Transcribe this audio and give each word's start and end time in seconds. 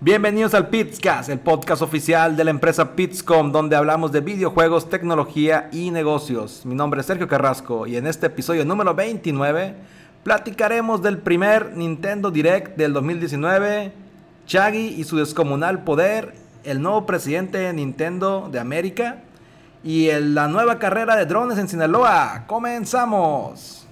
Bienvenidos 0.00 0.54
al 0.54 0.68
Pitscast, 0.68 1.28
el 1.28 1.40
podcast 1.40 1.82
oficial 1.82 2.36
de 2.36 2.44
la 2.44 2.52
empresa 2.52 2.94
Pitscom, 2.94 3.50
donde 3.50 3.74
hablamos 3.74 4.12
de 4.12 4.20
videojuegos, 4.20 4.88
tecnología 4.88 5.68
y 5.72 5.90
negocios. 5.90 6.64
Mi 6.64 6.76
nombre 6.76 7.00
es 7.00 7.06
Sergio 7.08 7.26
Carrasco 7.26 7.84
y 7.84 7.96
en 7.96 8.06
este 8.06 8.28
episodio 8.28 8.64
número 8.64 8.94
29 8.94 9.74
platicaremos 10.22 11.02
del 11.02 11.18
primer 11.18 11.76
Nintendo 11.76 12.30
Direct 12.30 12.76
del 12.76 12.92
2019, 12.92 13.90
Chaggy 14.46 14.94
y 14.96 15.02
su 15.02 15.16
descomunal 15.16 15.82
poder, 15.82 16.32
el 16.62 16.80
nuevo 16.80 17.04
presidente 17.04 17.58
de 17.58 17.72
Nintendo 17.72 18.48
de 18.52 18.60
América 18.60 19.24
y 19.82 20.12
la 20.12 20.46
nueva 20.46 20.78
carrera 20.78 21.16
de 21.16 21.26
drones 21.26 21.58
en 21.58 21.68
Sinaloa. 21.68 22.44
¡Comenzamos! 22.46 23.87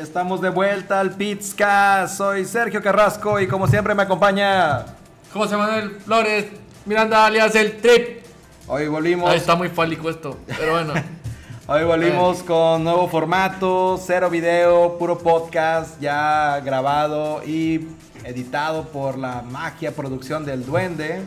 Estamos 0.00 0.40
de 0.40 0.48
vuelta 0.48 0.98
al 0.98 1.12
Pizca. 1.12 2.08
Soy 2.08 2.44
Sergio 2.44 2.82
Carrasco 2.82 3.38
y 3.38 3.46
como 3.46 3.68
siempre 3.68 3.94
me 3.94 4.02
acompaña 4.02 4.86
José 5.32 5.56
Manuel 5.56 6.00
Flores 6.04 6.46
Miranda 6.84 7.26
alias 7.26 7.54
el 7.54 7.80
Trip. 7.80 8.24
Hoy 8.66 8.88
volvimos. 8.88 9.32
está 9.34 9.54
muy 9.54 9.68
fálico 9.68 10.10
esto, 10.10 10.36
pero 10.48 10.72
bueno. 10.72 10.94
Hoy 11.68 11.84
volvimos 11.84 12.42
con 12.42 12.82
nuevo 12.82 13.06
formato, 13.06 14.00
cero 14.04 14.30
video, 14.30 14.98
puro 14.98 15.18
podcast 15.18 16.00
ya 16.00 16.58
grabado 16.64 17.44
y 17.44 17.86
editado 18.24 18.88
por 18.88 19.16
la 19.16 19.42
magia 19.42 19.94
producción 19.94 20.44
del 20.44 20.66
duende. 20.66 21.22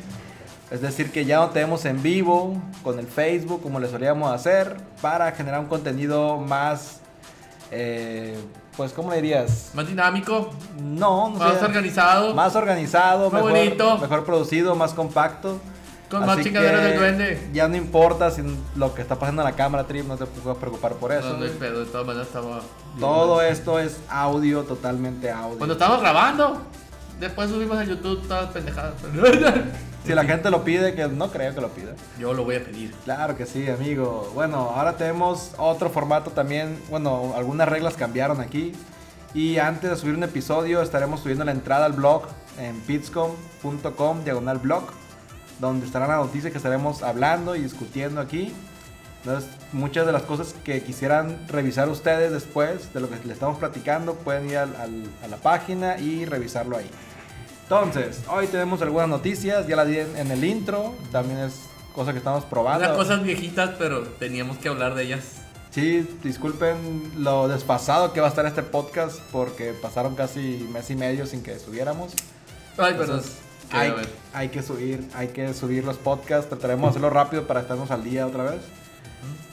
Es 0.72 0.82
decir, 0.82 1.12
que 1.12 1.26
ya 1.26 1.38
no 1.38 1.50
tenemos 1.50 1.86
en 1.86 2.02
vivo 2.02 2.56
con 2.82 2.98
el 2.98 3.06
Facebook 3.06 3.62
como 3.62 3.80
le 3.80 3.90
solíamos 3.90 4.34
hacer 4.34 4.78
para 5.02 5.32
generar 5.34 5.60
un 5.60 5.68
contenido 5.68 6.38
más 6.38 7.02
eh, 7.72 8.38
pues, 8.76 8.94
¿cómo 8.94 9.12
le 9.12 9.18
dirías? 9.18 9.72
Más 9.74 9.88
dinámico. 9.88 10.50
No, 10.82 11.30
no 11.30 11.38
Más 11.38 11.62
organizado. 11.62 12.34
Más 12.34 12.56
organizado, 12.56 13.30
más 13.30 13.44
mejor, 13.44 13.52
bonito. 13.52 13.98
Mejor 13.98 14.26
producido, 14.26 14.76
más 14.76 14.94
compacto. 14.94 15.60
Con 16.10 16.26
más 16.26 16.42
chingaderas 16.42 16.84
del 16.84 16.98
duende. 16.98 17.50
Ya 17.54 17.70
no 17.70 17.78
importa 17.78 18.32
si 18.32 18.42
lo 18.76 18.94
que 18.94 19.02
está 19.02 19.18
pasando 19.18 19.42
en 19.44 19.48
la 19.48 19.56
cámara, 19.56 19.86
Trip, 19.86 20.06
no 20.06 20.18
te 20.18 20.26
puedes 20.26 20.60
preocupar 20.60 20.94
por 20.96 21.14
eso. 21.14 21.30
No, 21.30 21.38
no 21.38 21.46
hay 21.46 21.52
pedo, 21.52 21.80
de 21.80 21.86
todas 21.86 22.06
maneras 22.06 22.28
estaba. 22.28 22.62
Todo 23.00 23.42
esto 23.42 23.80
es 23.80 23.98
audio, 24.10 24.64
totalmente 24.64 25.32
audio. 25.32 25.58
Cuando 25.58 25.74
estamos 25.74 26.02
grabando, 26.02 26.62
después 27.20 27.50
subimos 27.50 27.78
a 27.78 27.86
YouTube 27.86 28.28
todas 28.28 28.52
pendejadas. 28.52 28.96
Si 30.06 30.16
la 30.16 30.24
gente 30.26 30.50
lo 30.50 30.64
pide, 30.64 30.96
que 30.96 31.08
no 31.08 31.32
creo 31.32 31.54
que 31.54 31.62
lo 31.62 31.70
pida. 31.70 31.94
Yo 32.20 32.34
lo 32.34 32.44
voy 32.44 32.56
a 32.56 32.64
pedir. 32.64 32.92
Claro 33.04 33.38
que 33.38 33.46
sí, 33.46 33.70
amigo. 33.70 34.31
Bueno, 34.34 34.72
ahora 34.75 34.98
tenemos 34.98 35.52
otro 35.58 35.92
formato 35.92 36.31
también. 36.31 36.81
Bueno, 36.90 37.34
algunas 37.36 37.70
reglas 37.70 37.96
cambiaron 37.96 38.42
aquí. 38.42 38.74
Y 39.34 39.59
antes 39.59 39.90
de 39.90 39.96
subir 39.96 40.16
un 40.16 40.24
episodio, 40.24 40.81
estaremos 40.81 41.22
subiendo 41.22 41.46
la 41.46 41.52
entrada 41.52 41.86
al 41.86 41.94
blog 41.94 42.24
en 42.58 42.80
pitscom.com, 42.81 44.24
diagonal 44.24 44.58
blog, 44.58 44.84
donde 45.59 45.86
estarán 45.86 46.09
las 46.09 46.18
noticias 46.18 46.52
que 46.52 46.58
estaremos 46.58 47.04
hablando 47.04 47.56
y 47.56 47.62
discutiendo 47.62 48.20
aquí. 48.20 48.54
Entonces, 49.24 49.52
muchas 49.72 50.08
de 50.08 50.12
las 50.12 50.24
cosas 50.24 50.56
que 50.64 50.81
quisieran 50.81 51.48
revisar 51.48 51.88
ustedes 51.90 52.31
después 52.31 52.92
de 52.92 53.02
lo 53.02 53.08
que 53.08 53.18
les 53.18 53.34
estamos 53.34 53.59
platicando, 53.59 54.16
pueden 54.16 54.50
ir 54.50 54.58
a 54.58 54.68
la 54.68 55.38
página 55.38 56.00
y 56.00 56.25
revisarlo 56.25 56.75
ahí. 56.75 56.90
Entonces, 57.72 58.22
hoy 58.28 58.48
tenemos 58.48 58.82
algunas 58.82 59.08
noticias, 59.08 59.66
ya 59.66 59.78
las 59.78 59.88
di 59.88 59.98
en, 59.98 60.30
el 60.30 60.44
intro, 60.44 60.94
también 61.09 61.40
es 61.40 61.54
cosa 61.96 62.12
que 62.12 62.18
estamos 62.18 62.44
probando. 62.44 62.84
Unas 62.84 62.98
cosas 62.98 63.24
viejitas, 63.24 63.76
pero 63.80 64.02
teníamos 64.02 64.58
que 64.58 64.68
hablar 64.68 64.94
de 64.94 65.04
ellas. 65.04 65.36
Sí, 65.70 66.06
disculpen 66.22 67.14
lo 67.20 67.48
desfasado 67.48 68.12
que 68.12 68.20
va 68.20 68.28
a 68.28 68.30
estar 68.30 68.46
este 68.46 68.62
podcast 68.62 69.22
porque 69.31 69.72
pasaron 69.72 70.16
casi 70.16 70.68
mes 70.70 70.90
y 70.90 70.98
medio 70.98 71.26
sin 71.26 71.44
que 71.44 71.58
subiéramos. 71.60 72.12
Ay, 72.78 72.94
perdón. 72.96 73.22
Hay, 73.72 73.94
hay, 74.34 74.50
que 74.50 74.62
subir, 74.64 75.08
hay 75.14 75.30
que 75.30 75.54
subir 75.54 75.86
los 75.86 75.96
podcasts, 75.96 76.50
trataremos 76.50 76.88
de 76.88 76.90
hacerlo 76.90 77.10
rápido 77.10 77.48
para 77.48 77.62
estarnos 77.62 77.90
al 77.90 78.04
día 78.04 78.28
otra 78.28 78.44
vez. 78.44 78.60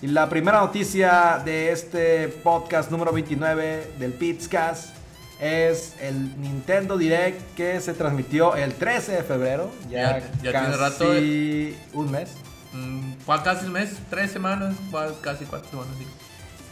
Y 0.03 0.09
la 0.09 0.29
primera 0.29 0.59
noticia 0.59 1.41
de 1.45 1.71
este 1.71 2.27
podcast 2.27 2.91
número 2.91 3.13
29 3.13 3.93
del 3.97 4.13
Pitscast 4.13 4.98
es 5.41 5.95
el 6.01 6.41
Nintendo 6.41 6.97
Direct 6.97 7.55
que 7.55 7.81
se 7.81 7.95
transmitió 7.95 8.57
el 8.57 8.75
13 8.75 9.13
de 9.13 9.23
febrero. 9.23 9.71
Ya, 9.89 10.21
ya, 10.43 10.53
casi 10.53 10.67
tiene 10.67 10.77
rato. 10.77 11.99
un 11.99 12.11
mes. 12.11 12.31
Mm, 12.73 13.13
fue 13.25 13.43
casi 13.43 13.67
un 13.67 13.73
mes, 13.73 13.97
tres 14.11 14.31
semanas, 14.31 14.77
casi 15.23 15.45
cuatro 15.45 15.71
semanas. 15.71 15.95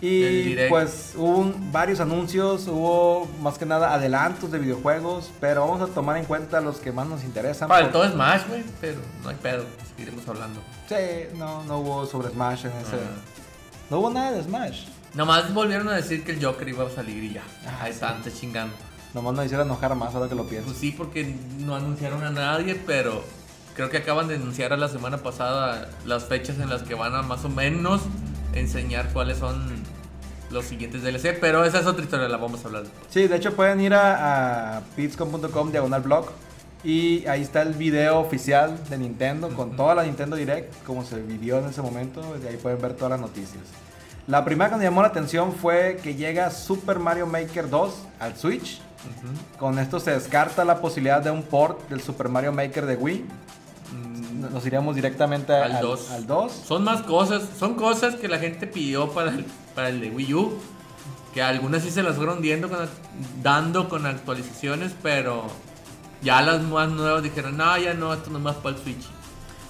Y 0.01 0.57
pues 0.69 1.15
hubo 1.17 1.55
varios 1.73 2.01
anuncios, 2.01 2.69
hubo 2.69 3.27
más 3.41 3.57
que 3.57 3.65
nada 3.65 3.95
adelantos 3.95 4.51
de 4.51 4.59
videojuegos, 4.59 5.31
pero 5.41 5.67
vamos 5.67 5.81
a 5.89 5.93
tomar 5.93 6.19
en 6.19 6.27
cuenta 6.27 6.61
los 6.61 6.79
que 6.79 6.93
más 6.93 7.07
nos 7.07 7.25
interesan. 7.25 7.69
Para 7.69 7.91
todo 7.91 8.07
Smash, 8.11 8.47
güey, 8.47 8.63
pero 8.81 9.01
no 9.23 9.31
hay 9.31 9.37
pedo, 9.37 9.65
seguiremos 9.89 10.29
hablando. 10.29 10.61
Sí, 10.87 10.95
no, 11.37 11.65
no 11.65 11.79
hubo 11.79 12.05
sobre 12.05 12.29
Smash 12.29 12.67
en 12.67 12.73
ese. 12.73 12.97
Ah. 12.97 13.21
No 13.89 14.01
hubo 14.01 14.11
nada 14.11 14.33
de 14.33 14.43
Smash. 14.43 14.85
Nomás 15.17 15.53
volvieron 15.55 15.89
a 15.89 15.95
decir 15.95 16.25
que 16.25 16.33
el 16.33 16.45
Joker 16.45 16.69
iba 16.69 16.87
a 16.87 16.91
salir 16.91 17.25
y 17.25 17.33
ya. 17.33 17.43
Ah, 17.67 17.85
Ahí 17.85 17.91
está, 17.91 18.11
antes 18.11 18.39
chingando. 18.39 18.75
Nomás 19.15 19.35
no 19.35 19.43
hicieron 19.43 19.67
enojar 19.67 19.95
más 19.95 20.15
ahora 20.15 20.29
que 20.29 20.35
lo 20.35 20.47
pienso. 20.47 20.67
Pues 20.69 20.79
sí, 20.79 20.93
porque 20.93 21.35
no 21.61 21.75
anunciaron 21.75 22.23
a 22.23 22.31
nadie, 22.31 22.75
pero 22.87 23.25
creo 23.75 23.89
que 23.89 23.97
acaban 23.97 24.29
de 24.29 24.35
anunciar 24.35 24.75
a 24.75 24.77
la 24.77 24.89
semana 24.89 25.17
pasada 25.19 25.89
las 26.05 26.27
fechas 26.27 26.59
en 26.59 26.69
las 26.69 26.83
que 26.83 26.95
van 26.95 27.15
a 27.15 27.23
más 27.23 27.47
o 27.47 27.49
menos 27.49 28.03
enseñar 28.53 29.11
cuáles 29.15 29.39
son 29.39 29.83
los 30.51 30.67
siguientes 30.67 31.03
DLC, 31.03 31.39
pero 31.41 31.65
esa 31.65 31.81
es 31.81 31.87
otra 31.87 32.05
historia, 32.05 32.29
la 32.29 32.37
vamos 32.37 32.63
a 32.63 32.67
hablar 32.67 32.83
después. 32.83 33.07
Sí, 33.09 33.27
de 33.27 33.37
hecho 33.37 33.57
pueden 33.57 33.81
ir 33.81 33.95
a, 33.95 34.77
a 34.77 34.81
pitscom.com 34.97 35.73
diagonal 35.73 36.03
blog 36.03 36.27
y 36.85 37.27
ahí 37.27 37.41
está 37.43 37.63
el 37.63 37.73
video 37.73 38.21
oficial 38.21 38.79
de 38.89 38.99
Nintendo 38.99 39.49
con 39.49 39.77
toda 39.77 39.95
la 39.95 40.05
Nintendo 40.05 40.37
Direct, 40.37 40.85
como 40.85 41.05
se 41.05 41.21
vivió 41.21 41.59
en 41.59 41.67
ese 41.67 41.81
momento, 41.83 42.35
de 42.39 42.49
ahí 42.51 42.57
pueden 42.59 42.81
ver 42.81 42.95
todas 42.95 43.11
las 43.13 43.21
noticias. 43.21 43.63
La 44.27 44.45
primera 44.45 44.71
que 44.71 44.77
me 44.77 44.85
llamó 44.85 45.03
la 45.03 45.09
atención 45.09 45.53
fue 45.53 46.01
que 46.03 46.17
llega 46.17 46.51
Super 46.51 46.99
Mario 46.99 47.27
Maker 47.27 47.71
2 47.71 47.95
al 48.19 48.37
Switch. 48.37 48.81
Con 49.57 49.79
esto 49.79 50.01
se 50.01 50.11
descarta 50.11 50.65
la 50.65 50.81
posibilidad 50.81 51.23
de 51.23 51.31
un 51.31 51.45
port 51.45 51.89
del 51.89 52.01
Super 52.01 52.29
Mario 52.29 52.53
Maker 52.53 52.87
de 52.87 52.97
Wii. 52.97 53.25
Mm. 53.93 54.53
Nos 54.53 54.67
iríamos 54.67 54.97
directamente 54.97 55.53
al, 55.53 55.81
2. 55.81 56.53
Son 56.67 56.83
más 56.83 57.03
cosas, 57.03 57.45
son 57.57 57.75
cosas 57.75 58.17
que 58.17 58.27
la 58.27 58.39
gente 58.39 58.67
pidió 58.67 59.11
para 59.11 59.31
el, 59.31 59.47
para 59.77 59.91
el 59.91 60.01
de 60.01 60.11
Wii 60.11 60.35
U. 60.35 60.55
Que 61.33 61.43
algunas 61.43 61.83
sí 61.83 61.91
se 61.93 62.03
las 62.03 62.17
fueron 62.17 62.43
dando 63.43 63.89
con 63.89 64.07
actualizaciones, 64.07 64.93
pero 65.03 65.45
ya 66.21 66.43
las 66.43 66.63
más 66.63 66.89
nuevas 66.89 67.23
dijeron, 67.23 67.57
no, 67.57 67.79
ya 67.79 67.95
no, 67.95 68.13
esto 68.13 68.31
no 68.31 68.39
es 68.39 68.45
más 68.45 68.57
para 68.57 68.77
el 68.77 68.83
Switch 68.83 69.07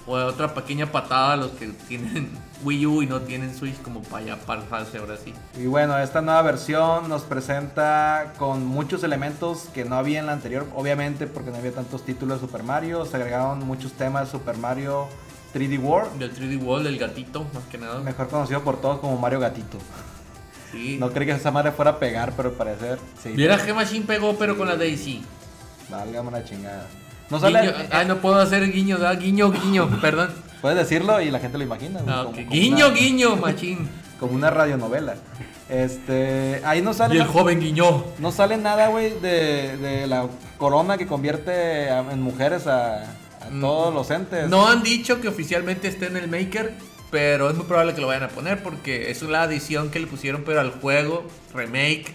o 0.07 0.13
otra 0.13 0.53
pequeña 0.53 0.91
patada 0.91 1.33
a 1.33 1.37
los 1.37 1.51
que 1.51 1.67
tienen 1.87 2.29
Wii 2.63 2.85
U 2.85 3.01
y 3.03 3.07
no 3.07 3.21
tienen 3.21 3.53
Switch 3.53 3.79
como 3.81 4.01
para 4.01 4.25
ya 4.25 4.37
pasarse 4.37 4.97
ahora 4.97 5.17
sí. 5.17 5.33
Y 5.59 5.67
bueno, 5.67 5.97
esta 5.99 6.21
nueva 6.21 6.41
versión 6.41 7.09
nos 7.09 7.23
presenta 7.23 8.33
con 8.37 8.65
muchos 8.65 9.03
elementos 9.03 9.67
que 9.73 9.85
no 9.85 9.95
había 9.95 10.19
en 10.19 10.25
la 10.25 10.31
anterior, 10.31 10.65
obviamente 10.73 11.27
porque 11.27 11.51
no 11.51 11.57
había 11.57 11.73
tantos 11.73 12.03
títulos 12.03 12.41
de 12.41 12.47
Super 12.47 12.63
Mario, 12.63 13.05
se 13.05 13.17
agregaron 13.17 13.59
muchos 13.59 13.91
temas 13.91 14.25
de 14.25 14.31
Super 14.31 14.57
Mario 14.57 15.07
3D 15.53 15.79
World. 15.79 16.19
Del 16.19 16.33
3D 16.33 16.63
World, 16.63 16.85
del 16.85 16.97
gatito, 16.97 17.45
más 17.53 17.63
que 17.65 17.77
nada. 17.77 17.99
Mejor 17.99 18.29
conocido 18.29 18.63
por 18.63 18.79
todos 18.81 18.99
como 18.99 19.17
Mario 19.17 19.39
Gatito. 19.39 19.77
Sí. 20.71 20.97
No 20.99 21.11
creí 21.11 21.27
que 21.27 21.33
esa 21.33 21.51
madre 21.51 21.71
fuera 21.71 21.91
a 21.91 21.99
pegar, 21.99 22.33
pero 22.35 22.49
al 22.49 22.55
parecer 22.55 22.99
sí. 23.21 23.29
Mira 23.35 23.63
que 23.63 23.73
Machine 23.73 24.05
pegó, 24.05 24.37
pero 24.37 24.57
con 24.57 24.67
la 24.67 24.75
Daisy. 24.75 25.23
Válgame 25.89 26.27
una 26.27 26.43
chingada. 26.43 26.87
No 27.29 27.39
sale. 27.39 27.73
Ay, 27.91 28.05
no 28.07 28.17
puedo 28.17 28.35
hacer 28.39 28.71
guiño, 28.71 28.97
¿verdad? 28.97 29.19
Guiño, 29.19 29.51
guiño, 29.51 29.89
perdón. 30.01 30.29
Puedes 30.61 30.77
decirlo 30.77 31.21
y 31.21 31.29
la 31.29 31.39
gente 31.39 31.57
lo 31.57 31.63
imagina. 31.63 31.99
Ah, 32.07 32.25
guiño, 32.49 32.91
guiño, 32.93 33.35
machín. 33.35 33.87
como 34.19 34.33
una 34.33 34.49
radionovela. 34.49 35.15
Este, 35.69 36.61
ahí 36.65 36.81
no 36.81 36.93
sale 36.93 37.15
Y 37.15 37.17
el 37.19 37.27
joven 37.27 37.59
guiñó. 37.59 38.05
no 38.19 38.31
sale 38.31 38.57
nada, 38.57 38.87
güey, 38.87 39.19
de, 39.19 39.77
de 39.77 40.07
la 40.07 40.27
corona 40.57 40.97
que 40.97 41.05
convierte 41.07 41.89
a- 41.89 41.99
en 42.11 42.21
mujeres 42.21 42.67
a, 42.67 43.03
a 43.03 43.49
Mm. 43.51 43.61
todos 43.61 43.93
los 43.93 44.09
entes. 44.11 44.49
No 44.49 44.67
han 44.67 44.81
dicho 44.83 45.19
que 45.21 45.27
oficialmente 45.27 45.87
esté 45.87 46.07
en 46.07 46.17
el 46.17 46.27
Maker, 46.29 46.73
pero 47.11 47.49
es 47.49 47.55
muy 47.55 47.65
probable 47.65 47.93
que 47.93 48.01
lo 48.01 48.07
vayan 48.07 48.23
a 48.23 48.27
poner 48.29 48.63
porque 48.63 49.11
es 49.11 49.21
la 49.21 49.43
adición 49.43 49.89
que 49.91 49.99
le 49.99 50.07
pusieron 50.07 50.43
pero 50.45 50.59
al 50.61 50.71
juego 50.71 51.25
remake 51.53 52.13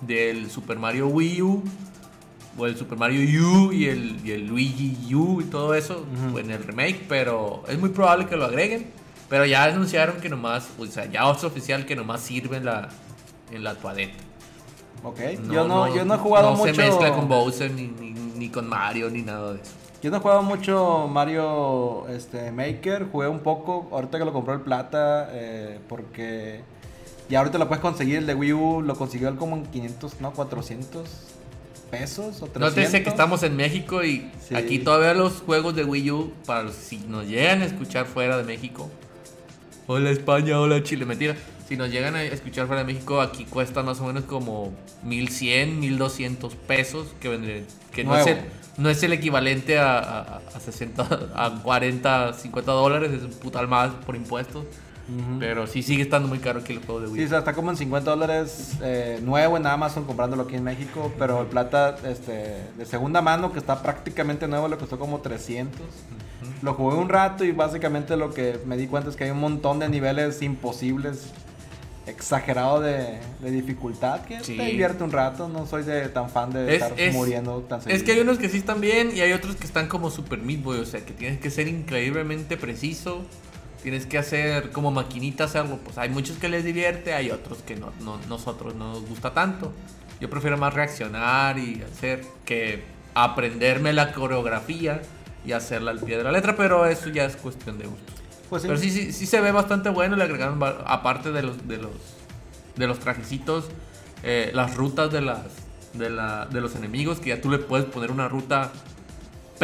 del 0.00 0.50
Super 0.50 0.78
Mario 0.78 1.06
Wii 1.08 1.42
U 1.42 1.62
o 2.56 2.66
el 2.66 2.76
Super 2.76 2.98
Mario 2.98 3.20
U 3.46 3.72
y 3.72 3.86
el, 3.86 4.20
y 4.24 4.32
el 4.32 4.46
Luigi 4.46 5.14
U 5.14 5.40
y 5.40 5.44
todo 5.44 5.74
eso 5.74 6.04
Ujú. 6.28 6.38
en 6.38 6.50
el 6.50 6.62
remake, 6.62 7.04
pero 7.08 7.62
es 7.68 7.78
muy 7.78 7.90
probable 7.90 8.26
que 8.26 8.36
lo 8.36 8.44
agreguen. 8.44 8.86
Pero 9.28 9.46
ya 9.46 9.64
anunciaron 9.64 10.20
que 10.20 10.28
nomás, 10.28 10.68
o 10.78 10.86
sea, 10.86 11.06
ya 11.06 11.28
es 11.30 11.44
oficial 11.44 11.86
que 11.86 11.96
nomás 11.96 12.20
sirve 12.20 12.58
en 12.58 12.66
la, 12.66 12.88
en 13.50 13.64
la 13.64 13.74
toadeta. 13.74 14.22
Ok, 15.02 15.18
yo, 15.50 15.66
no, 15.66 15.94
yo 15.94 16.04
no 16.04 16.14
he 16.14 16.18
jugado 16.18 16.50
no 16.50 16.56
mucho. 16.56 16.74
se 16.74 16.82
mezcla 16.82 17.12
con 17.12 17.28
Bowser 17.28 17.70
ni, 17.70 17.88
ni, 17.88 18.10
ni 18.10 18.48
con 18.48 18.68
Mario 18.68 19.10
ni 19.10 19.22
nada 19.22 19.54
de 19.54 19.62
eso. 19.62 19.72
Yo 20.02 20.10
no 20.10 20.18
he 20.18 20.20
jugado 20.20 20.42
mucho 20.42 21.08
Mario 21.10 22.06
este, 22.08 22.52
Maker, 22.52 23.08
jugué 23.10 23.26
un 23.26 23.40
poco, 23.40 23.88
ahorita 23.90 24.18
que 24.18 24.24
lo 24.26 24.32
compró 24.34 24.52
el 24.52 24.60
Plata, 24.60 25.28
eh, 25.32 25.78
porque 25.88 26.60
ya 27.30 27.38
ahorita 27.38 27.56
lo 27.56 27.66
puedes 27.68 27.80
conseguir, 27.80 28.18
el 28.18 28.26
de 28.26 28.34
Wii 28.34 28.52
U 28.52 28.82
lo 28.82 28.94
consiguió 28.96 29.34
como 29.36 29.56
en 29.56 29.64
500, 29.64 30.20
no, 30.20 30.32
400 30.32 31.33
pesos 31.98 32.42
o 32.42 32.46
300. 32.46 32.60
Nótese 32.60 33.02
que 33.02 33.08
estamos 33.08 33.42
en 33.42 33.56
México 33.56 34.02
y 34.04 34.30
Sí. 34.46 34.54
aquí 34.54 34.78
todavía 34.78 35.14
los 35.14 35.34
juegos 35.42 35.74
de 35.74 35.84
Wii 35.84 36.10
U, 36.10 36.32
para 36.46 36.62
los, 36.64 36.74
si 36.74 36.98
nos 36.98 37.26
llegan 37.26 37.62
a 37.62 37.64
escuchar 37.66 38.06
fuera 38.06 38.36
de 38.36 38.44
México, 38.44 38.90
hola 39.86 40.10
España, 40.10 40.60
hola 40.60 40.82
Chile, 40.82 41.04
mentira, 41.06 41.34
si 41.68 41.76
nos 41.76 41.90
llegan 41.90 42.14
a 42.14 42.22
escuchar 42.22 42.66
fuera 42.66 42.84
de 42.84 42.92
México, 42.92 43.20
aquí 43.20 43.44
cuesta 43.44 43.82
más 43.82 44.00
o 44.00 44.04
menos 44.06 44.24
como 44.24 44.72
1100, 45.04 45.80
1200 45.80 46.54
pesos, 46.56 47.08
que 47.20 47.28
vendría, 47.28 47.62
que 47.92 48.04
no 48.04 48.16
es, 48.16 48.26
el, 48.26 48.38
no 48.76 48.90
es 48.90 49.02
el 49.02 49.12
equivalente 49.12 49.78
a, 49.78 49.98
a, 49.98 50.40
a 50.54 50.60
60, 50.60 51.30
a 51.34 51.60
40, 51.62 52.32
50 52.34 52.72
dólares, 52.72 53.12
es 53.12 53.22
un 53.22 53.30
putal 53.30 53.68
más 53.68 53.92
por 54.06 54.16
impuestos, 54.16 54.64
Pero 55.38 55.66
sí 55.66 55.82
sigue 55.82 56.02
estando 56.02 56.28
muy 56.28 56.38
caro 56.38 56.60
aquí 56.60 56.72
el 56.72 56.78
juego 56.78 57.00
de 57.00 57.08
Wii 57.08 57.16
Sí, 57.20 57.26
o 57.26 57.28
sea, 57.28 57.38
está 57.40 57.52
como 57.52 57.70
en 57.70 57.76
50 57.76 58.10
dólares 58.10 58.72
eh, 58.82 59.20
nuevo 59.22 59.56
en 59.58 59.66
Amazon 59.66 60.04
comprándolo 60.04 60.44
aquí 60.44 60.54
en 60.56 60.64
México, 60.64 61.12
pero 61.18 61.42
el 61.42 61.46
Plata 61.48 61.96
este, 62.06 62.62
de 62.78 62.86
segunda 62.86 63.20
mano, 63.20 63.52
que 63.52 63.58
está 63.58 63.82
prácticamente 63.82 64.48
nuevo, 64.48 64.66
le 64.68 64.76
costó 64.78 64.98
como 64.98 65.20
300. 65.20 65.80
Lo 66.62 66.72
jugué 66.74 66.96
un 66.96 67.08
rato 67.10 67.44
y 67.44 67.52
básicamente 67.52 68.16
lo 68.16 68.32
que 68.32 68.58
me 68.66 68.76
di 68.78 68.86
cuenta 68.86 69.10
es 69.10 69.16
que 69.16 69.24
hay 69.24 69.30
un 69.30 69.40
montón 69.40 69.78
de 69.78 69.88
niveles 69.90 70.40
imposibles, 70.42 71.32
exagerado 72.06 72.80
de, 72.80 73.18
de 73.40 73.50
dificultad, 73.50 74.20
que 74.22 74.40
Sí. 74.44 74.56
te 74.56 74.64
divierte 74.64 75.04
un 75.04 75.10
rato. 75.12 75.48
No 75.48 75.66
soy 75.66 75.82
de, 75.84 76.08
tan 76.08 76.28
fan 76.28 76.50
de 76.50 76.76
Es- 76.76 76.82
estar 76.82 77.00
es- 77.00 77.14
muriendo 77.14 77.60
tan 77.62 77.80
seguido. 77.80 77.96
Es 77.96 78.02
que 78.02 78.12
hay 78.12 78.20
unos 78.20 78.38
que 78.38 78.48
sí 78.48 78.58
están 78.58 78.80
bien 78.80 79.10
y 79.14 79.20
hay 79.20 79.32
otros 79.32 79.56
que 79.56 79.64
están 79.66 79.88
como 79.88 80.10
Super 80.10 80.38
Meat 80.40 80.62
Boy, 80.62 80.78
o 80.80 80.84
sea, 80.84 81.04
que 81.04 81.12
tienes 81.12 81.40
que 81.40 81.50
ser 81.50 81.66
increíblemente 81.68 82.56
preciso, 82.56 83.22
tienes 83.84 84.06
que 84.06 84.18
hacer 84.18 84.70
como 84.72 84.90
maquinitas 84.90 85.54
algo, 85.54 85.76
pues 85.78 85.96
hay 85.98 86.08
muchos 86.08 86.38
que 86.38 86.48
les 86.48 86.64
divierte, 86.64 87.12
hay 87.14 87.30
otros 87.30 87.58
que 87.58 87.76
no, 87.76 87.92
no- 88.00 88.18
nosotros 88.28 88.74
no 88.74 88.94
nos 88.94 89.06
gusta 89.06 89.32
tanto. 89.34 89.72
Yo 90.20 90.28
prefiero 90.30 90.56
más 90.56 90.72
reaccionar 90.74 91.58
y 91.58 91.82
hacer 91.82 92.24
que 92.46 92.82
aprenderme 93.14 93.92
la 93.92 94.12
coreografía 94.12 95.02
y 95.46 95.52
hacerla 95.52 95.90
al 95.90 96.00
pie 96.00 96.16
de 96.16 96.24
la 96.24 96.32
letra, 96.32 96.56
pero 96.56 96.86
eso 96.86 97.10
ya 97.10 97.24
es 97.26 97.36
cuestión 97.36 97.78
de 97.78 97.86
gusto. 97.86 98.12
Pues 98.48 98.62
sí. 98.62 98.68
Pero 98.68 98.80
sí, 98.80 98.90
sí, 98.90 99.12
sí 99.12 99.26
se 99.26 99.40
ve 99.42 99.52
bastante 99.52 99.90
bueno. 99.90 100.16
Le 100.16 100.24
agregaron, 100.24 100.58
aparte 100.86 101.30
de 101.30 101.42
los, 101.42 101.68
de 101.68 101.76
los, 101.76 101.92
de 102.76 102.86
los 102.86 102.98
trajecitos, 103.00 103.66
eh, 104.22 104.50
las 104.54 104.74
rutas 104.76 105.12
de, 105.12 105.20
las, 105.20 105.40
de, 105.92 106.08
la, 106.08 106.46
de 106.46 106.60
los 106.62 106.74
enemigos, 106.74 107.20
que 107.20 107.28
ya 107.30 107.40
tú 107.42 107.50
le 107.50 107.58
puedes 107.58 107.84
poner 107.86 108.10
una 108.10 108.28
ruta 108.28 108.72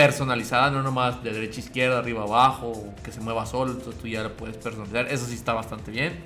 personalizada, 0.05 0.71
no 0.71 0.83
nomás 0.83 1.23
de 1.23 1.31
derecha 1.31 1.61
a 1.61 1.65
izquierda, 1.65 1.99
arriba 1.99 2.23
abajo, 2.23 2.73
que 3.05 3.13
se 3.13 3.21
mueva 3.21 3.45
solo, 3.45 3.73
entonces 3.73 4.01
tú 4.01 4.09
ya 4.09 4.23
la 4.23 4.31
puedes 4.31 4.57
personalizar. 4.57 5.07
Eso 5.09 5.27
sí 5.27 5.35
está 5.35 5.53
bastante 5.53 5.91
bien. 5.91 6.21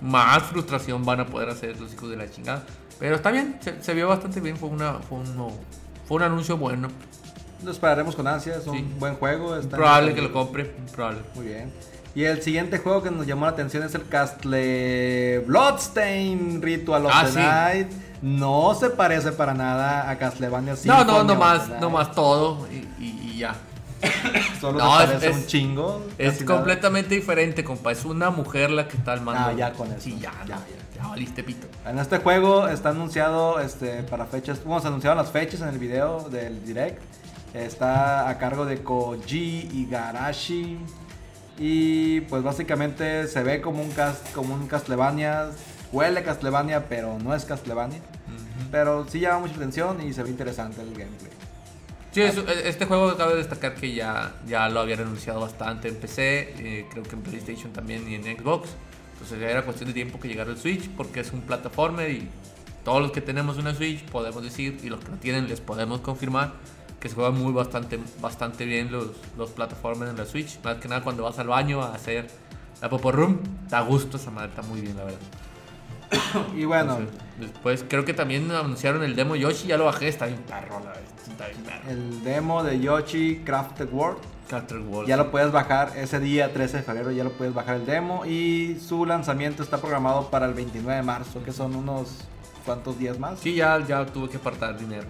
Más 0.00 0.42
frustración 0.42 1.04
van 1.04 1.20
a 1.20 1.26
poder 1.26 1.48
hacer 1.48 1.80
los 1.80 1.92
hijos 1.94 2.10
de 2.10 2.16
la 2.16 2.28
chingada. 2.28 2.64
Pero 2.98 3.14
está 3.14 3.30
bien, 3.30 3.56
se, 3.60 3.80
se 3.82 3.94
vio 3.94 4.08
bastante 4.08 4.40
bien. 4.40 4.56
Fue, 4.56 4.68
una, 4.68 4.94
fue, 4.94 5.18
un, 5.18 5.26
fue 6.06 6.16
un 6.16 6.22
anuncio 6.24 6.56
bueno. 6.56 6.88
Lo 7.64 7.70
esperaremos 7.70 8.16
con 8.16 8.26
ansia, 8.26 8.56
es 8.56 8.66
un 8.66 8.76
Sí. 8.78 8.84
buen 8.98 9.14
juego. 9.14 9.56
está 9.56 9.76
Probable 9.76 10.10
en- 10.10 10.16
que 10.16 10.22
lo 10.22 10.32
compre, 10.32 10.64
probable. 10.92 11.20
Muy 11.36 11.46
bien. 11.46 11.72
Y 12.16 12.24
el 12.24 12.42
siguiente 12.42 12.78
juego 12.78 13.00
que 13.02 13.10
nos 13.12 13.26
llamó 13.26 13.46
la 13.46 13.52
atención 13.52 13.84
es 13.84 13.94
el 13.94 14.06
Castle 14.08 15.38
Bloodstain 15.46 16.60
Ritual 16.62 17.06
of 17.06 17.12
Ah, 17.14 17.22
the 17.26 17.30
sí. 17.32 17.38
Night. 17.38 17.88
No 18.24 18.74
se 18.74 18.88
parece 18.88 19.32
para 19.32 19.52
nada 19.52 20.08
a 20.08 20.16
Castlevania 20.16 20.72
No, 20.72 20.76
Symphony 20.78 21.04
no, 21.06 21.16
of 21.18 21.24
no 21.26 21.32
the 21.34 21.38
más, 21.38 21.68
Night. 21.68 21.80
no 21.82 21.90
más 21.90 22.12
todo 22.12 22.66
y, 22.72 22.76
y- 23.04 23.30
y 23.34 23.38
ya. 23.40 23.54
Solo 24.60 24.78
No, 24.78 24.96
se 24.96 25.04
es- 25.04 25.08
parece 25.10 25.28
es- 25.30 25.36
un 25.36 25.46
chingo. 25.46 26.06
Es 26.16 26.40
nada. 26.40 26.56
completamente 26.56 27.14
diferente, 27.14 27.62
compa. 27.64 27.92
Es 27.92 28.06
una 28.06 28.30
mujer 28.30 28.70
la 28.70 28.88
que 28.88 28.96
está 28.96 29.12
al 29.12 29.20
mando. 29.20 29.42
Ah, 29.48 29.52
ya 29.52 29.72
con 29.74 29.88
eso. 29.92 30.00
Sí, 30.00 30.18
ya, 30.18 30.32
ya, 30.46 30.56
ya, 30.56 31.02
ya 31.02 31.06
valiste 31.08 31.42
pito. 31.44 31.66
En 31.86 31.98
este 31.98 32.16
juego 32.16 32.66
está 32.68 32.88
anunciado 32.90 33.60
este, 33.60 34.02
para 34.04 34.24
fechas. 34.24 34.64
Bueno, 34.64 34.80
se 34.80 34.88
anunciaron 34.88 35.18
las 35.18 35.30
fechas 35.30 35.60
en 35.60 35.68
el 35.68 35.78
video 35.78 36.26
del 36.30 36.64
direct. 36.64 37.02
Está 37.52 38.26
a 38.30 38.38
cargo 38.38 38.64
de 38.64 38.82
Koji 38.82 39.68
Igarashi. 39.70 40.78
Y 41.58 42.22
pues 42.22 42.42
básicamente 42.42 43.28
se 43.28 43.42
ve 43.42 43.60
como 43.60 43.82
un, 43.82 43.90
cas- 43.90 44.22
como 44.34 44.54
un 44.54 44.66
Castlevania. 44.66 45.50
Huele 45.92 46.22
Castlevania, 46.24 46.88
pero 46.88 47.18
no 47.22 47.34
es 47.34 47.44
Castlevania. 47.44 48.00
Pero 48.70 49.06
sí 49.08 49.20
llama 49.20 49.40
mucha 49.40 49.54
atención 49.56 50.00
y 50.06 50.12
se 50.12 50.22
ve 50.22 50.30
interesante 50.30 50.80
el 50.80 50.88
gameplay. 50.90 51.30
Sí, 52.12 52.20
eso- 52.22 52.46
e- 52.48 52.68
este 52.68 52.86
juego 52.86 53.16
cabe 53.16 53.34
destacar 53.36 53.74
que 53.74 53.92
ya, 53.92 54.34
ya 54.46 54.68
lo 54.68 54.80
habían 54.80 55.00
anunciado 55.00 55.40
bastante 55.40 55.88
en 55.88 55.96
PC, 55.96 56.54
eh, 56.58 56.86
creo 56.90 57.02
que 57.02 57.16
en 57.16 57.22
PlayStation 57.22 57.72
también 57.72 58.08
y 58.08 58.14
en 58.14 58.22
Xbox. 58.22 58.68
Entonces 59.14 59.40
ya 59.40 59.48
era 59.50 59.62
cuestión 59.64 59.88
de 59.88 59.94
tiempo 59.94 60.18
que 60.20 60.28
llegara 60.28 60.50
el 60.50 60.58
Switch 60.58 60.88
porque 60.90 61.20
es 61.20 61.32
un 61.32 61.40
plataformer 61.40 62.10
y 62.10 62.28
todos 62.84 63.00
los 63.02 63.10
que 63.12 63.20
tenemos 63.20 63.56
una 63.56 63.74
Switch 63.74 64.04
podemos 64.04 64.42
decir 64.42 64.78
y 64.82 64.88
los 64.90 65.00
que 65.02 65.10
no 65.10 65.16
tienen 65.16 65.48
les 65.48 65.60
podemos 65.60 66.00
confirmar 66.00 66.52
que 67.00 67.08
se 67.08 67.14
juegan 67.14 67.34
muy 67.34 67.52
bastante, 67.52 67.98
bastante 68.20 68.64
bien 68.64 68.90
los, 68.92 69.08
los 69.36 69.50
plataformers 69.50 70.10
en 70.10 70.16
la 70.16 70.24
Switch. 70.26 70.58
Más 70.62 70.76
que 70.76 70.88
nada 70.88 71.02
cuando 71.02 71.22
vas 71.24 71.38
al 71.38 71.48
baño 71.48 71.82
a 71.82 71.94
hacer 71.94 72.28
la 72.80 72.88
Popo 72.88 73.10
Room, 73.12 73.40
da 73.68 73.80
gusto 73.80 74.16
esa 74.18 74.30
madre, 74.30 74.50
está 74.50 74.62
muy 74.62 74.80
bien 74.80 74.96
la 74.96 75.04
verdad. 75.04 75.18
Y 76.56 76.64
bueno, 76.64 76.98
Entonces, 76.98 77.20
después 77.38 77.84
creo 77.88 78.04
que 78.04 78.14
también 78.14 78.50
anunciaron 78.50 79.02
el 79.02 79.16
demo 79.16 79.36
Yoshi, 79.36 79.68
ya 79.68 79.76
lo 79.76 79.86
bajé, 79.86 80.08
está 80.08 80.26
bien 80.26 80.40
perro 80.42 80.82
está 81.30 81.46
bien 81.48 81.62
perro. 81.62 81.90
el 81.90 82.24
demo 82.24 82.62
de 82.62 82.80
Yoshi 82.80 83.42
Crafted 83.44 83.92
World. 83.92 84.18
Carter 84.48 84.78
World. 84.78 85.08
Ya 85.08 85.16
lo 85.16 85.30
puedes 85.30 85.52
bajar 85.52 85.92
ese 85.96 86.20
día 86.20 86.52
13 86.52 86.78
de 86.78 86.82
febrero, 86.82 87.10
ya 87.10 87.24
lo 87.24 87.32
puedes 87.32 87.54
bajar 87.54 87.76
el 87.76 87.86
demo 87.86 88.26
y 88.26 88.78
su 88.78 89.06
lanzamiento 89.06 89.62
está 89.62 89.78
programado 89.78 90.28
para 90.30 90.46
el 90.46 90.52
29 90.52 90.96
de 90.96 91.02
marzo, 91.02 91.42
que 91.42 91.50
son 91.50 91.74
unos 91.74 92.18
cuantos 92.64 92.98
días 92.98 93.18
más. 93.18 93.40
Sí, 93.40 93.54
ya, 93.54 93.82
ya 93.86 94.04
tuve 94.04 94.28
que 94.28 94.36
apartar 94.36 94.78
dinero. 94.78 95.06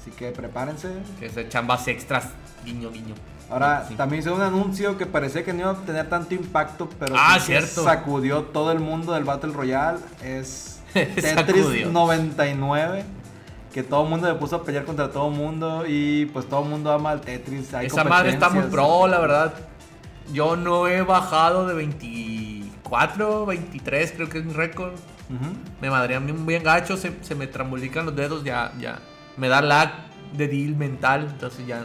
Así 0.00 0.10
que 0.10 0.30
prepárense. 0.32 0.92
Que 1.18 1.26
es 1.26 1.34
de 1.34 1.48
chambas 1.48 1.88
extras. 1.88 2.28
Guiño, 2.64 2.90
guiño. 2.90 3.14
Ahora, 3.50 3.84
Sí. 3.88 3.94
también 3.94 4.22
hizo 4.22 4.34
un 4.34 4.40
anuncio 4.40 4.96
que 4.96 5.06
parecía 5.06 5.44
que 5.44 5.52
no 5.52 5.60
iba 5.60 5.70
a 5.70 5.74
tener 5.76 6.08
tanto 6.08 6.34
impacto, 6.34 6.88
pero 6.98 7.14
Ah, 7.18 7.38
sí 7.38 7.46
cierto. 7.46 7.84
sacudió 7.84 8.42
todo 8.42 8.72
el 8.72 8.80
mundo 8.80 9.12
del 9.12 9.24
Battle 9.24 9.52
Royale. 9.52 9.98
Es 10.22 10.80
Tetris 10.94 11.24
Sacudió. 11.64 11.90
99. 11.90 13.04
Que 13.72 13.82
todo 13.82 14.04
el 14.04 14.08
mundo 14.10 14.28
le 14.28 14.34
puso 14.38 14.56
a 14.56 14.62
pelear 14.64 14.84
contra 14.84 15.10
todo 15.10 15.28
el 15.28 15.34
mundo 15.36 15.84
y 15.86 16.26
pues 16.26 16.48
todo 16.48 16.62
el 16.62 16.68
mundo 16.70 16.92
ama 16.92 17.10
al 17.10 17.20
Tetris. 17.20 17.74
Hay 17.74 17.86
Esa 17.86 18.04
madre 18.04 18.30
está 18.30 18.48
muy 18.48 18.62
pro, 18.64 19.06
la 19.08 19.18
verdad. 19.18 19.52
Yo 20.32 20.56
no 20.56 20.86
he 20.88 21.02
bajado 21.02 21.66
de 21.66 21.74
24, 21.74 23.46
23, 23.46 24.12
creo 24.12 24.28
que 24.28 24.38
es 24.38 24.44
mi 24.44 24.52
récord. 24.52 24.92
Ujú. 24.92 25.52
Me 25.80 25.90
madrean 25.90 26.24
bien, 26.26 26.46
bien 26.46 26.62
gacho, 26.62 26.96
se, 26.96 27.12
se 27.22 27.34
me 27.34 27.46
trambulican 27.46 28.06
los 28.06 28.14
dedos, 28.14 28.44
ya, 28.44 28.72
ya. 28.78 28.98
Me 29.36 29.48
da 29.48 29.60
lag 29.60 29.90
de 30.32 30.48
deal 30.48 30.76
mental, 30.76 31.28
entonces 31.32 31.66
ya. 31.66 31.84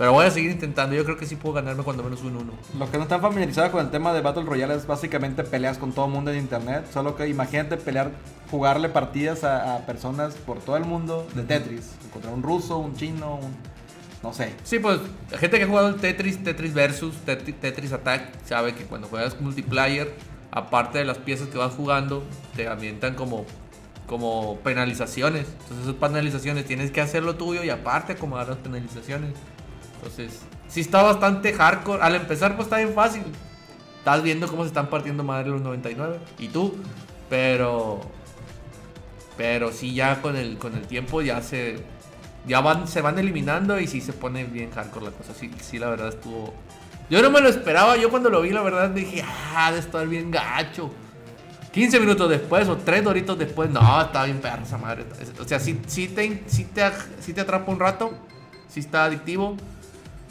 Pero 0.00 0.14
voy 0.14 0.24
a 0.24 0.30
seguir 0.30 0.50
intentando, 0.50 0.96
yo 0.96 1.04
creo 1.04 1.18
que 1.18 1.26
sí 1.26 1.36
puedo 1.36 1.56
ganarme 1.56 1.82
cuando 1.82 2.02
menos 2.02 2.22
un 2.22 2.34
1. 2.34 2.52
Los 2.78 2.88
que 2.88 2.96
no 2.96 3.02
están 3.02 3.20
familiarizados 3.20 3.70
con 3.70 3.84
el 3.84 3.90
tema 3.90 4.14
de 4.14 4.22
Battle 4.22 4.44
Royale 4.44 4.74
es 4.74 4.86
básicamente 4.86 5.44
peleas 5.44 5.76
con 5.76 5.92
todo 5.92 6.06
el 6.06 6.10
mundo 6.10 6.30
en 6.30 6.38
internet. 6.38 6.86
Solo 6.90 7.16
que 7.16 7.28
imagínate 7.28 7.76
pelear, 7.76 8.10
jugarle 8.50 8.88
partidas 8.88 9.44
a, 9.44 9.76
a 9.76 9.80
personas 9.80 10.32
por 10.36 10.60
todo 10.60 10.78
el 10.78 10.86
mundo 10.86 11.26
de 11.34 11.42
Tetris. 11.42 11.90
Contra 12.14 12.30
un 12.30 12.42
ruso, 12.42 12.78
un 12.78 12.96
chino, 12.96 13.34
un. 13.34 13.54
No 14.22 14.32
sé. 14.32 14.54
Sí, 14.64 14.78
pues 14.78 15.00
gente 15.38 15.58
que 15.58 15.64
ha 15.64 15.68
jugado 15.68 15.88
el 15.88 15.96
Tetris, 15.96 16.42
Tetris 16.42 16.72
Versus, 16.72 17.14
Tetris, 17.26 17.60
Tetris 17.60 17.92
Attack, 17.92 18.42
sabe 18.46 18.74
que 18.74 18.84
cuando 18.84 19.06
juegas 19.06 19.38
multiplayer, 19.38 20.14
aparte 20.50 20.96
de 20.96 21.04
las 21.04 21.18
piezas 21.18 21.48
que 21.48 21.58
vas 21.58 21.74
jugando, 21.74 22.24
te 22.56 22.68
ambientan 22.68 23.16
como, 23.16 23.44
como 24.06 24.60
penalizaciones. 24.60 25.46
Entonces 25.60 25.88
esas 25.88 25.96
penalizaciones 25.96 26.64
tienes 26.64 26.90
que 26.90 27.02
hacer 27.02 27.22
lo 27.22 27.36
tuyo 27.36 27.62
y 27.62 27.68
aparte 27.68 28.14
acomodar 28.14 28.48
las 28.48 28.56
penalizaciones. 28.56 29.34
Entonces, 30.02 30.40
sí 30.68 30.80
está 30.80 31.02
bastante 31.02 31.52
hardcore. 31.52 32.02
Al 32.02 32.14
empezar 32.14 32.56
pues 32.56 32.66
está 32.66 32.78
bien 32.78 32.94
fácil. 32.94 33.22
estás 33.98 34.22
viendo 34.22 34.48
cómo 34.48 34.62
se 34.62 34.68
están 34.68 34.88
partiendo 34.88 35.22
madre 35.22 35.50
los 35.50 35.60
99 35.60 36.18
y 36.38 36.48
tú, 36.48 36.74
pero 37.28 38.00
pero 39.36 39.72
sí 39.72 39.94
ya 39.94 40.20
con 40.22 40.36
el 40.36 40.58
con 40.58 40.74
el 40.74 40.86
tiempo 40.86 41.22
ya 41.22 41.42
se 41.42 41.82
ya 42.46 42.60
van 42.60 42.88
se 42.88 43.00
van 43.02 43.18
eliminando 43.18 43.78
y 43.78 43.86
sí 43.86 44.00
se 44.00 44.12
pone 44.12 44.44
bien 44.44 44.70
hardcore 44.70 45.06
la 45.06 45.12
cosa. 45.12 45.34
Sí, 45.34 45.50
sí 45.60 45.78
la 45.78 45.90
verdad 45.90 46.08
estuvo 46.08 46.54
Yo 47.10 47.20
no 47.22 47.30
me 47.30 47.40
lo 47.40 47.48
esperaba, 47.48 47.96
yo 47.96 48.10
cuando 48.10 48.30
lo 48.30 48.40
vi 48.40 48.50
la 48.50 48.62
verdad 48.62 48.90
dije, 48.90 49.22
"Ah, 49.54 49.70
de 49.72 49.80
estar 49.80 50.06
bien 50.08 50.30
gacho." 50.30 50.90
15 51.72 52.00
minutos 52.00 52.28
después 52.28 52.68
o 52.68 52.76
3 52.78 53.04
doritos 53.04 53.38
después, 53.38 53.70
no, 53.70 54.00
está 54.00 54.24
bien 54.24 54.40
perra 54.40 54.62
esa 54.62 54.76
madre. 54.78 55.04
O 55.38 55.44
sea, 55.44 55.60
sí, 55.60 55.80
sí, 55.86 56.08
te, 56.08 56.42
sí, 56.46 56.64
te, 56.64 56.82
sí 57.20 57.32
te 57.32 57.40
atrapa 57.42 57.70
un 57.70 57.78
rato, 57.78 58.12
sí 58.68 58.80
está 58.80 59.04
adictivo, 59.04 59.56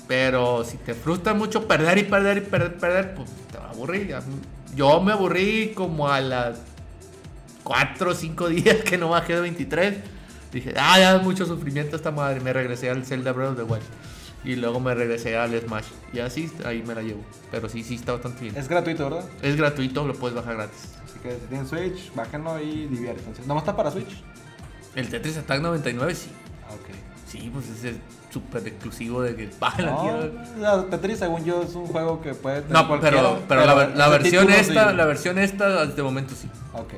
pero 0.09 0.63
si 0.65 0.77
te 0.77 0.95
frustra 0.95 1.35
mucho 1.35 1.67
perder 1.67 1.99
y 1.99 2.03
perder 2.03 2.37
y 2.39 2.41
perder, 2.41 2.77
perder, 2.77 3.13
pues 3.13 3.29
te 3.51 3.59
va 3.59 3.65
a 3.67 3.69
aburrir. 3.69 4.15
Yo 4.75 4.99
me 5.01 5.11
aburrí 5.11 5.71
como 5.75 6.09
a 6.09 6.19
las 6.19 6.57
4 7.63 8.09
o 8.09 8.13
5 8.15 8.49
días 8.49 8.77
que 8.77 8.97
no 8.97 9.09
bajé 9.09 9.35
de 9.35 9.41
23. 9.41 9.97
Dije, 10.51 10.73
ah, 10.77 10.97
ya 10.99 11.19
mucho 11.19 11.45
sufrimiento 11.45 11.95
esta 11.95 12.09
madre. 12.09 12.39
Me 12.39 12.51
regresé 12.51 12.89
al 12.89 13.05
Zelda 13.05 13.33
Breath 13.33 13.51
of 13.51 13.57
the 13.57 13.63
Wild. 13.71 13.83
Y 14.43 14.55
luego 14.55 14.79
me 14.79 14.95
regresé 14.95 15.37
al 15.37 15.51
Smash. 15.61 15.85
Y 16.11 16.17
así, 16.21 16.51
ahí 16.65 16.81
me 16.81 16.95
la 16.95 17.03
llevo. 17.03 17.23
Pero 17.51 17.69
sí, 17.69 17.83
sí 17.83 17.93
está 17.93 18.13
bastante 18.13 18.41
bien. 18.41 18.57
Es 18.57 18.67
gratuito, 18.67 19.11
¿verdad? 19.11 19.29
Es 19.43 19.57
gratuito, 19.57 20.07
lo 20.07 20.15
puedes 20.15 20.35
bajar 20.35 20.55
gratis. 20.55 20.89
Así 21.05 21.19
que 21.19 21.33
si 21.33 21.45
tienen 21.45 21.67
Switch, 21.67 22.11
bájenlo 22.15 22.59
y 22.59 22.87
diviértanse. 22.87 23.43
¿Nomás 23.45 23.61
está 23.61 23.75
para 23.77 23.91
Switch? 23.91 24.23
El 24.95 25.07
Tetris 25.07 25.37
Attack 25.37 25.61
99 25.61 26.15
sí. 26.15 26.31
Ah, 26.67 26.73
Ok. 26.73 26.95
Sí, 27.27 27.51
pues 27.53 27.69
ese 27.69 27.89
es 27.89 27.95
súper 28.29 28.67
exclusivo 28.67 29.21
de 29.21 29.35
que 29.35 29.49
bajen 29.59 29.85
la 29.85 30.29
No, 30.57 30.83
Tetris, 30.85 31.19
según 31.19 31.43
yo, 31.45 31.61
es 31.63 31.75
un 31.75 31.87
juego 31.87 32.21
que 32.21 32.33
puede 32.33 32.61
tener 32.61 32.73
No, 32.73 32.87
cualquiera, 32.87 33.17
pero, 33.17 33.39
pero 33.47 33.65
la, 33.65 33.73
ver- 33.73 33.95
la 33.97 34.05
ese 34.07 34.17
versión 34.17 34.49
esta, 34.51 34.89
sí. 34.91 34.95
la 34.97 35.05
versión 35.05 35.39
esta, 35.39 35.85
de 35.85 36.03
momento 36.03 36.33
sí. 36.35 36.49
Ok. 36.73 36.93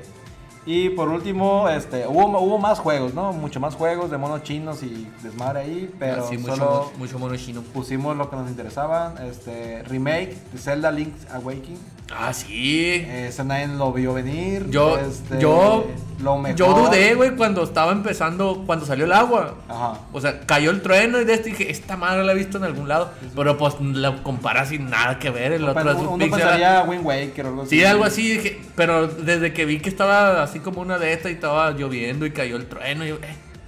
Y 0.64 0.90
por 0.90 1.10
último, 1.10 1.68
este, 1.70 2.06
hubo, 2.08 2.40
hubo 2.40 2.60
más 2.60 2.78
juegos, 2.78 3.16
¿no? 3.16 3.34
Mucho 3.34 3.60
más 3.60 3.74
juegos 3.74 4.12
de 4.12 4.20
monos 4.20 4.44
chinos 4.44 4.84
y 4.84 5.10
desmadre 5.24 5.62
ahí, 5.62 5.92
pero 5.98 6.28
sí, 6.30 6.38
mucho, 6.38 6.56
solo 6.56 6.92
mucho 7.00 7.18
mono 7.18 7.36
chino. 7.36 7.62
pusimos 7.74 8.16
lo 8.16 8.30
que 8.30 8.36
nos 8.36 8.48
interesaban. 8.48 9.18
Este, 9.26 9.82
remake 9.84 10.38
de 10.54 10.60
Zelda 10.60 10.92
Link's 10.92 11.26
Awakening. 11.32 11.80
Ah, 12.18 12.34
sí. 12.34 13.06
Ese 13.08 13.44
nadie 13.44 13.68
lo 13.68 13.92
vio 13.94 14.14
venir. 14.14 14.70
Yo, 14.70 14.98
este, 14.98 15.40
yo, 15.40 15.88
lo 16.22 16.38
mejor. 16.38 16.58
yo 16.58 16.74
dudé, 16.74 17.16
güey, 17.16 17.36
cuando 17.36 17.64
estaba 17.64 17.92
empezando, 17.92 18.64
cuando 18.66 18.86
salió 18.86 19.06
el 19.06 19.14
agua. 19.14 19.56
Ajá. 19.68 20.00
O 20.12 20.22
sea, 20.22 20.42
cayó 20.42 20.72
el 20.72 20.82
trueno 20.82 21.20
y 21.20 21.26
de 21.26 21.34
esto 21.34 21.46
dije, 21.50 21.72
esta 21.72 21.98
madre 21.98 22.24
la 22.24 22.34
he 22.34 22.36
visto 22.36 22.58
en 22.58 22.66
algún 22.66 22.88
lado. 22.88 23.12
Pero 23.36 23.58
pues 23.58 23.76
la 23.80 24.22
comparas 24.24 24.70
sin 24.70 24.90
nada 24.90 25.20
que 25.20 25.30
ver. 25.30 25.54
El 25.54 25.68
otro 25.68 25.92
es 25.92 25.98
uno 25.98 26.12
un 26.12 26.22
uno 26.22 26.32
pensaría 26.32 26.84
Wind 26.84 27.06
Waker 27.06 27.46
o 27.46 27.50
algo 27.50 27.62
así. 27.64 27.70
Sí, 27.78 27.86
algo 27.86 28.04
así, 28.04 28.34
dije, 28.34 28.62
pero 28.76 29.08
desde 29.08 29.54
que 29.54 29.66
vi 29.66 29.80
que 29.80 29.90
estaba 29.90 30.44
así 30.44 30.60
como 30.60 30.82
una 30.82 31.00
de 31.00 31.14
estas 31.14 31.32
y 31.32 31.36
estaba 31.36 31.72
lloviendo 31.72 32.26
y 32.26 32.32
cayó 32.32 32.58
el 32.58 32.68
trueno, 32.68 33.04
eh. 33.04 33.18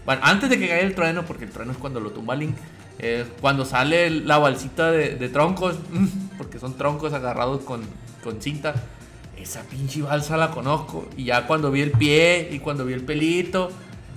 bueno, 0.06 0.22
antes 0.24 0.50
de 0.50 0.60
que 0.60 0.68
caiga 0.68 0.84
el 0.84 0.96
trueno, 0.96 1.24
porque 1.24 1.46
el 1.46 1.52
trueno 1.52 1.72
es 1.72 1.78
cuando 1.78 2.00
lo 2.00 2.12
tumba 2.12 2.36
Link, 2.36 2.56
eh, 3.00 3.26
cuando 3.42 3.66
sale 3.66 4.10
la 4.10 4.38
balsita 4.38 4.92
de, 4.92 5.16
de 5.16 5.30
troncos, 5.30 5.78
porque 6.38 6.60
son 6.60 6.78
troncos 6.78 7.14
agarrados 7.14 7.64
con, 7.64 7.82
con 8.24 8.42
cinta, 8.42 8.74
esa 9.38 9.62
pinche 9.64 10.02
balsa 10.02 10.38
la 10.38 10.52
conozco, 10.52 11.08
y 11.18 11.26
ya 11.26 11.46
cuando 11.46 11.70
vi 11.70 11.82
el 11.82 11.92
pie 11.92 12.50
y 12.52 12.60
cuando 12.60 12.86
vi 12.86 12.94
el 12.94 13.04
pelito, 13.04 13.70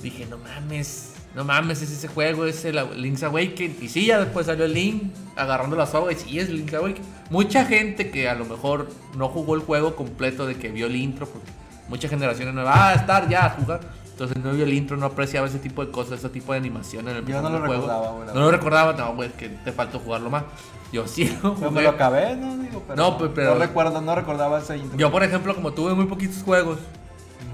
dije, 0.02 0.26
no 0.26 0.38
mames. 0.38 1.12
No 1.34 1.44
mames, 1.44 1.82
es 1.82 1.90
ese 1.90 2.08
juego, 2.08 2.46
es 2.46 2.64
el 2.64 2.80
Link's 2.96 3.22
Awakening. 3.22 3.76
Y 3.82 3.88
sí, 3.90 4.06
ya 4.06 4.18
después 4.18 4.46
salió 4.46 4.64
el 4.64 4.72
Link 4.72 5.12
agarrando 5.36 5.76
la 5.76 5.84
soga 5.86 6.10
y 6.10 6.14
sí, 6.14 6.38
es 6.38 6.48
Link's 6.48 6.72
Awakening. 6.72 7.02
Mucha 7.28 7.66
gente 7.66 8.10
que 8.10 8.26
a 8.26 8.34
lo 8.34 8.46
mejor 8.46 8.88
no 9.14 9.28
jugó 9.28 9.54
el 9.54 9.60
juego 9.60 9.96
completo 9.96 10.46
de 10.46 10.56
que 10.56 10.68
vio 10.68 10.86
el 10.86 10.96
intro, 10.96 11.26
porque 11.26 11.50
muchas 11.90 12.10
generaciones 12.10 12.54
no 12.54 12.64
va 12.64 12.88
a 12.88 12.94
estar 12.94 13.28
ya 13.28 13.44
a 13.44 13.50
jugar. 13.50 13.80
Entonces 14.16 14.42
no 14.42 14.52
vio 14.54 14.64
el 14.64 14.72
intro, 14.72 14.96
no 14.96 15.04
apreciaba 15.04 15.46
ese 15.46 15.58
tipo 15.58 15.84
de 15.84 15.90
cosas, 15.92 16.20
ese 16.20 16.30
tipo 16.30 16.52
de 16.52 16.58
animación 16.58 17.06
en 17.06 17.16
el 17.16 17.26
Yo 17.26 17.42
no 17.42 17.50
lo 17.50 17.58
juego. 17.58 17.74
recordaba, 17.74 18.10
güey, 18.12 18.28
No 18.28 18.40
lo 18.40 18.50
recordaba, 18.50 18.92
no, 18.94 19.14
güey, 19.14 19.28
es 19.28 19.34
que 19.34 19.50
te 19.50 19.72
faltó 19.72 19.98
jugarlo 19.98 20.30
más. 20.30 20.44
Yo 20.90 21.06
sí 21.06 21.26
lo 21.42 21.54
Pero 21.54 21.70
me 21.70 21.80
jugué. 21.80 21.82
lo 21.82 21.88
acabé, 21.90 22.34
¿no? 22.36 22.56
Digo, 22.56 22.82
pero 22.86 22.96
No, 22.96 23.18
pero- 23.34 23.52
no 23.54 23.60
recuerdo, 23.60 24.00
no 24.00 24.14
recordaba 24.14 24.58
ese 24.58 24.78
intro. 24.78 24.96
Yo, 24.96 25.12
por 25.12 25.22
ejemplo, 25.22 25.54
como 25.54 25.72
tuve 25.74 25.92
muy 25.94 26.06
poquitos 26.06 26.42
juegos, 26.42 26.78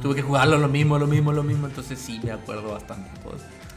tuve 0.00 0.14
que 0.14 0.22
jugarlo 0.22 0.56
lo 0.56 0.68
mismo, 0.68 0.98
lo 1.00 1.08
mismo, 1.08 1.32
lo 1.32 1.42
mismo. 1.42 1.66
Entonces 1.66 1.98
sí 1.98 2.20
me 2.22 2.30
acuerdo 2.30 2.70
bastante 2.70 3.10
todo. 3.24 3.34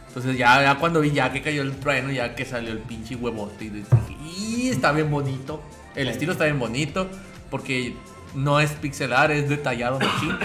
Entonces 0.10 0.38
ya, 0.38 0.62
ya 0.62 0.78
cuando 0.78 1.02
vi 1.02 1.10
ya 1.10 1.34
que 1.34 1.42
cayó 1.42 1.64
el 1.64 1.76
trueno, 1.78 2.12
ya 2.12 2.36
que 2.36 2.46
salió 2.46 2.72
el 2.72 2.80
pinche 2.80 3.16
huevote, 3.16 3.66
y 3.66 3.70
dije, 3.70 3.88
y 4.24 4.70
está 4.70 4.92
bien 4.92 5.10
bonito. 5.10 5.60
El 5.96 6.08
estilo 6.08 6.34
está 6.34 6.44
bien 6.46 6.60
bonito, 6.60 7.08
porque 7.50 7.96
no 8.36 8.60
es 8.60 8.72
pixelar, 8.72 9.32
es 9.32 9.50
detallado 9.50 10.00
machín. 10.00 10.38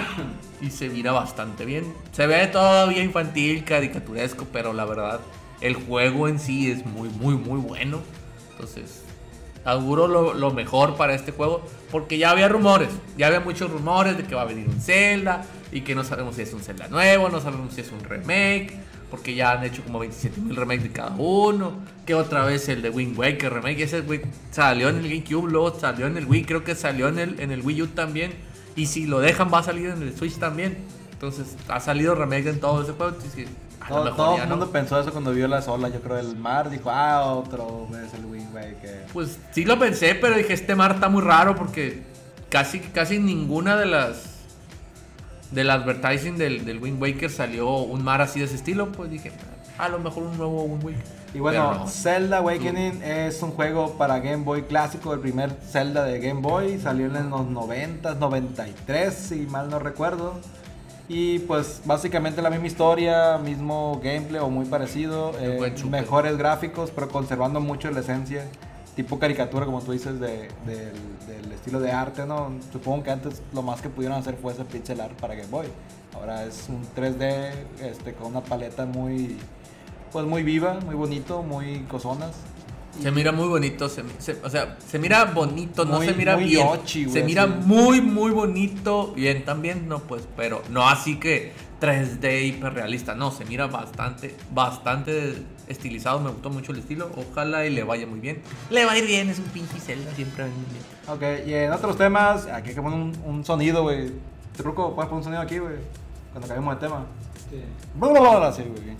Y 0.60 0.70
se 0.70 0.88
mira 0.88 1.12
bastante 1.12 1.64
bien. 1.64 1.92
Se 2.12 2.26
ve 2.26 2.46
todavía 2.46 3.02
infantil, 3.02 3.64
caricaturesco, 3.64 4.46
pero 4.52 4.72
la 4.72 4.84
verdad, 4.84 5.20
el 5.60 5.74
juego 5.74 6.28
en 6.28 6.38
sí 6.38 6.70
es 6.70 6.84
muy, 6.84 7.08
muy, 7.08 7.34
muy 7.34 7.60
bueno. 7.60 8.00
Entonces, 8.52 9.02
auguro 9.64 10.06
lo, 10.06 10.34
lo 10.34 10.50
mejor 10.50 10.96
para 10.96 11.14
este 11.14 11.32
juego 11.32 11.62
porque 11.90 12.18
ya 12.18 12.30
había 12.30 12.48
rumores, 12.48 12.88
ya 13.16 13.26
había 13.26 13.40
muchos 13.40 13.70
rumores 13.70 14.16
de 14.16 14.24
que 14.24 14.34
va 14.34 14.42
a 14.42 14.46
venir 14.46 14.68
un 14.68 14.80
Zelda 14.80 15.44
y 15.72 15.82
que 15.82 15.94
no 15.94 16.04
sabemos 16.04 16.36
si 16.36 16.42
es 16.42 16.52
un 16.52 16.60
Zelda 16.60 16.88
nuevo, 16.88 17.28
no 17.28 17.40
sabemos 17.40 17.74
si 17.74 17.80
es 17.80 17.90
un 17.92 18.00
remake, 18.04 18.78
porque 19.10 19.34
ya 19.34 19.52
han 19.52 19.64
hecho 19.64 19.82
como 19.82 19.98
27 19.98 20.40
mil 20.40 20.56
remakes 20.56 20.84
de 20.84 20.90
cada 20.92 21.14
uno, 21.16 21.72
que 22.06 22.14
otra 22.14 22.44
vez 22.44 22.68
el 22.68 22.82
de 22.82 22.90
Wind 22.90 23.18
Waker 23.18 23.52
remake, 23.52 23.82
ese 23.82 24.00
güey 24.02 24.22
salió 24.50 24.88
en 24.88 24.96
el 24.98 25.02
GameCube, 25.08 25.50
luego 25.50 25.78
salió 25.78 26.06
en 26.06 26.16
el 26.16 26.26
Wii, 26.26 26.44
creo 26.44 26.64
que 26.64 26.74
salió 26.74 27.08
en 27.08 27.18
el, 27.18 27.40
en 27.40 27.50
el 27.50 27.62
Wii 27.62 27.82
U 27.82 27.86
también, 27.88 28.32
y 28.76 28.86
si 28.86 29.06
lo 29.06 29.20
dejan 29.20 29.50
va 29.52 29.58
a 29.58 29.62
salir 29.62 29.86
en 29.90 30.02
el 30.02 30.16
Switch 30.16 30.36
también, 30.38 30.78
entonces 31.12 31.56
ha 31.68 31.80
salido 31.80 32.14
remake 32.14 32.46
en 32.48 32.60
todo 32.60 32.82
ese 32.82 32.92
juego, 32.92 33.12
Todo, 33.88 34.12
todo 34.14 34.36
el 34.36 34.42
no. 34.48 34.56
mundo 34.56 34.70
pensó 34.70 35.00
eso 35.00 35.10
cuando 35.12 35.32
vio 35.32 35.48
las 35.48 35.66
olas, 35.68 35.92
yo 35.92 36.00
creo, 36.00 36.16
del 36.16 36.36
mar. 36.36 36.70
Dijo, 36.70 36.90
ah, 36.90 37.24
otro 37.34 37.88
es 38.06 38.14
el 38.14 38.24
Wind 38.24 38.54
Waker. 38.54 39.06
Pues 39.12 39.38
sí 39.52 39.64
lo 39.64 39.78
pensé, 39.78 40.14
pero 40.14 40.36
dije, 40.36 40.52
este 40.52 40.74
mar 40.76 40.92
está 40.92 41.08
muy 41.08 41.22
raro 41.22 41.54
porque 41.56 42.02
casi, 42.48 42.78
casi 42.80 43.18
ninguna 43.18 43.76
de 43.76 43.86
las 43.86 44.29
del 45.50 45.70
advertising 45.70 46.36
del, 46.36 46.64
del 46.64 46.78
Wind 46.78 47.00
Waker 47.02 47.30
salió 47.30 47.78
un 47.78 48.02
mar 48.02 48.20
así 48.20 48.40
de 48.40 48.46
ese 48.46 48.56
estilo. 48.56 48.92
Pues 48.92 49.10
dije, 49.10 49.32
a 49.78 49.88
lo 49.88 49.98
mejor 49.98 50.24
un 50.24 50.36
nuevo 50.36 50.64
Wind 50.64 50.84
Waker. 50.84 51.20
Y 51.32 51.38
bueno, 51.38 51.74
no. 51.74 51.86
Zelda 51.86 52.38
Awakening 52.38 53.02
es 53.02 53.40
un 53.42 53.52
juego 53.52 53.92
para 53.96 54.18
Game 54.18 54.42
Boy 54.42 54.62
clásico, 54.62 55.14
el 55.14 55.20
primer 55.20 55.50
Zelda 55.62 56.04
de 56.04 56.18
Game 56.18 56.40
Boy, 56.40 56.80
salió 56.80 57.06
en 57.06 57.30
los 57.30 57.46
90, 57.46 58.16
93, 58.16 59.14
si 59.14 59.46
mal 59.46 59.70
no 59.70 59.78
recuerdo. 59.78 60.34
Y 61.08 61.40
pues 61.40 61.82
básicamente 61.84 62.42
la 62.42 62.50
misma 62.50 62.66
historia, 62.66 63.38
mismo 63.38 64.00
gameplay 64.02 64.40
o 64.40 64.48
muy 64.48 64.64
parecido, 64.64 65.32
eh, 65.40 65.72
mejores 65.88 66.36
gráficos, 66.36 66.90
pero 66.92 67.08
conservando 67.08 67.60
mucho 67.60 67.90
la 67.90 68.00
esencia, 68.00 68.44
tipo 69.02 69.18
caricatura 69.18 69.64
como 69.64 69.80
tú 69.80 69.92
dices, 69.92 70.20
de- 70.20 70.48
del, 70.66 70.92
del 71.26 71.52
estilo 71.52 71.80
de 71.80 71.90
arte, 71.90 72.26
¿no? 72.26 72.52
Supongo 72.70 73.02
que 73.02 73.10
antes 73.10 73.40
lo 73.54 73.62
más 73.62 73.80
que 73.80 73.88
pudieron 73.88 74.18
hacer 74.18 74.36
fue 74.36 74.52
ese 74.52 74.64
pixel 74.64 75.00
art 75.00 75.12
para 75.18 75.34
Game 75.34 75.48
Boy. 75.48 75.66
Ahora 76.14 76.44
es 76.44 76.66
un 76.68 76.82
3D 76.94 77.50
este, 77.82 78.12
con 78.12 78.26
una 78.26 78.42
paleta 78.42 78.84
muy, 78.84 79.38
pues 80.12 80.26
muy 80.26 80.42
viva, 80.42 80.78
muy 80.84 80.94
bonito, 80.94 81.42
muy 81.42 81.80
cosonas. 81.88 82.32
Se 83.00 83.10
mira 83.10 83.32
muy 83.32 83.48
bonito, 83.48 83.88
se, 83.88 84.02
se- 84.18 84.38
o 84.44 84.50
sea, 84.50 84.76
se 84.86 84.98
mira 84.98 85.24
bonito, 85.24 85.86
no 85.86 86.02
se 86.02 86.12
mira 86.12 86.36
bien. 86.36 86.66
yochi, 86.66 87.04
güey, 87.04 87.14
se 87.14 87.22
mira 87.22 87.46
muy, 87.46 88.02
muy 88.02 88.32
bonito, 88.32 89.12
bien 89.14 89.44
también, 89.46 89.88
no 89.88 90.00
pues, 90.00 90.24
pero 90.36 90.60
no 90.70 90.86
así 90.88 91.18
que 91.18 91.52
3D 91.80 92.46
hiperrealista, 92.46 93.14
no, 93.14 93.30
se 93.30 93.44
mira 93.44 93.66
bastante, 93.66 94.36
bastante 94.52 95.42
estilizado, 95.66 96.20
me 96.20 96.30
gustó 96.30 96.50
mucho 96.50 96.72
el 96.72 96.78
estilo, 96.78 97.10
ojalá 97.16 97.64
y 97.66 97.70
le 97.70 97.84
vaya 97.84 98.06
muy 98.06 98.20
bien. 98.20 98.42
Le 98.70 98.84
va 98.84 98.92
a 98.92 98.98
ir 98.98 99.06
bien, 99.06 99.30
es 99.30 99.38
un 99.38 99.46
pinche 99.46 99.78
Zelda, 99.80 100.12
siempre 100.14 100.44
va 100.44 100.48
a 100.48 100.52
ir 100.52 101.24
bien. 101.26 101.40
Ok, 101.40 101.48
y 101.48 101.54
en 101.54 101.72
otros 101.72 101.96
temas, 101.96 102.46
aquí 102.46 102.70
hay 102.70 102.74
que 102.74 102.82
poner 102.82 102.98
un, 102.98 103.16
un 103.24 103.44
sonido, 103.44 103.82
güey. 103.82 104.12
Truco, 104.56 104.94
puedes 104.94 105.08
poner 105.08 105.18
un 105.18 105.24
sonido 105.24 105.42
aquí, 105.42 105.58
güey. 105.58 105.76
Cuando 106.32 106.46
cambiemos 106.46 106.74
de 106.74 106.86
tema. 106.86 107.06
Así, 108.48 108.62
güey, 108.62 108.84
bien. 108.84 108.96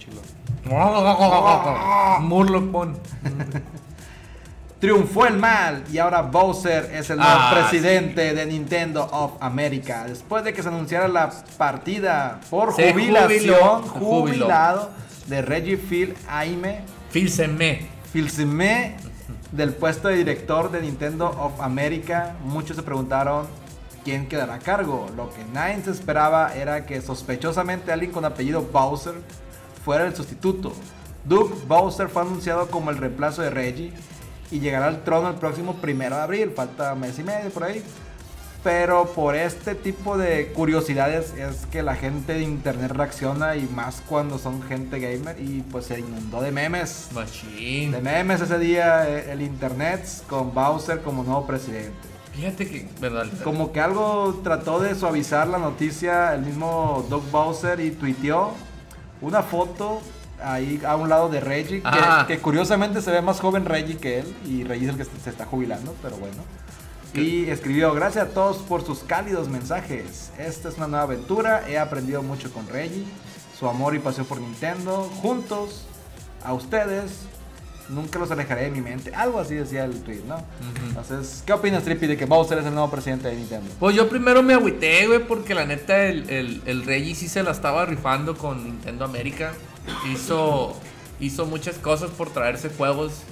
Murloc 2.21 2.71
pon. 2.71 2.97
Triunfó 4.81 5.27
el 5.27 5.37
mal 5.37 5.85
y 5.93 5.99
ahora 5.99 6.23
Bowser 6.23 6.91
es 6.95 7.11
el 7.11 7.19
nuevo 7.19 7.33
Ah, 7.35 7.53
presidente 7.55 8.33
de 8.33 8.47
Nintendo 8.47 9.05
of 9.13 9.33
America. 9.41 10.05
Después 10.09 10.43
de 10.43 10.55
que 10.55 10.63
se 10.63 10.69
anunciara 10.69 11.07
la 11.07 11.31
partida 11.59 12.41
por 12.49 12.75
Se 12.75 12.91
jubilación, 12.91 13.83
jubiló. 13.83 14.09
Jubilado 14.27 14.91
de 15.27 15.43
Reggie 15.43 15.77
Phil 15.77 16.15
Aime, 16.27 16.81
Filseme. 17.11 17.89
Filsime 18.11 18.97
del 19.53 19.75
puesto 19.75 20.09
de 20.09 20.17
director 20.17 20.71
de 20.71 20.81
Nintendo 20.81 21.27
of 21.29 21.61
America. 21.61 22.35
Muchos 22.43 22.77
se 22.77 22.83
preguntaron 22.83 23.47
quién 24.03 24.29
quedará 24.29 24.55
a 24.55 24.59
cargo. 24.61 25.11
Lo 25.15 25.29
que 25.29 25.45
nadie 25.53 25.83
se 25.85 25.91
esperaba 25.91 26.55
era 26.55 26.87
que 26.87 27.03
sospechosamente 27.03 27.93
alguien 27.93 28.13
con 28.13 28.25
apellido 28.25 28.63
Bowser 28.63 29.15
fuera 29.85 30.07
el 30.07 30.17
sustituto. 30.17 30.73
Doug 31.27 31.67
Bowser 31.67 32.09
fue 32.09 32.23
anunciado 32.23 32.69
como 32.69 32.91
el 32.91 32.97
reemplazo 32.97 33.43
de 33.43 33.51
Reggie 33.51 33.93
y 34.51 34.61
llegará 34.61 34.87
al 34.87 35.05
trono 35.05 35.29
el 35.29 35.37
próximo 35.37 35.77
primero 35.77 36.17
de 36.17 36.23
abril. 36.23 36.53
Falta 36.55 36.95
mes 36.95 37.19
y 37.19 37.23
medio 37.23 37.51
por 37.51 37.65
ahí. 37.65 37.83
Pero 38.63 39.07
por 39.15 39.37
este 39.37 39.75
tipo 39.75 40.19
de 40.19 40.53
curiosidades 40.53 41.33
es 41.33 41.65
que 41.67 41.83
la 41.83 41.95
gente 41.97 42.35
de 42.35 42.43
internet 42.43 42.91
reacciona 42.91 43.57
y 43.57 43.67
más 43.75 44.03
cuando 44.07 44.39
son 44.39 44.63
gente 44.63 45.01
gamer 45.01 45.41
y 45.41 45.63
pues 45.63 45.87
se 45.87 45.99
inundó 45.99 46.43
de 46.43 46.53
memes. 46.53 47.09
Machine. 47.15 47.97
De 47.97 48.03
memes 48.03 48.43
ese 48.43 48.59
día 48.59 49.09
eh, 49.09 49.33
el 49.33 49.41
internet 49.41 50.07
con 50.29 50.53
Bowser 50.53 51.01
como 51.01 51.25
nuevo 51.25 51.47
presidente. 51.47 51.97
Fíjate 52.35 52.69
que, 52.69 52.87
verdad. 53.01 53.27
Como 53.43 53.73
que 53.73 53.81
algo 53.81 54.41
trató 54.45 54.79
de 54.79 54.95
suavizar 54.95 55.49
la 55.49 55.59
noticia 55.59 56.35
el 56.35 56.43
mismo 56.43 57.07
Doug 57.09 57.23
Bowser 57.31 57.81
y 57.81 57.93
tuiteó 57.93 58.53
una 59.23 59.43
foto 59.43 60.03
ahí 60.43 60.81
a 60.87 60.97
un 60.97 61.09
lado 61.09 61.29
de 61.29 61.41
Reggie, 61.41 61.83
que, 61.83 62.27
que 62.27 62.39
curiosamente 62.41 63.03
se 63.03 63.11
ve 63.11 63.23
más 63.23 63.41
joven 63.41 63.65
Reggie 63.65 63.97
que 63.97 64.21
él 64.21 64.37
y 64.47 64.65
Reggie 64.65 64.87
es 64.87 64.93
el 64.93 64.97
que 64.97 65.05
se 65.05 65.31
está 65.31 65.45
jubilando, 65.47 65.95
pero 66.03 66.17
bueno. 66.17 66.43
Y 67.13 67.51
escribió, 67.51 67.93
gracias 67.93 68.29
a 68.29 68.29
todos 68.31 68.59
por 68.59 68.85
sus 68.85 69.01
cálidos 69.01 69.49
mensajes. 69.49 70.31
Esta 70.39 70.69
es 70.69 70.77
una 70.77 70.87
nueva 70.87 71.05
aventura, 71.05 71.69
he 71.69 71.77
aprendido 71.77 72.23
mucho 72.23 72.53
con 72.53 72.69
Reggie, 72.69 73.05
su 73.59 73.69
amor 73.69 73.95
y 73.95 73.99
pasión 73.99 74.27
por 74.27 74.41
Nintendo. 74.41 75.11
Juntos, 75.21 75.87
a 76.45 76.53
ustedes, 76.53 77.23
nunca 77.89 78.21
los 78.21 78.31
alejaré 78.31 78.63
de 78.63 78.71
mi 78.71 78.81
mente. 78.81 79.13
Algo 79.13 79.41
así 79.41 79.57
decía 79.57 79.85
el 79.85 80.01
tweet, 80.03 80.23
¿no? 80.27 80.37
Entonces, 80.87 81.43
¿qué 81.45 81.53
opinas, 81.53 81.83
Trippy, 81.83 82.07
de 82.07 82.17
que 82.17 82.27
Bowser 82.27 82.59
es 82.59 82.67
el 82.67 82.75
nuevo 82.75 82.91
presidente 82.91 83.27
de 83.27 83.35
Nintendo? 83.35 83.69
Pues 83.81 83.97
yo 83.97 84.09
primero 84.09 84.43
me 84.45 84.55
agüité, 84.55 85.09
güey, 85.09 85.27
porque 85.27 85.53
la 85.55 85.67
neta 85.67 86.05
el, 86.05 86.31
el, 86.31 86.63
el 86.65 86.85
Reggie 86.85 87.17
sí 87.17 87.29
se 87.29 87.43
la 87.43 87.51
estaba 87.51 87.85
rifando 87.87 88.37
con 88.37 88.63
Nintendo 88.63 89.05
América. 89.05 89.53
Hizo, 90.13 90.75
hizo 91.21 91.47
muchas 91.47 91.79
cosas 91.79 92.11
por 92.11 92.31
traerse 92.31 92.71
juegos 92.71 93.23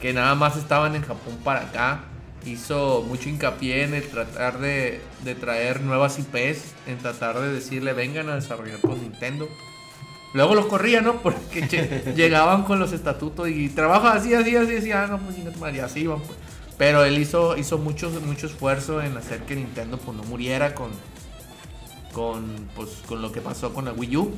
que 0.00 0.12
nada 0.12 0.34
más 0.34 0.56
estaban 0.56 0.94
en 0.94 1.02
Japón 1.02 1.38
para 1.44 1.60
acá. 1.60 2.04
Hizo 2.44 3.04
mucho 3.06 3.28
hincapié 3.28 3.84
en 3.84 3.94
el 3.94 4.08
tratar 4.08 4.58
de, 4.58 5.00
de 5.24 5.34
traer 5.36 5.80
nuevas 5.80 6.18
IPs, 6.18 6.74
en 6.88 6.98
tratar 6.98 7.38
de 7.38 7.52
decirle 7.52 7.92
vengan 7.92 8.28
a 8.28 8.34
desarrollar 8.34 8.80
con 8.80 9.00
Nintendo. 9.00 9.48
Luego 10.34 10.54
los 10.54 10.66
corría, 10.66 11.00
¿no? 11.00 11.20
Porque 11.20 12.12
llegaban 12.16 12.64
con 12.64 12.78
los 12.78 12.92
estatutos 12.92 13.48
y 13.48 13.68
trabaja 13.68 14.14
así, 14.14 14.34
así, 14.34 14.56
así, 14.56 14.76
así, 14.76 14.92
ah, 14.92 15.06
no, 15.08 15.18
pues 15.18 15.36
chinga 15.36 15.52
tu 15.52 15.60
madre", 15.60 15.76
y 15.76 15.80
así 15.80 16.00
iban, 16.00 16.20
pues. 16.20 16.38
Pero 16.78 17.04
él 17.04 17.18
hizo, 17.18 17.56
hizo 17.56 17.78
mucho, 17.78 18.10
mucho 18.26 18.46
esfuerzo 18.46 19.02
en 19.02 19.16
hacer 19.16 19.42
que 19.42 19.54
Nintendo 19.54 19.98
pues, 19.98 20.16
no 20.16 20.24
muriera 20.24 20.74
con, 20.74 20.90
con, 22.12 22.68
pues, 22.74 22.90
con 23.06 23.20
lo 23.22 23.30
que 23.30 23.40
pasó 23.40 23.72
con 23.72 23.84
la 23.84 23.92
Wii 23.92 24.16
U. 24.16 24.34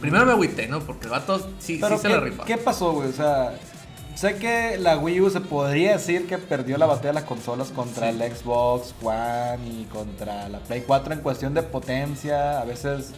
Primero 0.00 0.26
me 0.26 0.32
agüité, 0.32 0.66
¿no? 0.68 0.80
Porque 0.80 1.04
el 1.06 1.10
vato 1.10 1.38
sí, 1.58 1.78
Pero 1.80 1.96
sí 1.96 2.02
se 2.02 2.08
¿qué, 2.08 2.14
la 2.14 2.20
rifa. 2.20 2.44
¿qué 2.44 2.56
pasó, 2.58 2.92
güey? 2.92 3.08
O 3.08 3.12
sea, 3.12 3.54
sé 4.14 4.36
que 4.36 4.76
la 4.78 4.98
Wii 4.98 5.20
U 5.22 5.30
se 5.30 5.40
podría 5.40 5.92
decir 5.92 6.26
que 6.26 6.38
perdió 6.38 6.76
la 6.78 6.86
batalla 6.86 7.08
de 7.08 7.14
las 7.14 7.24
consolas 7.24 7.68
contra 7.70 8.10
Sí. 8.10 8.16
el 8.20 8.34
Xbox 8.36 8.94
One 9.02 9.58
y 9.68 9.84
contra 9.92 10.48
la 10.48 10.58
Play 10.60 10.82
4 10.86 11.14
en 11.14 11.20
cuestión 11.20 11.54
de 11.54 11.62
potencia, 11.62 12.60
a 12.60 12.64
veces 12.64 13.12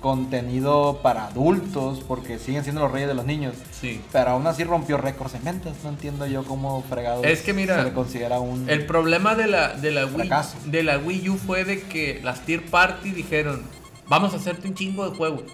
contenido 0.00 1.00
para 1.02 1.28
adultos, 1.28 2.02
porque 2.06 2.38
siguen 2.38 2.62
siendo 2.62 2.82
los 2.82 2.92
reyes 2.92 3.08
de 3.08 3.14
los 3.14 3.24
niños. 3.24 3.54
Sí. 3.72 4.02
Pero 4.12 4.32
aún 4.32 4.46
así 4.46 4.62
rompió 4.62 4.98
récords 4.98 5.34
en 5.34 5.44
ventas. 5.44 5.72
No 5.82 5.88
entiendo 5.88 6.26
yo 6.26 6.44
cómo 6.44 6.82
fregado 6.88 7.24
Es 7.24 7.40
que 7.40 7.54
mira, 7.54 7.78
se 7.78 7.84
le 7.84 7.92
considera 7.94 8.38
un. 8.38 8.68
El 8.68 8.84
problema 8.84 9.34
de 9.34 9.46
la, 9.46 9.72
de 9.74 9.90
la, 9.92 10.04
Wii, 10.04 10.30
de 10.66 10.82
la 10.82 10.98
Wii 10.98 11.28
U 11.30 11.38
fue 11.38 11.64
de 11.64 11.80
que 11.82 12.20
las 12.22 12.40
tier 12.42 12.64
party 12.66 13.12
dijeron, 13.12 13.62
vamos 14.06 14.34
a 14.34 14.36
hacerte 14.36 14.68
un 14.68 14.74
chingo 14.74 15.08
de 15.08 15.16
juegos. 15.16 15.44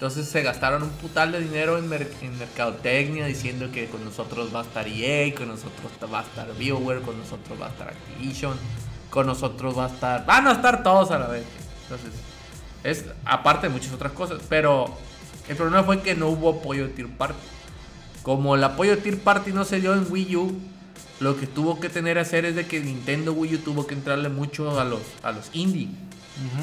Entonces 0.00 0.28
se 0.28 0.40
gastaron 0.40 0.82
un 0.82 0.88
putal 0.92 1.30
de 1.30 1.40
dinero 1.40 1.76
en, 1.76 1.86
mer- 1.86 2.10
en 2.22 2.38
mercadotecnia 2.38 3.26
diciendo 3.26 3.70
que 3.70 3.86
con 3.86 4.02
nosotros 4.02 4.48
va 4.54 4.60
a 4.60 4.62
estar 4.62 4.88
EA, 4.88 5.34
con 5.34 5.48
nosotros 5.48 5.92
va 6.10 6.20
a 6.20 6.22
estar 6.22 6.56
BioWare, 6.56 7.02
con 7.02 7.18
nosotros 7.18 7.60
va 7.60 7.66
a 7.66 7.68
estar 7.68 7.88
Activision, 7.88 8.56
con 9.10 9.26
nosotros 9.26 9.76
va 9.76 9.84
a 9.84 9.88
estar... 9.88 10.24
Van 10.24 10.46
a 10.46 10.52
estar 10.52 10.82
todos 10.82 11.10
a 11.10 11.18
la 11.18 11.26
vez. 11.26 11.44
Entonces, 11.82 12.12
es 12.82 13.04
aparte 13.26 13.66
de 13.68 13.74
muchas 13.74 13.92
otras 13.92 14.12
cosas. 14.12 14.40
Pero 14.48 14.96
el 15.50 15.56
problema 15.56 15.84
fue 15.84 16.00
que 16.00 16.14
no 16.14 16.28
hubo 16.28 16.48
apoyo 16.48 16.86
de 16.86 16.94
tier 16.94 17.08
party. 17.08 17.36
Como 18.22 18.54
el 18.54 18.64
apoyo 18.64 18.96
de 18.96 19.02
Tier 19.02 19.18
Party 19.18 19.52
no 19.52 19.64
se 19.66 19.80
dio 19.80 19.92
en 19.94 20.06
Wii 20.10 20.36
U, 20.36 20.58
lo 21.20 21.36
que 21.38 21.46
tuvo 21.46 21.78
que 21.78 21.90
tener 21.90 22.18
hacer 22.18 22.46
es 22.46 22.54
de 22.54 22.66
que 22.66 22.80
Nintendo 22.80 23.34
Wii 23.34 23.56
U 23.56 23.58
tuvo 23.58 23.86
que 23.86 23.94
entrarle 23.94 24.30
mucho 24.30 24.80
a 24.80 24.84
los, 24.84 25.00
a 25.22 25.32
los 25.32 25.50
indie. 25.52 25.88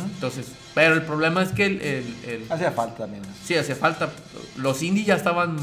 Entonces, 0.05 0.47
pero 0.73 0.93
el 0.95 1.03
problema 1.03 1.43
es 1.43 1.49
que 1.49 1.65
el, 1.65 1.81
el- 1.81 2.15
el- 2.27 2.51
Hacía 2.51 2.71
falta 2.71 2.97
también. 3.03 3.23
sí 3.43 3.55
hace 3.55 3.75
falta. 3.75 4.09
Los 4.55 4.81
indie 4.81 5.03
ya 5.03 5.15
estaban, 5.15 5.57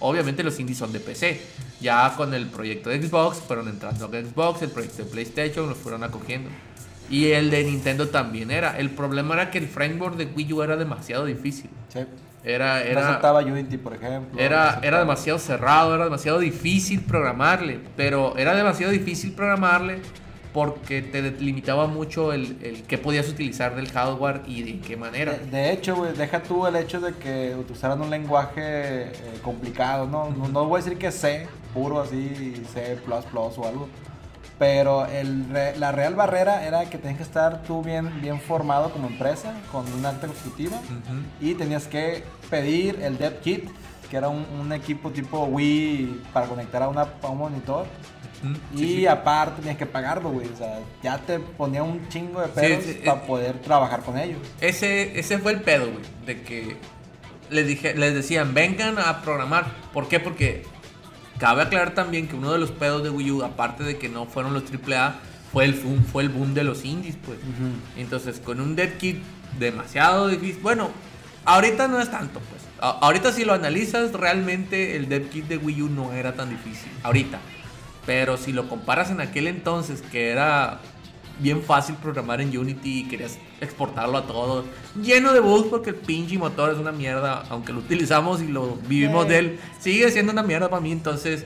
obviamente 0.00 0.42
los 0.42 0.58
indies 0.58 0.78
son 0.78 0.92
de 0.92 1.00
PC. 1.00 1.40
Ya 1.80 2.14
con 2.16 2.32
el 2.34 2.46
proyecto 2.46 2.88
de 2.90 3.00
Xbox 3.06 3.38
fueron 3.38 3.68
entrando 3.68 4.06
a 4.06 4.08
Xbox, 4.08 4.62
el 4.62 4.70
proyecto 4.70 5.04
de 5.04 5.10
PlayStation 5.10 5.68
los 5.68 5.76
fueron 5.78 6.02
acogiendo. 6.04 6.50
Y 7.10 7.26
el 7.32 7.50
de 7.50 7.62
Nintendo 7.64 8.08
también 8.08 8.50
era. 8.50 8.76
El 8.78 8.90
problema 8.90 9.34
era 9.34 9.50
que 9.50 9.58
el 9.58 9.68
framework 9.68 10.16
de 10.16 10.24
Wii 10.26 10.52
U 10.54 10.62
era 10.62 10.76
demasiado 10.76 11.24
difícil. 11.26 11.70
Sí. 11.92 12.00
Era, 12.42 12.78
No 12.78 12.84
era, 12.84 13.08
aceptaba 13.08 13.40
Unity, 13.40 13.76
por 13.76 13.94
ejemplo. 13.94 14.30
no 14.34 14.40
era, 14.40 14.64
aceptaba- 14.70 14.86
era 14.86 14.98
demasiado 15.00 15.38
cerrado, 15.38 15.94
era 15.94 16.04
demasiado 16.04 16.38
difícil 16.38 17.00
programarle, 17.02 17.80
pero 17.96 18.36
era 18.38 18.54
demasiado 18.54 18.92
difícil 18.92 19.32
programarle 19.32 20.00
porque 20.56 21.02
te 21.02 21.20
limitaba 21.32 21.86
mucho 21.86 22.32
el, 22.32 22.56
el 22.62 22.82
qué 22.84 22.96
podías 22.96 23.28
utilizar 23.28 23.76
del 23.76 23.92
hardware 23.92 24.40
y 24.46 24.62
de 24.62 24.78
qué 24.80 24.96
manera. 24.96 25.32
De, 25.34 25.50
de 25.50 25.70
hecho, 25.70 25.94
güey, 25.96 26.14
deja 26.14 26.42
tú 26.42 26.66
el 26.66 26.76
hecho 26.76 26.98
de 26.98 27.12
que 27.12 27.54
usaran 27.70 28.00
un 28.00 28.08
lenguaje 28.08 28.62
eh, 28.62 29.12
complicado, 29.42 30.06
¿no? 30.06 30.30
¿no? 30.30 30.48
no 30.48 30.64
voy 30.64 30.80
a 30.80 30.82
decir 30.82 30.96
que 30.98 31.12
C, 31.12 31.46
puro 31.74 32.00
así, 32.00 32.54
C++ 32.72 32.96
o 33.06 33.66
algo. 33.68 33.86
Pero 34.58 35.04
el 35.04 35.52
la 35.78 35.92
real 35.92 36.14
barrera 36.14 36.66
era 36.66 36.88
que 36.88 36.96
tenías 36.96 37.18
que 37.18 37.24
estar 37.24 37.62
tú 37.64 37.82
bien, 37.82 38.22
bien 38.22 38.40
formado 38.40 38.88
como 38.88 39.08
empresa, 39.08 39.52
con 39.70 39.84
una 39.92 40.08
acta 40.08 40.26
constitutiva, 40.26 40.78
Ujú. 40.78 41.20
y 41.46 41.52
tenías 41.54 41.86
que 41.86 42.24
pedir 42.48 42.98
el 43.02 43.18
Dev 43.18 43.40
Kit, 43.40 43.68
que 44.08 44.16
era 44.16 44.30
un, 44.30 44.46
un 44.58 44.72
equipo 44.72 45.10
tipo 45.10 45.44
Wii 45.44 46.22
para 46.32 46.46
conectar 46.46 46.82
a, 46.82 46.88
una, 46.88 47.06
a 47.22 47.28
un 47.28 47.36
monitor. 47.36 47.84
Y 48.74 48.78
Sí, 48.78 49.06
aparte 49.06 49.60
tenías 49.60 49.76
que 49.78 49.86
pagarlo, 49.86 50.30
güey. 50.30 50.48
O 50.48 50.56
sea, 50.56 50.80
ya 51.02 51.18
te 51.18 51.38
ponía 51.38 51.82
un 51.82 52.08
chingo 52.08 52.40
de 52.40 52.48
pedos 52.48 52.84
sí, 52.84 53.00
para 53.04 53.18
eh, 53.20 53.24
poder 53.26 53.58
trabajar 53.60 54.00
con 54.02 54.18
ellos. 54.18 54.38
Ese, 54.60 55.18
ese 55.18 55.38
fue 55.38 55.52
el 55.52 55.60
pedo, 55.62 55.86
güey, 55.86 56.04
de 56.26 56.42
que 56.42 56.76
les, 57.50 57.66
dije, 57.66 57.94
les 57.94 58.14
decían, 58.14 58.54
vengan 58.54 58.98
a 58.98 59.22
programar. 59.22 59.66
¿Por 59.92 60.08
qué? 60.08 60.20
Porque 60.20 60.64
cabe 61.38 61.62
aclarar 61.62 61.94
también 61.94 62.28
que 62.28 62.36
uno 62.36 62.52
de 62.52 62.58
los 62.58 62.70
pedos 62.72 63.02
de 63.02 63.10
Wii 63.10 63.30
U, 63.32 63.42
aparte 63.44 63.84
de 63.84 63.98
que 63.98 64.08
no 64.08 64.26
fueron 64.26 64.52
los 64.54 64.64
AAA, 64.64 65.16
fue 65.52 65.64
el, 65.64 65.74
boom, 65.74 66.04
fue 66.04 66.22
el 66.22 66.28
boom 66.28 66.54
de 66.54 66.64
los 66.64 66.84
indies, 66.84 67.16
pues. 67.24 67.38
Entonces, 67.96 68.40
con 68.40 68.60
un 68.60 68.74
dev 68.76 68.96
kit 68.98 69.18
demasiado 69.58 70.28
difícil. 70.28 70.60
Bueno, 70.62 70.90
ahorita 71.44 71.88
no 71.88 72.00
es 72.00 72.10
tanto, 72.10 72.40
pues. 72.40 72.62
A- 72.80 72.98
ahorita, 73.00 73.32
si 73.32 73.44
lo 73.44 73.54
analizas, 73.54 74.12
realmente 74.12 74.96
el 74.96 75.08
dev 75.08 75.30
kit 75.30 75.46
de 75.46 75.56
Wii 75.56 75.82
U 75.82 75.88
no 75.88 76.12
era 76.12 76.34
tan 76.34 76.50
difícil. 76.50 76.90
Ahorita. 77.02 77.38
Pero 78.06 78.36
si 78.36 78.52
lo 78.52 78.68
comparas 78.68 79.10
en 79.10 79.20
aquel 79.20 79.48
entonces, 79.48 80.00
que 80.00 80.30
era 80.30 80.78
bien 81.38 81.60
fácil 81.62 81.96
programar 81.96 82.40
en 82.40 82.56
Unity 82.56 83.00
y 83.00 83.08
querías 83.08 83.38
exportarlo 83.60 84.16
a 84.16 84.26
todo, 84.26 84.64
lleno 85.02 85.32
de 85.34 85.40
bugs 85.40 85.66
porque 85.68 85.90
el 85.90 85.96
pinche 85.96 86.38
motor 86.38 86.72
es 86.72 86.78
una 86.78 86.92
mierda, 86.92 87.42
aunque 87.50 87.72
lo 87.72 87.80
utilizamos 87.80 88.40
y 88.40 88.46
lo 88.48 88.76
vivimos 88.88 89.28
de 89.28 89.38
él, 89.38 89.60
sigue 89.80 90.10
siendo 90.10 90.32
una 90.32 90.42
mierda 90.42 90.70
para 90.70 90.80
mí. 90.80 90.92
Entonces, 90.92 91.44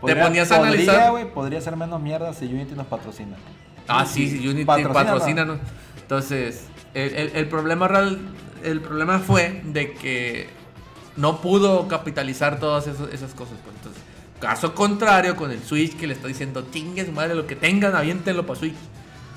Podría- 0.00 0.24
ponías 0.24 0.50
a 0.52 0.58
podría, 0.58 0.92
analizar- 1.10 1.32
podría 1.32 1.60
ser 1.60 1.76
menos 1.76 2.00
mierda 2.00 2.32
si 2.32 2.46
Unity 2.46 2.74
nos 2.74 2.86
patrocina. 2.86 3.36
Ah, 3.88 4.06
sí, 4.06 4.30
sí, 4.30 4.46
Unity 4.46 4.64
patrocina, 4.64 5.58
Entonces, 6.00 6.64
el, 6.94 7.14
el- 7.14 7.30
el 7.36 7.48
problema 7.48 7.88
real, 7.88 8.18
el 8.62 8.80
problema 8.80 9.18
fue 9.18 9.60
de 9.64 9.92
que 9.94 10.48
no 11.16 11.40
pudo 11.40 11.88
capitalizar 11.88 12.60
todas 12.60 12.86
esas, 12.86 13.12
esas 13.12 13.34
cosas. 13.34 13.54
pues. 13.64 13.76
Caso 14.40 14.74
contrario 14.74 15.34
con 15.34 15.50
el 15.50 15.60
Switch 15.62 15.96
que 15.96 16.06
le 16.06 16.14
está 16.14 16.28
diciendo, 16.28 16.66
chingue 16.72 17.04
su 17.04 17.12
madre, 17.12 17.34
lo 17.34 17.46
que 17.46 17.56
tengan, 17.56 17.96
aviéntenlo 17.96 18.46
para 18.46 18.58
Switch. 18.60 18.76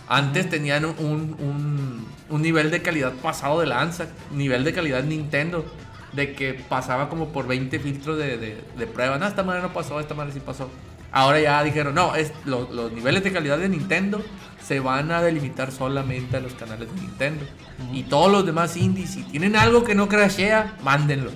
Antes 0.07 0.49
tenían 0.49 0.85
un, 0.85 0.95
un- 0.99 2.05
un- 2.29 2.41
nivel 2.41 2.69
de 2.71 2.81
calidad 2.81 3.13
pasado 3.13 3.59
de 3.61 3.65
lanza, 3.67 4.07
nivel 4.31 4.63
de 4.63 4.73
calidad 4.73 5.03
Nintendo, 5.03 5.65
de 6.13 6.33
que 6.33 6.53
pasaba 6.53 7.07
como 7.09 7.29
por 7.29 7.47
20 7.47 7.79
filtros 7.79 8.17
de, 8.17 8.37
de, 8.37 8.61
de 8.77 8.87
prueba. 8.87 9.17
No, 9.17 9.27
esta 9.27 9.43
madre 9.43 9.61
no 9.61 9.73
pasó, 9.73 9.99
esta 9.99 10.13
madre 10.13 10.33
sí 10.33 10.39
pasó. 10.39 10.69
Ahora 11.13 11.39
ya 11.39 11.63
dijeron, 11.63 11.95
no, 11.95 12.15
es, 12.15 12.31
lo- 12.45 12.71
los 12.71 12.91
niveles 12.91 13.23
de 13.23 13.31
calidad 13.31 13.57
de 13.57 13.69
Nintendo 13.69 14.23
se 14.65 14.79
van 14.79 15.11
a 15.11 15.21
delimitar 15.21 15.71
solamente 15.71 16.37
a 16.37 16.39
los 16.41 16.53
canales 16.53 16.93
de 16.93 17.01
Nintendo. 17.01 17.45
Y 17.91 18.03
todos 18.03 18.31
los 18.31 18.45
demás 18.45 18.77
indies, 18.77 19.11
si 19.11 19.23
tienen 19.23 19.55
algo 19.55 19.83
que 19.83 19.95
no 19.95 20.07
crashea, 20.07 20.75
mándenlo. 20.83 21.31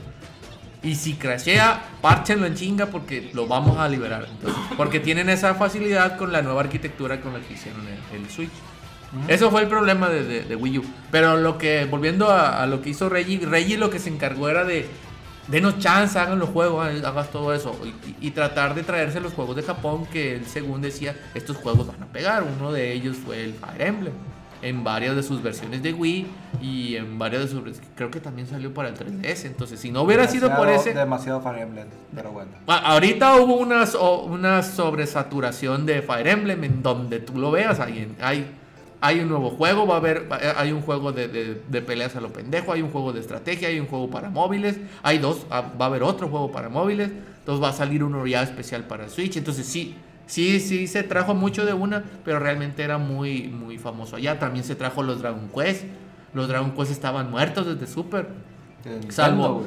Y 0.86 0.96
si 0.96 1.16
crashea, 1.16 1.82
párchenlo 2.02 2.46
en 2.46 2.56
chinga 2.56 2.86
porque 2.86 3.32
lo 3.34 3.48
vamos 3.48 3.78
a 3.78 3.90
liberar. 3.90 4.28
Entonces, 4.30 4.62
porque 4.78 5.00
tienen 5.00 5.30
esa 5.30 5.56
facilidad 5.56 6.16
con 6.18 6.32
la 6.32 6.42
nueva 6.42 6.62
arquitectura 6.62 7.20
con 7.20 7.34
la 7.34 7.40
que 7.40 7.54
hicieron 7.56 7.82
el, 7.88 8.20
el 8.22 8.30
Switch. 8.30 8.52
Eso 9.28 9.50
fue 9.50 9.62
el 9.62 9.68
problema 9.68 10.10
de, 10.10 10.24
de- 10.24 10.44
de 10.44 10.56
Wii 10.56 10.80
U. 10.80 10.86
Pero 11.12 11.38
lo 11.38 11.58
que, 11.58 11.86
volviendo 11.86 12.30
a, 12.30 12.62
a 12.62 12.68
lo 12.68 12.82
que 12.82 12.90
hizo 12.92 13.08
Reggie, 13.10 13.40
Reggie 13.46 13.78
lo 13.78 13.90
que 13.90 13.98
se 14.00 14.10
encargó 14.10 14.50
era 14.50 14.64
de 14.66 14.88
denos 15.48 15.80
chance, 15.80 16.18
hagan 16.20 16.38
los 16.40 16.50
juegos, 16.50 16.86
hagas 17.04 17.32
todo 17.32 17.54
eso. 17.54 17.80
Y, 18.20 18.28
y, 18.28 18.32
tratar 18.32 18.76
de 18.76 18.84
traerse 18.84 19.20
los 19.22 19.34
juegos 19.34 19.56
de 19.56 19.64
Japón 19.64 20.06
que 20.06 20.36
él 20.36 20.46
según 20.46 20.82
decía, 20.82 21.16
estos 21.34 21.58
juegos 21.58 21.88
van 21.88 22.04
a 22.04 22.08
pegar. 22.08 22.44
Uno 22.44 22.72
de 22.74 22.92
ellos 22.94 23.16
fue 23.16 23.44
el 23.44 23.54
Fire 23.54 23.82
Emblem. 23.82 24.14
En 24.66 24.84
varias 24.84 25.16
de 25.16 25.24
sus 25.24 25.44
versiones 25.44 25.84
de 25.84 25.94
Wii 25.94 26.26
y 26.62 26.96
en 26.96 27.20
varias 27.20 27.44
de 27.44 27.48
sus... 27.48 27.80
Creo 27.96 28.10
que 28.10 28.20
también 28.20 28.48
salió 28.48 28.74
para 28.74 28.90
el 28.90 28.96
3DS. 28.96 29.46
Entonces, 29.46 29.80
si 29.80 29.92
no 29.92 30.02
hubiera 30.02 30.28
sido 30.28 30.56
por 30.56 30.68
ese... 30.68 30.94
Demasiado 30.94 31.40
Fire 31.42 31.60
Emblem, 31.60 31.88
pero 32.16 32.32
bueno. 32.32 32.52
Ahorita 32.68 33.36
hubo 33.36 33.56
una, 33.58 33.86
una 34.26 34.64
sobresaturación 34.64 35.86
de 35.86 36.02
Fire 36.02 36.28
Emblem 36.28 36.64
en 36.64 36.82
donde 36.82 37.20
tú 37.20 37.38
lo 37.38 37.52
veas. 37.52 37.80
Hay, 37.80 38.14
hay 38.22 38.48
hay 39.02 39.20
un 39.20 39.30
nuevo 39.30 39.52
juego, 39.52 39.86
va 39.86 39.96
a 39.96 39.98
haber, 39.98 40.28
hay 40.58 40.72
un 40.72 40.82
juego 40.82 41.12
de, 41.12 41.28
de, 41.28 41.82
peleas 41.82 42.16
a 42.16 42.22
lo 42.22 42.34
pendejo, 42.34 42.72
hay 42.72 42.82
un 42.82 42.90
juego 42.90 43.14
de 43.14 43.20
estrategia, 43.20 43.68
hay 43.68 43.80
un 43.80 43.86
juego 43.86 44.10
para 44.10 44.30
móviles, 44.32 44.78
hay 45.04 45.20
dos, 45.20 45.46
ah, 45.52 45.74
va 45.80 45.86
a 45.86 45.88
haber 45.90 46.02
otro 46.02 46.28
juego 46.28 46.52
para 46.52 46.70
móviles, 46.70 47.12
entonces 47.40 47.64
va 47.64 47.70
a 47.70 47.74
salir 47.74 48.04
uno 48.04 48.26
ya 48.26 48.42
especial 48.42 48.86
para 48.86 49.08
Switch, 49.10 49.38
entonces 49.38 49.68
sí, 49.68 49.96
sí, 50.26 50.60
sí 50.60 50.88
se 50.88 51.04
trajo 51.04 51.34
mucho 51.34 51.66
de 51.66 51.74
una, 51.74 52.04
pero 52.24 52.40
realmente 52.40 52.84
era 52.84 52.98
muy, 52.98 53.48
muy 53.48 53.78
famoso 53.78 54.16
allá, 54.16 54.40
también 54.40 54.64
se 54.64 54.76
trajo 54.76 55.04
los 55.04 55.22
Dragon 55.22 55.50
Quest, 55.50 55.84
los 56.34 56.48
Dragon 56.48 56.72
Quest 56.72 56.92
estaban 56.92 57.32
muertos 57.32 57.66
desde 57.66 57.92
Super, 57.92 58.30
salvo, 59.10 59.66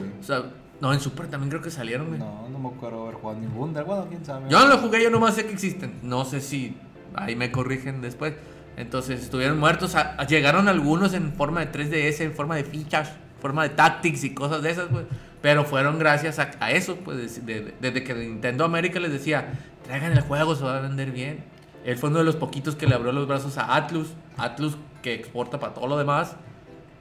no, 0.81 0.93
en 0.93 1.01
Super 1.01 1.27
también 1.27 1.51
creo 1.51 1.63
que 1.63 1.71
salieron, 1.71 2.17
No, 2.19 2.49
no 2.49 2.59
me 2.59 2.69
acuerdo 2.69 3.03
haber 3.03 3.17
jugado 3.17 3.41
ningún, 3.41 3.73
bueno, 3.73 4.07
quién 4.09 4.25
sabe. 4.25 4.49
Yo 4.49 4.61
no 4.61 4.69
lo 4.69 4.79
jugué, 4.79 5.03
yo 5.03 5.11
nomás 5.11 5.35
sé 5.35 5.45
que 5.45 5.53
existen, 5.53 5.99
no 6.03 6.25
sé 6.25 6.41
si, 6.41 6.77
ahí 7.15 7.35
me 7.35 7.51
corrigen 7.51 8.01
después. 8.01 8.35
Entonces 8.79 9.21
estuvieron 9.23 9.59
muertos. 9.59 9.97
llegaron 10.29 10.69
algunos 10.69 11.13
en 11.13 11.33
forma 11.33 11.65
de 11.65 11.73
3DS, 11.73 12.21
en 12.21 12.33
forma 12.33 12.55
de 12.55 12.63
fichas, 12.63 13.09
en 13.09 13.43
forma 13.43 13.65
de 13.65 13.71
tactics 13.71 14.23
y 14.23 14.35
cosas 14.35 14.63
de 14.63 14.71
esas, 14.71 14.87
pues. 14.87 15.05
Pero 15.41 15.65
fueron 15.65 15.99
gracias 15.99 16.39
a, 16.39 16.71
eso, 16.73 16.97
pues, 16.97 17.45
desde 17.47 18.05
que 18.05 18.15
Nintendo 18.15 18.65
América 18.65 18.99
les 18.99 19.13
decía, 19.13 19.53
traigan 19.85 20.13
el 20.13 20.21
juego, 20.21 20.57
se 20.57 20.65
va 20.65 20.79
a 20.79 20.81
vender 20.81 21.13
bien. 21.13 21.45
Él 21.85 21.97
fue 21.97 22.11
uno 22.11 22.19
de 22.19 22.25
los 22.25 22.37
poquitos 22.37 22.75
que 22.75 22.87
le 22.87 22.95
abrió 22.95 23.13
los 23.13 23.29
brazos 23.29 23.57
a 23.57 23.77
Atlus. 23.77 24.09
Atlus 24.37 24.77
que 25.03 25.15
exporta 25.15 25.61
para 25.61 25.75
todo 25.75 25.87
lo 25.87 25.97
demás. 25.97 26.37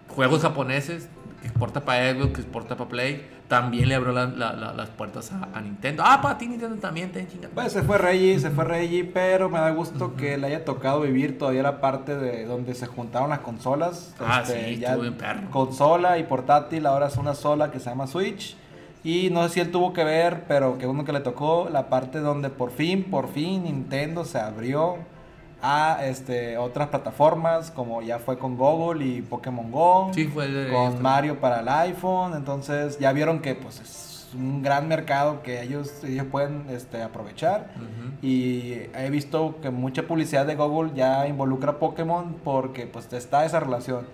Juegos 0.07 0.41
japoneses, 0.41 1.09
exporta 1.43 1.83
para 1.85 2.11
Xbox, 2.11 2.33
que 2.33 2.41
exporta 2.41 2.75
para 2.75 2.89
Play 2.89 3.37
también 3.47 3.87
le 3.87 3.95
abrió 3.95 4.11
las 4.11 4.89
puertas 4.89 5.31
a, 5.31 5.61
Nintendo. 5.61 6.03
Ah, 6.05 6.21
para 6.21 6.37
ti 6.37 6.47
Nintendo 6.47 6.75
también, 6.77 7.11
ten 7.11 7.27
chingada. 7.27 7.53
Pues 7.53 7.71
se 7.71 7.81
fue 7.81 7.97
Reggie, 7.97 8.39
se 8.39 8.49
fue 8.49 8.65
Reggie, 8.65 9.05
pero 9.05 9.49
me 9.49 9.59
da 9.59 9.69
gusto 9.71 10.15
que 10.15 10.37
le 10.37 10.47
haya 10.47 10.65
tocado 10.65 11.01
vivir 11.01 11.37
todavía 11.37 11.63
la 11.63 11.79
parte 11.79 12.15
de 12.15 12.45
donde 12.45 12.75
se 12.75 12.87
juntaron 12.87 13.29
las 13.29 13.39
consolas. 13.39 14.13
Ah, 14.19 14.41
este, 14.43 14.75
sí, 14.75 14.79
ya 14.79 14.97
perro. 15.17 15.49
Consola 15.49 16.17
y 16.17 16.23
portátil, 16.23 16.85
ahora 16.85 17.07
es 17.07 17.15
una 17.17 17.33
sola 17.35 17.71
que 17.71 17.79
se 17.79 17.89
llama 17.89 18.07
Switch. 18.07 18.57
Y 19.03 19.29
no 19.29 19.47
sé 19.47 19.53
si 19.53 19.59
él 19.61 19.71
tuvo 19.71 19.93
que 19.93 20.03
ver, 20.03 20.43
pero 20.47 20.77
que 20.77 20.85
uno 20.85 21.05
que 21.05 21.13
le 21.13 21.21
tocó, 21.21 21.69
la 21.71 21.87
parte 21.87 22.19
donde 22.19 22.49
por 22.49 22.71
fin, 22.71 23.05
por 23.05 23.29
fin 23.29 23.63
Nintendo 23.63 24.25
se 24.25 24.39
abrió 24.39 24.97
a 25.61 26.05
este, 26.05 26.57
otras 26.57 26.89
plataformas, 26.89 27.71
como 27.71 28.01
ya 28.01 28.19
fue 28.19 28.37
con 28.37 28.57
Google 28.57 29.05
y 29.05 29.21
Pokémon 29.21 29.71
Go, 29.71 30.11
sí, 30.13 30.25
fue 30.25 30.69
con 30.71 31.01
Mario 31.01 31.39
para 31.39 31.61
el 31.61 31.69
iPhone, 31.69 32.33
entonces 32.35 32.99
ya 32.99 33.11
vieron 33.11 33.39
que 33.39 33.55
pues 33.55 33.79
es 33.79 34.07
un 34.33 34.61
gran 34.61 34.87
mercado 34.87 35.41
que 35.41 35.61
ellos, 35.61 36.03
ellos 36.03 36.27
pueden 36.29 36.65
este, 36.69 37.01
aprovechar. 37.01 37.71
Y 38.21 38.73
he 38.95 39.09
visto 39.09 39.59
que 39.61 39.69
mucha 39.69 40.03
publicidad 40.03 40.45
de 40.45 40.55
Google 40.55 40.91
ya 40.95 41.27
involucra 41.27 41.79
Pokémon 41.79 42.35
porque 42.43 42.87
pues 42.87 43.11
está 43.13 43.45
esa 43.45 43.59
relación. 43.59 44.05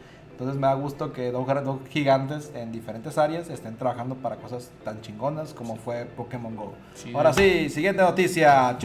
Entonces 0.44 0.60
me 0.60 0.68
da 0.68 0.74
gusto 0.74 1.14
que 1.14 1.32
dos, 1.32 1.48
dos, 1.64 1.78
gigantes 1.90 2.52
en 2.54 2.74
diferentes 2.74 3.18
áreas 3.18 3.50
estén 3.50 3.78
trabajando 3.78 4.16
para 4.16 4.36
cosas 4.36 4.72
tan 4.84 5.00
chingonas 5.00 5.54
como 5.54 5.78
fue 5.78 6.04
Pokémon 6.18 6.54
Go. 6.54 6.74
Ahora 7.14 7.32
sí, 7.32 7.70
siguiente 7.70 8.02
noticia. 8.02 8.76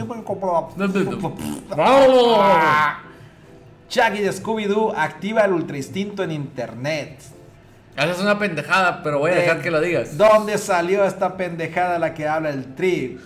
Chaggy 3.89 4.19
de 4.23 4.31
Scooby-Doo 4.31 4.93
activa 4.95 5.43
el 5.43 5.51
ultra 5.51 5.75
instinto 5.75 6.23
en 6.23 6.31
internet. 6.31 7.23
Esa 7.97 8.11
es 8.11 8.21
una 8.21 8.39
pendejada, 8.39 9.03
pero 9.03 9.19
voy 9.19 9.31
a 9.31 9.35
dejar 9.35 9.61
que 9.61 9.69
lo 9.69 9.81
digas. 9.81 10.17
¿Dónde 10.17 10.57
salió 10.57 11.03
esta 11.03 11.35
pendejada 11.35 11.99
la 11.99 12.13
que 12.13 12.25
habla 12.25 12.51
el 12.51 12.73
trip? 12.73 13.19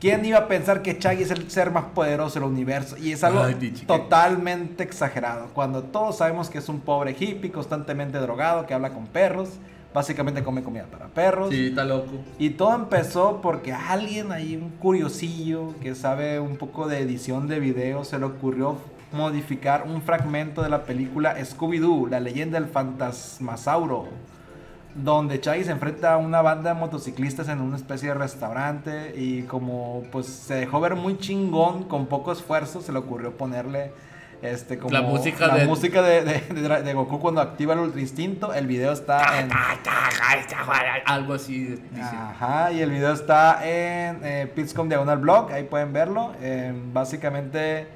¿Quién 0.00 0.24
iba 0.24 0.38
a 0.38 0.48
pensar 0.48 0.82
que 0.82 0.96
Chaggy 0.96 1.24
es 1.24 1.30
el 1.32 1.50
ser 1.50 1.72
más 1.72 1.86
poderoso 1.86 2.38
del 2.38 2.48
universo? 2.48 2.96
Y 2.96 3.12
es 3.12 3.24
algo 3.24 3.42
totalmente 3.86 4.84
exagerado. 4.84 5.48
Cuando 5.54 5.82
todos 5.82 6.18
sabemos 6.18 6.48
que 6.48 6.58
es 6.58 6.68
un 6.68 6.80
pobre 6.80 7.16
hippie 7.18 7.50
constantemente 7.50 8.18
drogado 8.18 8.64
que 8.64 8.74
habla 8.74 8.90
con 8.90 9.06
perros. 9.08 9.50
Básicamente 9.92 10.44
come 10.44 10.62
comida 10.62 10.84
para 10.84 11.06
perros. 11.06 11.50
Sí, 11.50 11.68
está 11.68 11.84
loco. 11.84 12.12
Y 12.38 12.50
todo 12.50 12.74
empezó 12.74 13.40
porque 13.40 13.72
alguien 13.72 14.30
ahí, 14.30 14.54
un 14.54 14.70
curiosillo 14.70 15.74
que 15.80 15.94
sabe 15.96 16.38
un 16.38 16.58
poco 16.58 16.86
de 16.86 17.00
edición 17.00 17.48
de 17.48 17.58
video, 17.58 18.04
se 18.04 18.18
le 18.18 18.26
ocurrió 18.26 18.76
modificar 19.10 19.84
un 19.84 20.02
fragmento 20.02 20.62
de 20.62 20.68
la 20.68 20.84
película 20.84 21.36
Scooby-Doo, 21.42 22.08
la 22.08 22.20
leyenda 22.20 22.60
del 22.60 22.68
fantasmasauro 22.68 24.06
donde 25.02 25.40
Chaggy 25.40 25.64
se 25.64 25.70
enfrenta 25.70 26.14
a 26.14 26.16
una 26.16 26.42
banda 26.42 26.74
de 26.74 26.80
motociclistas 26.80 27.48
en 27.48 27.60
una 27.60 27.76
especie 27.76 28.08
de 28.08 28.14
restaurante 28.14 29.14
y 29.16 29.42
como 29.42 30.04
pues 30.10 30.26
se 30.26 30.54
dejó 30.54 30.80
ver 30.80 30.96
muy 30.96 31.18
chingón 31.18 31.84
con 31.84 32.06
poco 32.06 32.32
esfuerzo 32.32 32.80
se 32.82 32.92
le 32.92 32.98
ocurrió 32.98 33.36
ponerle 33.36 33.92
este 34.42 34.78
como 34.78 34.92
la 34.92 35.02
música, 35.02 35.48
la 35.48 35.56
de... 35.56 35.66
música 35.66 36.00
de, 36.00 36.22
de, 36.22 36.94
Goku 36.94 37.18
cuando 37.18 37.40
activa 37.40 37.74
el 37.74 37.80
ultra 37.80 38.00
instinto 38.00 38.52
el 38.52 38.66
video 38.66 38.92
está 38.92 39.40
en 39.40 39.50
algo 41.06 41.34
así 41.34 41.64
dice. 41.64 42.02
ajá 42.02 42.72
y 42.72 42.80
el 42.80 42.90
video 42.90 43.12
está 43.12 43.60
en 43.64 44.20
eh, 44.22 44.52
Pitscom 44.54 44.88
Diagonal 44.88 45.18
Blog 45.18 45.52
ahí 45.52 45.64
pueden 45.64 45.92
verlo 45.92 46.32
eh, 46.40 46.72
básicamente 46.92 47.88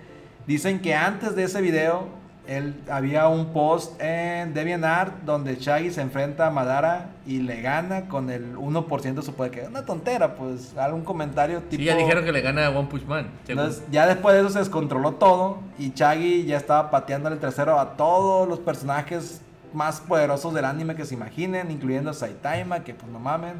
dicen 0.46 0.80
que 0.80 0.94
antes 0.94 1.36
de 1.36 1.44
ese 1.44 1.60
video 1.60 2.21
él, 2.46 2.74
había 2.90 3.28
un 3.28 3.52
post 3.52 4.00
en 4.00 4.52
DeviantArt 4.52 5.22
donde 5.22 5.56
Shaggy 5.56 5.90
se 5.90 6.00
enfrenta 6.00 6.48
a 6.48 6.50
Madara 6.50 7.10
y 7.24 7.38
le 7.38 7.60
gana 7.62 8.08
con 8.08 8.30
el 8.30 8.56
1% 8.56 9.14
de 9.14 9.22
su 9.22 9.34
poder. 9.34 9.52
Que 9.52 9.60
una 9.62 9.84
tontera, 9.84 10.34
pues, 10.34 10.76
algún 10.76 11.02
comentario 11.02 11.60
tipo... 11.60 11.80
Sí, 11.80 11.84
ya 11.84 11.96
dijeron 11.96 12.24
que 12.24 12.32
le 12.32 12.40
gana 12.40 12.66
a 12.66 12.70
One 12.70 12.88
Punch 12.88 13.06
Man. 13.06 13.30
Entonces, 13.46 13.84
ya 13.90 14.06
después 14.06 14.34
de 14.34 14.40
eso 14.40 14.50
se 14.50 14.58
descontroló 14.58 15.12
todo 15.12 15.60
y 15.78 15.92
Shaggy 15.94 16.44
ya 16.44 16.56
estaba 16.56 16.90
pateando 16.90 17.28
el 17.28 17.38
tercero 17.38 17.78
a 17.78 17.96
todos 17.96 18.48
los 18.48 18.58
personajes 18.58 19.40
más 19.72 20.00
poderosos 20.00 20.52
del 20.52 20.64
anime 20.64 20.96
que 20.96 21.04
se 21.04 21.14
imaginen, 21.14 21.70
incluyendo 21.70 22.10
a 22.10 22.14
Saitama, 22.14 22.80
que 22.80 22.94
pues 22.94 23.10
no 23.10 23.18
mamen. 23.18 23.54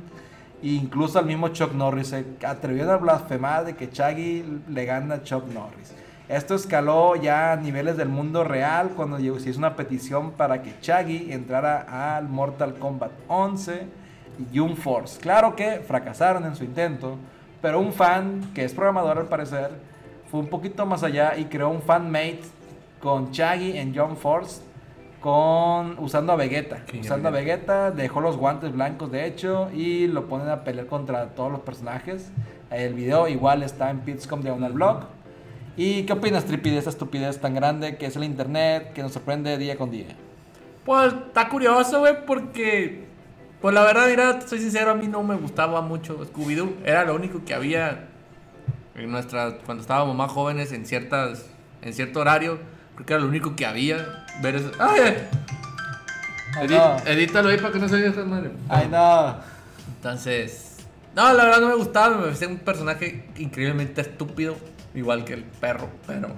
E 0.63 0.69
incluso 0.69 1.19
al 1.19 1.27
mismo 1.27 1.49
Chuck 1.49 1.73
Norris 1.73 2.09
se 2.09 2.25
atrevió 2.47 2.91
a 2.91 2.97
blasfemar 2.97 3.65
de 3.65 3.75
que 3.75 3.89
Shaggy 3.93 4.63
le 4.69 4.85
gana 4.85 5.17
a 5.17 5.23
Chuck 5.23 5.47
Norris. 5.47 5.93
Esto 6.33 6.55
escaló 6.55 7.15
ya 7.15 7.53
a 7.53 7.57
niveles 7.57 7.99
del 7.99 8.09
mundo 8.09 8.43
real 8.43 8.93
cuando 8.97 9.19
se 9.19 9.51
hizo 9.51 9.59
una 9.59 9.77
petición 9.77 10.31
para 10.31 10.63
que 10.63 10.81
Chaggy 10.81 11.31
entrara 11.31 12.17
al 12.17 12.27
Mortal 12.27 12.73
Kombat 12.79 13.13
11 13.29 13.87
y 14.39 14.59
Jump 14.59 14.79
Force. 14.79 15.21
Claro 15.21 15.55
que 15.55 15.81
fracasaron 15.87 16.47
en 16.47 16.57
su 16.57 16.65
intento, 16.65 17.19
pero 17.61 17.81
un 17.81 17.93
fan, 17.93 18.51
que 18.55 18.65
es 18.65 18.73
programador 18.73 19.19
al 19.19 19.27
parecer, 19.27 19.73
fue 20.31 20.41
un 20.41 20.47
poquito 20.47 20.87
más 20.87 21.03
allá 21.03 21.37
y 21.37 21.45
creó 21.45 21.69
un 21.69 21.83
fanmate 21.83 22.41
con 22.99 23.31
Chaggy 23.31 23.77
en 23.77 23.95
Jump 23.95 24.17
Force 24.17 24.63
con 25.21 25.99
usando 25.99 26.33
a 26.33 26.37
Vegeta. 26.37 26.83
Usando 26.99 27.29
a 27.29 27.31
Vegeta, 27.31 27.91
dejó 27.91 28.23
los 28.23 28.39
guantes 28.39 28.73
blancos 28.73 29.13
de 29.13 29.27
hecho 29.27 29.69
y 29.71 30.07
lo 30.07 30.29
ponen 30.29 30.49
a 30.49 30.65
pelear 30.65 30.87
contra 30.87 31.27
todos 31.27 31.53
los 31.53 31.61
personajes. 31.61 32.33
El 32.71 32.95
video 32.95 33.29
igual 33.29 33.63
está 33.63 33.91
en 33.91 33.99
Pitscom 33.99 34.41
de 34.41 34.51
Blog. 34.51 35.22
¿Y 35.77 36.03
qué 36.05 36.13
opinas, 36.13 36.45
Tripi, 36.45 36.71
de 36.71 36.79
esa 36.79 36.91
estupidez 36.91 37.41
tan 37.41 37.55
grande 37.55 37.97
que 37.97 38.07
es 38.07 38.17
el 38.17 38.25
internet, 38.25 38.93
que 38.93 39.03
nos 39.03 39.13
sorprende 39.13 39.57
día 39.59 39.77
con 39.77 39.91
día? 39.91 40.17
Pues 40.85 41.13
está 41.13 41.49
curioso, 41.49 42.01
güey, 42.01 42.27
porque. 42.27 43.07
Pues 43.61 43.75
la 43.75 43.83
verdad, 43.83 44.09
mira, 44.09 44.41
soy 44.41 44.59
sincero, 44.59 44.91
a 44.91 44.95
mí 44.95 45.07
no 45.07 45.23
me 45.23 45.37
gustaba 45.37 45.81
mucho 45.81 46.19
Scooby-Doo. 46.19 46.75
Era 46.85 47.05
lo 47.05 47.15
único 47.15 47.45
que 47.45 47.55
había 47.55 48.09
en 48.97 49.11
nuestra, 49.11 49.59
cuando 49.65 49.83
estábamos 49.83 50.17
más 50.17 50.31
jóvenes 50.31 50.73
en 50.73 50.85
ciertas 50.85 51.47
en 51.81 51.93
cierto 51.93 52.21
horario. 52.21 52.59
Creo 52.95 53.07
que 53.07 53.13
era 53.13 53.23
lo 53.23 53.29
único 53.29 53.55
que 53.57 53.67
había. 53.67 54.25
Ver 54.43 54.57
eso. 54.57 54.73
¡Ay! 54.79 55.29
Edítalo 57.07 57.49
ahí 57.49 57.59
para 57.59 57.73
que 57.73 57.79
no 57.79 57.89
se 57.89 57.97
vea 57.97 58.11
esa 58.11 58.25
madre. 58.25 58.51
¡Ay, 58.69 58.89
no! 58.91 59.37
Entonces. 59.97 60.72
No, 61.15 61.33
la 61.33 61.45
verdad 61.45 61.61
no 61.61 61.69
me 61.69 61.75
gustaba. 61.75 62.17
Me 62.17 62.23
parecía 62.23 62.49
un 62.49 62.59
personaje 62.59 63.29
increíblemente 63.37 64.01
estúpido 64.01 64.57
igual 64.95 65.25
que 65.25 65.35
el 65.35 65.45
perro, 65.45 65.89
pero 66.07 66.29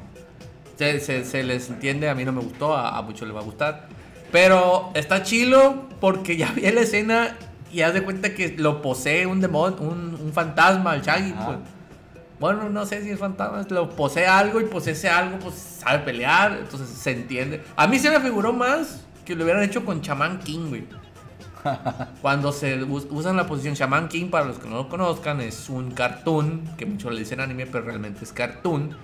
se, 0.76 1.42
les 1.42 1.68
entiende, 1.68 2.08
a 2.08 2.14
mí 2.14 2.24
no 2.24 2.32
me 2.32 2.40
gustó, 2.40 2.76
a, 2.76 3.00
muchos 3.02 3.26
les 3.26 3.36
va 3.36 3.40
a 3.40 3.44
gustar. 3.44 3.88
Pero 4.32 4.90
está 4.94 5.22
chilo 5.22 5.88
porque 6.00 6.36
ya 6.36 6.52
vi 6.52 6.62
la 6.62 6.80
escena 6.80 7.36
y 7.72 7.82
haz 7.82 7.94
de 7.94 8.02
cuenta 8.02 8.34
que 8.34 8.54
lo 8.58 8.82
posee 8.82 9.26
un 9.26 9.40
demonio, 9.40 9.78
un, 9.80 10.32
fantasma, 10.32 10.94
el 10.94 11.02
Shaggy. 11.02 11.32
Pues. 11.32 11.58
Bueno, 12.40 12.68
no 12.68 12.84
sé 12.84 13.02
si 13.02 13.10
es 13.10 13.18
fantasma, 13.18 13.64
lo 13.70 13.90
posee 13.90 14.26
algo 14.26 14.60
y 14.60 14.64
posee 14.64 14.92
ese 14.92 15.08
algo, 15.08 15.38
pues 15.38 15.54
sabe 15.54 16.00
pelear, 16.00 16.58
entonces 16.60 16.88
se 16.88 17.12
entiende. 17.12 17.62
A 17.76 17.86
mí 17.86 17.98
se 17.98 18.10
me 18.10 18.18
figuró 18.20 18.52
más 18.52 19.04
que 19.24 19.34
lo 19.34 19.44
hubieran 19.44 19.62
hecho 19.62 19.84
con 19.84 20.02
Chaman 20.02 20.40
King, 20.40 20.68
güey. 20.68 20.84
Cuando 22.22 22.52
se 22.52 22.82
us- 22.84 23.06
usan 23.10 23.36
la 23.36 23.46
posición 23.46 23.74
Shaman 23.74 24.08
King, 24.08 24.30
para 24.30 24.44
los 24.46 24.58
que 24.58 24.68
no 24.68 24.76
lo 24.76 24.88
conozcan, 24.88 25.40
es 25.40 25.68
un 25.68 25.90
cartoon, 25.92 26.62
que 26.76 26.86
muchos 26.86 27.12
le 27.12 27.20
dicen 27.20 27.40
anime, 27.40 27.66
pero 27.66 27.84
realmente 27.84 28.24
es 28.24 28.32
cartoon. 28.32 28.96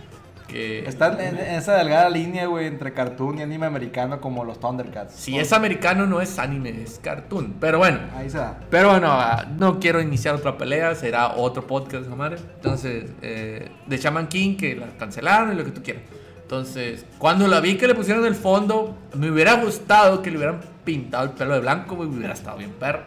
Que 0.46 0.80
Está 0.84 1.16
en, 1.24 1.38
esa 1.38 1.74
delgada 1.74 2.10
línea, 2.10 2.46
güey, 2.46 2.66
entre 2.66 2.92
cartoon 2.92 3.38
y 3.38 3.42
anime 3.42 3.66
americano 3.66 4.20
como 4.20 4.44
los 4.44 4.58
Thundercats. 4.58 5.14
si 5.14 5.38
es 5.38 5.52
americano, 5.52 6.06
no 6.06 6.20
es 6.20 6.40
anime, 6.40 6.82
es 6.82 6.98
cartoon. 6.98 7.54
Pero 7.60 7.78
bueno, 7.78 8.00
Ahí 8.16 8.28
se 8.28 8.38
da. 8.38 8.58
Pero 8.68 8.90
bueno, 8.90 9.06
ah, 9.12 9.46
no 9.58 9.78
quiero 9.78 10.00
iniciar 10.00 10.34
otra 10.34 10.58
pelea, 10.58 10.96
será 10.96 11.36
otro 11.36 11.68
podcast, 11.68 12.08
madre. 12.08 12.38
Entonces, 12.56 13.08
eh, 13.22 13.70
de 13.86 13.96
Shaman 13.96 14.26
King, 14.26 14.56
que 14.56 14.74
la 14.74 14.88
cancelaron 14.98 15.52
y 15.52 15.54
lo 15.54 15.64
que 15.64 15.70
tú 15.70 15.84
quieras. 15.84 16.02
Entonces, 16.50 17.06
cuando 17.18 17.46
la 17.46 17.60
vi 17.60 17.76
que 17.76 17.86
le 17.86 17.94
pusieron 17.94 18.26
el 18.26 18.34
fondo, 18.34 18.98
me 19.14 19.30
hubiera 19.30 19.62
gustado 19.62 20.20
que 20.20 20.32
le 20.32 20.36
hubieran 20.36 20.60
pintado 20.84 21.22
el 21.26 21.30
pelo 21.30 21.54
de 21.54 21.60
blanco, 21.60 21.94
güey, 21.94 22.08
hubiera 22.08 22.32
estado 22.32 22.58
bien 22.58 22.72
perro. 22.72 23.04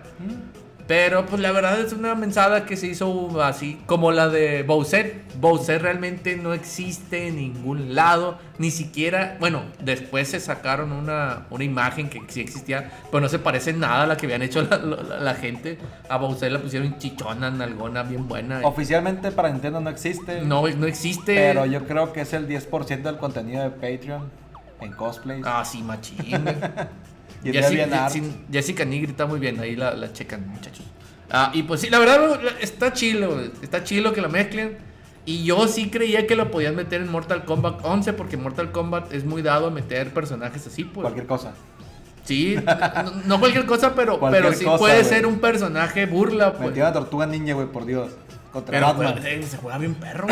Pero 0.86 1.26
pues 1.26 1.42
la 1.42 1.52
verdad 1.54 1.80
es 1.80 1.94
una 1.94 2.14
mensada 2.14 2.66
que 2.66 2.76
se 2.76 2.88
hizo 2.88 3.42
así 3.42 3.80
como 3.86 4.12
la 4.12 4.28
de 4.28 4.64
Bowser. 4.64 5.22
Bowser 5.40 5.82
realmente 5.82 6.36
no 6.36 6.54
existe 6.54 7.28
en 7.30 7.38
ningún 7.38 7.96
lado, 7.96 8.38
ni 8.58 8.70
siquiera, 8.70 9.38
bueno, 9.40 9.64
después 9.80 10.28
se 10.28 10.40
sacaron 10.42 10.92
una, 10.92 11.46
una 11.50 11.64
imagen 11.64 12.10
que 12.10 12.22
sí 12.28 12.42
existía, 12.42 12.92
pero 13.12 13.22
no 13.22 13.30
se 13.30 13.40
parece 13.40 13.72
nada 13.72 14.04
a 14.04 14.08
la 14.08 14.18
que 14.18 14.26
habían 14.26 14.42
hecho 14.42 14.62
la, 14.62 14.78
la- 14.78 15.20
la 15.22 15.36
gente. 15.36 15.78
A 16.10 16.18
Bowser 16.18 16.52
le 16.52 16.60
pusieron 16.60 16.98
chichona, 16.98 17.50
nalgona, 17.50 18.04
bien 18.04 18.28
buena. 18.28 18.60
Oficialmente 18.64 19.32
para 19.32 19.50
Nintendo 19.50 19.80
no 19.80 19.90
existe. 19.90 20.42
No, 20.42 20.68
no 20.68 20.86
existe. 20.86 21.36
Pero 21.36 21.66
yo 21.66 21.86
creo 21.86 22.12
que 22.12 22.22
es 22.22 22.34
el 22.34 22.46
10% 22.48 23.04
del 23.04 23.18
contenido 23.18 23.64
de 23.64 23.70
Patreon 23.72 24.30
en 24.82 24.92
cosplay. 24.92 25.42
Ah, 25.46 25.64
sí, 25.64 25.82
machín. 25.82 26.44
y 27.44 27.52
Jessica. 27.54 28.10
Jessica- 28.52 28.86
Nigri 28.86 29.12
está 29.12 29.26
muy 29.26 29.40
bien, 29.40 29.60
ahí 29.60 29.76
la, 29.76 29.94
la 29.96 30.12
checan, 30.14 30.48
muchachos. 30.48 30.86
Ah, 31.30 31.52
y 31.54 31.64
pues 31.64 31.82
sí, 31.82 31.90
la 31.90 32.00
verdad 32.00 32.40
está 32.62 32.94
chilo, 32.94 33.34
güey, 33.36 33.52
está 33.62 33.84
chilo 33.84 34.14
que 34.14 34.22
la 34.22 34.28
mezclen. 34.30 34.78
Y 35.26 35.46
yo 35.46 35.68
sí 35.70 35.90
creía 35.90 36.28
que 36.28 36.36
lo 36.36 36.52
podían 36.52 36.76
meter 36.76 37.02
en 37.02 37.10
Mortal 37.10 37.46
Kombat 37.46 37.80
11 37.86 38.12
porque 38.14 38.36
Mortal 38.36 38.72
Kombat 38.74 39.14
es 39.14 39.24
muy 39.24 39.42
dado 39.42 39.68
a 39.68 39.72
meter 39.72 40.14
personajes 40.14 40.68
así, 40.68 40.84
pues. 40.84 41.04
Cualquier 41.04 41.26
cosa. 41.28 41.54
Sí, 42.26 42.56
no, 43.04 43.12
no 43.26 43.40
cualquier 43.40 43.66
cosa, 43.66 43.96
pero, 43.96 44.20
Cualquier 44.20 44.44
pero 44.44 44.56
sí 44.56 44.66
cosa, 44.66 44.78
puede 44.78 45.04
ser 45.06 45.26
un 45.26 45.40
personaje 45.40 46.06
burla, 46.06 46.54
pues. 46.54 46.70
Metió 46.70 46.92
tortuga 46.92 47.26
ninja, 47.26 47.54
güey, 47.54 47.68
por 47.68 47.86
Dios. 47.86 48.12
Contra 48.52 48.72
Pero 48.72 48.86
Batman. 48.88 49.14
pues, 49.14 49.26
eh, 49.26 49.44
se 49.44 49.58
juega 49.58 49.78
bien 49.78 49.96
perro. 49.96 50.28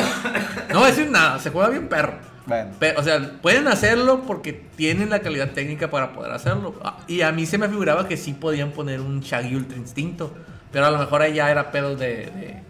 No 0.74 0.84
a 0.84 0.88
decir 0.88 1.10
nada, 1.10 1.40
se 1.40 1.50
juega 1.50 1.70
bien 1.70 1.88
perro. 1.90 2.14
Bueno. 2.46 2.72
Pe- 2.80 2.96
o 2.98 3.04
sea, 3.04 3.40
pueden 3.42 3.68
hacerlo 3.68 4.24
porque 4.26 4.54
tienen 4.76 5.10
la 5.10 5.20
calidad 5.20 5.52
técnica 5.52 5.90
para 5.92 6.12
poder 6.14 6.32
hacerlo. 6.32 6.74
Ah, 6.84 6.98
Y 7.08 7.22
a 7.22 7.32
mí 7.32 7.46
se 7.46 7.58
me 7.58 7.70
figuraba 7.70 8.08
que 8.08 8.18
sí 8.18 8.34
podían 8.34 8.72
poner 8.72 9.00
un 9.00 9.22
Shaggy 9.22 9.56
Ultra 9.56 9.78
Instinto. 9.78 10.34
Pero 10.72 10.86
a 10.86 10.92
lo 10.92 10.98
mejor 10.98 11.22
ahí 11.22 11.34
ya 11.34 11.52
era 11.52 11.72
pedo 11.72 11.96
de. 11.96 12.08
de- 12.08 12.62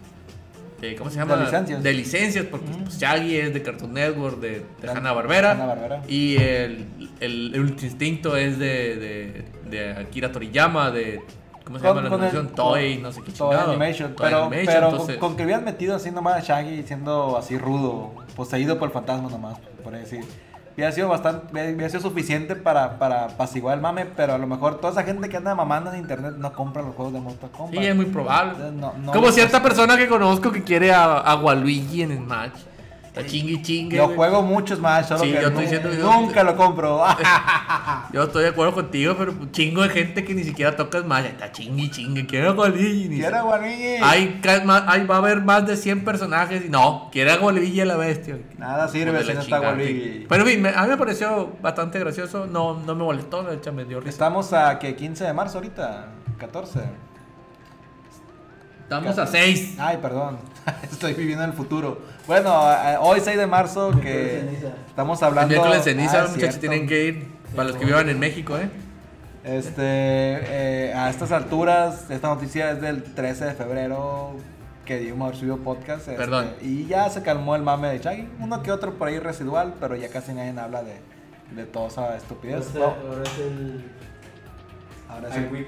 de- 0.80 0.96
¿Cómo 0.96 1.10
se 1.10 1.16
llama? 1.16 1.36
De 1.36 1.44
licencias. 1.44 1.82
De 1.82 1.92
licencias, 1.92 2.44
porque 2.46 2.66
pues, 2.82 2.98
Shaggy 2.98 3.36
es 3.36 3.54
de 3.54 3.62
Cartoon 3.62 3.94
Network, 3.94 4.40
de, 4.40 4.62
de 4.80 4.88
Han- 4.90 4.96
Hanna-Barbera. 4.98 5.52
Hanna-Barbera. 5.52 6.02
Y 6.08 6.36
el, 6.36 6.86
el, 7.20 7.54
el 7.54 7.60
Ultra 7.60 7.86
Instinto 7.86 8.36
es 8.36 8.58
de, 8.58 8.96
de, 8.96 9.44
de 9.70 9.92
Akira 9.92 10.32
Toriyama, 10.32 10.90
de. 10.90 11.20
¿Cómo 11.64 11.78
se 11.78 11.84
llama 11.86 12.00
la 12.00 12.06
el- 12.08 12.12
animación? 12.14 12.48
Toy, 12.48 12.98
no 12.98 13.12
sé 13.12 13.20
qué 13.22 13.32
Toy 13.32 13.48
chingado. 13.50 13.70
Animation. 13.70 14.14
Toy 14.14 14.24
pero 14.26 14.38
Animation, 14.44 14.66
pero 14.74 14.88
entonces- 14.90 15.16
con 15.18 15.36
que 15.36 15.44
hubieran 15.44 15.64
metido 15.64 15.94
así 15.96 16.10
nomás 16.10 16.36
a 16.36 16.40
Shaggy 16.40 16.82
siendo 16.82 17.36
así 17.38 17.56
rudo, 17.58 18.12
poseído 18.36 18.78
por 18.78 18.88
el 18.88 18.92
fantasma 18.92 19.28
nomás, 19.30 19.58
por 19.82 19.92
decir. 19.92 20.24
Hubiera 20.74 20.90
sido 20.90 21.08
bastante, 21.08 21.48
hubiera 21.52 21.88
sido 21.90 22.00
suficiente 22.00 22.56
para, 22.56 22.98
para 22.98 23.24
apaciguar 23.26 23.74
el 23.76 23.82
mame, 23.82 24.06
pero 24.06 24.32
a 24.32 24.38
lo 24.38 24.46
mejor 24.46 24.76
toda 24.80 24.90
esa 24.94 25.02
gente 25.02 25.28
que 25.28 25.36
anda 25.36 25.54
mamando 25.54 25.92
en 25.92 25.98
internet 25.98 26.32
no 26.38 26.50
compra 26.54 26.80
los 26.80 26.94
juegos 26.94 27.12
de 27.12 27.20
Mortal 27.20 27.50
Kombat. 27.50 27.78
Sí, 27.78 27.86
es 27.86 27.94
muy 27.94 28.06
probable. 28.06 28.54
No- 28.72 28.94
no 28.98 29.12
Como 29.12 29.30
cierta 29.32 29.62
persona 29.62 29.98
que 29.98 30.08
conozco 30.08 30.50
que 30.50 30.62
quiere 30.62 30.90
a, 30.90 31.18
a 31.18 31.36
Waluigi 31.36 32.02
en 32.02 32.16
Smash. 32.24 32.52
Está 33.14 33.26
chingue. 33.26 33.94
Yo 33.96 34.04
güey. 34.06 34.16
juego 34.16 34.40
muchos 34.42 34.80
más, 34.80 35.06
solo 35.06 35.22
Sí, 35.24 35.32
que 35.32 35.42
yo 35.42 35.48
estoy 35.48 35.64
diciendo- 35.64 35.90
nunca 36.12 36.42
lo 36.42 36.56
compro. 36.56 37.04
Yo 38.12 38.22
estoy 38.24 38.44
de 38.44 38.48
acuerdo 38.50 38.72
contigo, 38.72 39.14
pero 39.18 39.34
chingo 39.50 39.82
de 39.82 39.90
gente 39.90 40.24
que 40.24 40.34
ni 40.34 40.44
siquiera 40.44 40.74
toca 40.76 41.00
Smash. 41.00 41.26
Está 41.26 41.52
chingue 41.52 41.82
y 41.84 41.90
chingue. 41.90 42.26
Quiere 42.26 42.48
a 42.48 42.52
Waluigi. 42.52 43.08
ni 43.10 43.16
Quiero 43.18 43.44
Waluigi. 43.44 43.96
Hay, 44.02 44.40
hay- 44.86 45.06
va 45.06 45.14
a 45.16 45.18
haber 45.18 45.42
más 45.42 45.66
de 45.66 45.76
100 45.76 46.04
personajes. 46.04 46.64
y 46.66 46.68
No, 46.70 47.10
quiere 47.12 47.32
a 47.32 47.38
Waluigi 47.38 47.80
a 47.82 47.84
la 47.84 47.96
bestia. 47.96 48.38
Nada 48.56 48.88
sirve 48.88 49.22
si 49.24 49.34
no 49.34 49.40
está 49.40 49.76
sí. 49.76 50.26
Pero 50.28 50.42
en 50.44 50.48
fin, 50.48 50.62
me- 50.62 50.70
a 50.70 50.82
mí 50.84 50.88
me 50.88 50.96
pareció 50.96 51.52
bastante 51.60 51.98
gracioso. 51.98 52.46
No, 52.46 52.80
no 52.80 52.94
me 52.94 53.04
molestó, 53.04 53.46
me 53.72 53.84
dio 53.84 54.00
risa. 54.00 54.10
Estamos 54.10 54.52
a 54.54 54.78
que 54.78 54.96
15 54.96 55.24
de 55.24 55.32
marzo 55.34 55.58
ahorita, 55.58 56.08
14. 56.38 56.80
Estamos 58.98 59.18
a 59.18 59.26
6. 59.26 59.76
Ay, 59.78 59.98
perdón. 60.02 60.38
Estoy 60.82 61.14
viviendo 61.14 61.44
en 61.44 61.50
el 61.50 61.56
futuro. 61.56 61.98
Bueno, 62.26 62.52
eh, 62.70 62.96
hoy 63.00 63.20
6 63.20 63.38
de 63.38 63.46
marzo 63.46 63.90
que 64.00 64.44
estamos 64.86 65.20
El 65.22 65.28
hablando 65.28 65.48
miércoles 65.48 65.84
de 65.84 65.92
ceniza, 65.92 66.18
Ah, 66.18 66.20
muchachos, 66.22 66.38
cierto. 66.38 66.60
tienen 66.60 66.86
que 66.86 67.04
ir. 67.06 67.28
Para 67.56 67.68
los 67.68 67.76
que 67.78 67.84
vivan 67.86 68.08
en 68.08 68.18
México, 68.18 68.56
¿eh? 68.58 68.68
Este, 69.44 69.82
eh, 69.82 70.92
a 70.94 71.10
estas 71.10 71.32
alturas, 71.32 72.10
esta 72.10 72.28
noticia 72.28 72.70
es 72.70 72.80
del 72.80 73.02
13 73.02 73.46
de 73.46 73.54
febrero 73.54 74.36
que 74.84 74.98
dimos 74.98 75.26
haber 75.26 75.36
subido 75.38 75.56
podcast. 75.58 76.00
este, 76.08 76.14
Perdón. 76.14 76.50
Y 76.60 76.86
ya 76.86 77.08
se 77.08 77.22
calmó 77.22 77.56
el 77.56 77.62
mame 77.62 77.88
de 77.88 77.98
Shaggy. 77.98 78.28
Uno 78.40 78.62
que 78.62 78.70
otro 78.72 78.94
por 78.94 79.08
ahí 79.08 79.18
residual, 79.18 79.74
pero 79.80 79.96
ya 79.96 80.08
casi 80.10 80.32
nadie 80.32 80.58
habla 80.58 80.82
de, 80.82 81.00
de 81.56 81.64
toda 81.64 81.88
esa 81.88 82.16
estupidez. 82.16 82.74
Ahora 82.76 83.22
es 83.24 83.38
el. 83.38 83.84
ahora 85.08 85.28
Ay, 85.32 85.48
sí. 85.50 85.66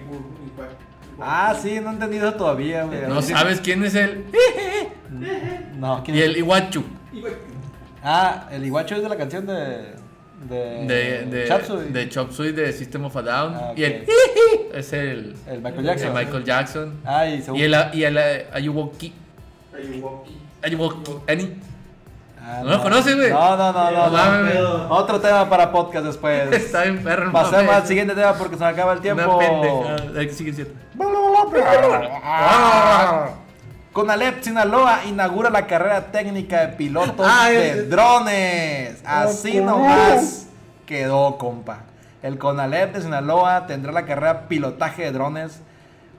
Ah, 1.20 1.56
sí, 1.60 1.80
no 1.80 1.90
he 1.90 1.92
entendido 1.94 2.34
todavía, 2.34 2.84
güey. 2.84 3.02
No 3.08 3.22
sabes 3.22 3.60
quién 3.60 3.84
es 3.84 3.94
el. 3.94 4.24
No, 5.78 6.02
¿quién 6.04 6.16
Y 6.16 6.20
es? 6.20 6.26
el 6.26 6.36
Iwachu. 6.38 6.82
Ah, 8.02 8.48
el 8.50 8.64
iguacho 8.64 8.96
es 8.96 9.02
de 9.02 9.08
la 9.08 9.16
canción 9.16 9.46
de. 9.46 9.94
De. 10.48 10.86
De, 10.86 11.26
de, 11.26 11.48
Chop 11.48 11.62
Suey. 11.64 11.88
de 11.92 12.08
Chop 12.08 12.30
Suey 12.32 12.52
de 12.52 12.72
System 12.72 13.04
of 13.04 13.16
a 13.16 13.22
Down. 13.22 13.54
Ah, 13.54 13.72
Y 13.76 13.84
el. 13.84 14.06
Es 14.74 14.92
el. 14.92 15.36
El 15.46 15.60
Michael 15.62 15.84
Jackson. 15.84 16.14
Michael 16.14 16.44
Jackson. 16.44 17.00
Ah, 17.04 17.26
y 17.26 17.44
Y 17.54 17.62
el, 17.62 17.74
y 17.92 18.02
el 18.02 18.16
eh, 18.18 18.46
Ayuwoki. 18.52 19.12
Ayuwoki. 19.72 20.36
Ayuwoki. 20.62 21.52
Ah, 22.46 22.60
¿No 22.62 22.70
lo 22.72 22.82
conoces, 22.82 23.16
güey? 23.16 23.30
No, 23.30 23.56
no, 23.56 23.72
no, 23.72 23.90
no. 23.90 24.10
No 24.10 24.42
no. 24.88 24.94
Otro 24.94 25.18
tema 25.18 25.48
para 25.48 25.72
podcast 25.72 26.04
después. 26.04 26.52
Está 26.52 26.84
enfermo. 26.84 27.32
Pasemos 27.32 27.74
al 27.74 27.86
siguiente 27.86 28.14
tema 28.14 28.34
porque 28.34 28.56
se 28.56 28.64
me 28.64 28.68
acaba 28.70 28.92
el 28.92 29.00
tiempo. 29.00 29.38
Siendo. 29.40 29.86
Conalep 33.92 34.42
Sinaloa 34.42 35.04
inaugura 35.06 35.50
la 35.50 35.66
carrera 35.66 36.10
técnica 36.10 36.60
de 36.66 36.68
pilotos 36.76 37.26
Ah, 37.28 37.48
de 37.48 37.70
es- 37.70 37.90
drones. 37.90 39.00
Así 39.06 39.60
nomás 39.60 40.46
quedó, 40.84 41.38
compa. 41.38 41.78
El 42.22 42.38
Conalep 42.38 42.94
de 42.94 43.02
Sinaloa 43.02 43.66
tendrá 43.66 43.92
la 43.92 44.04
carrera 44.04 44.48
pilotaje 44.48 45.02
de 45.02 45.12
drones 45.12 45.60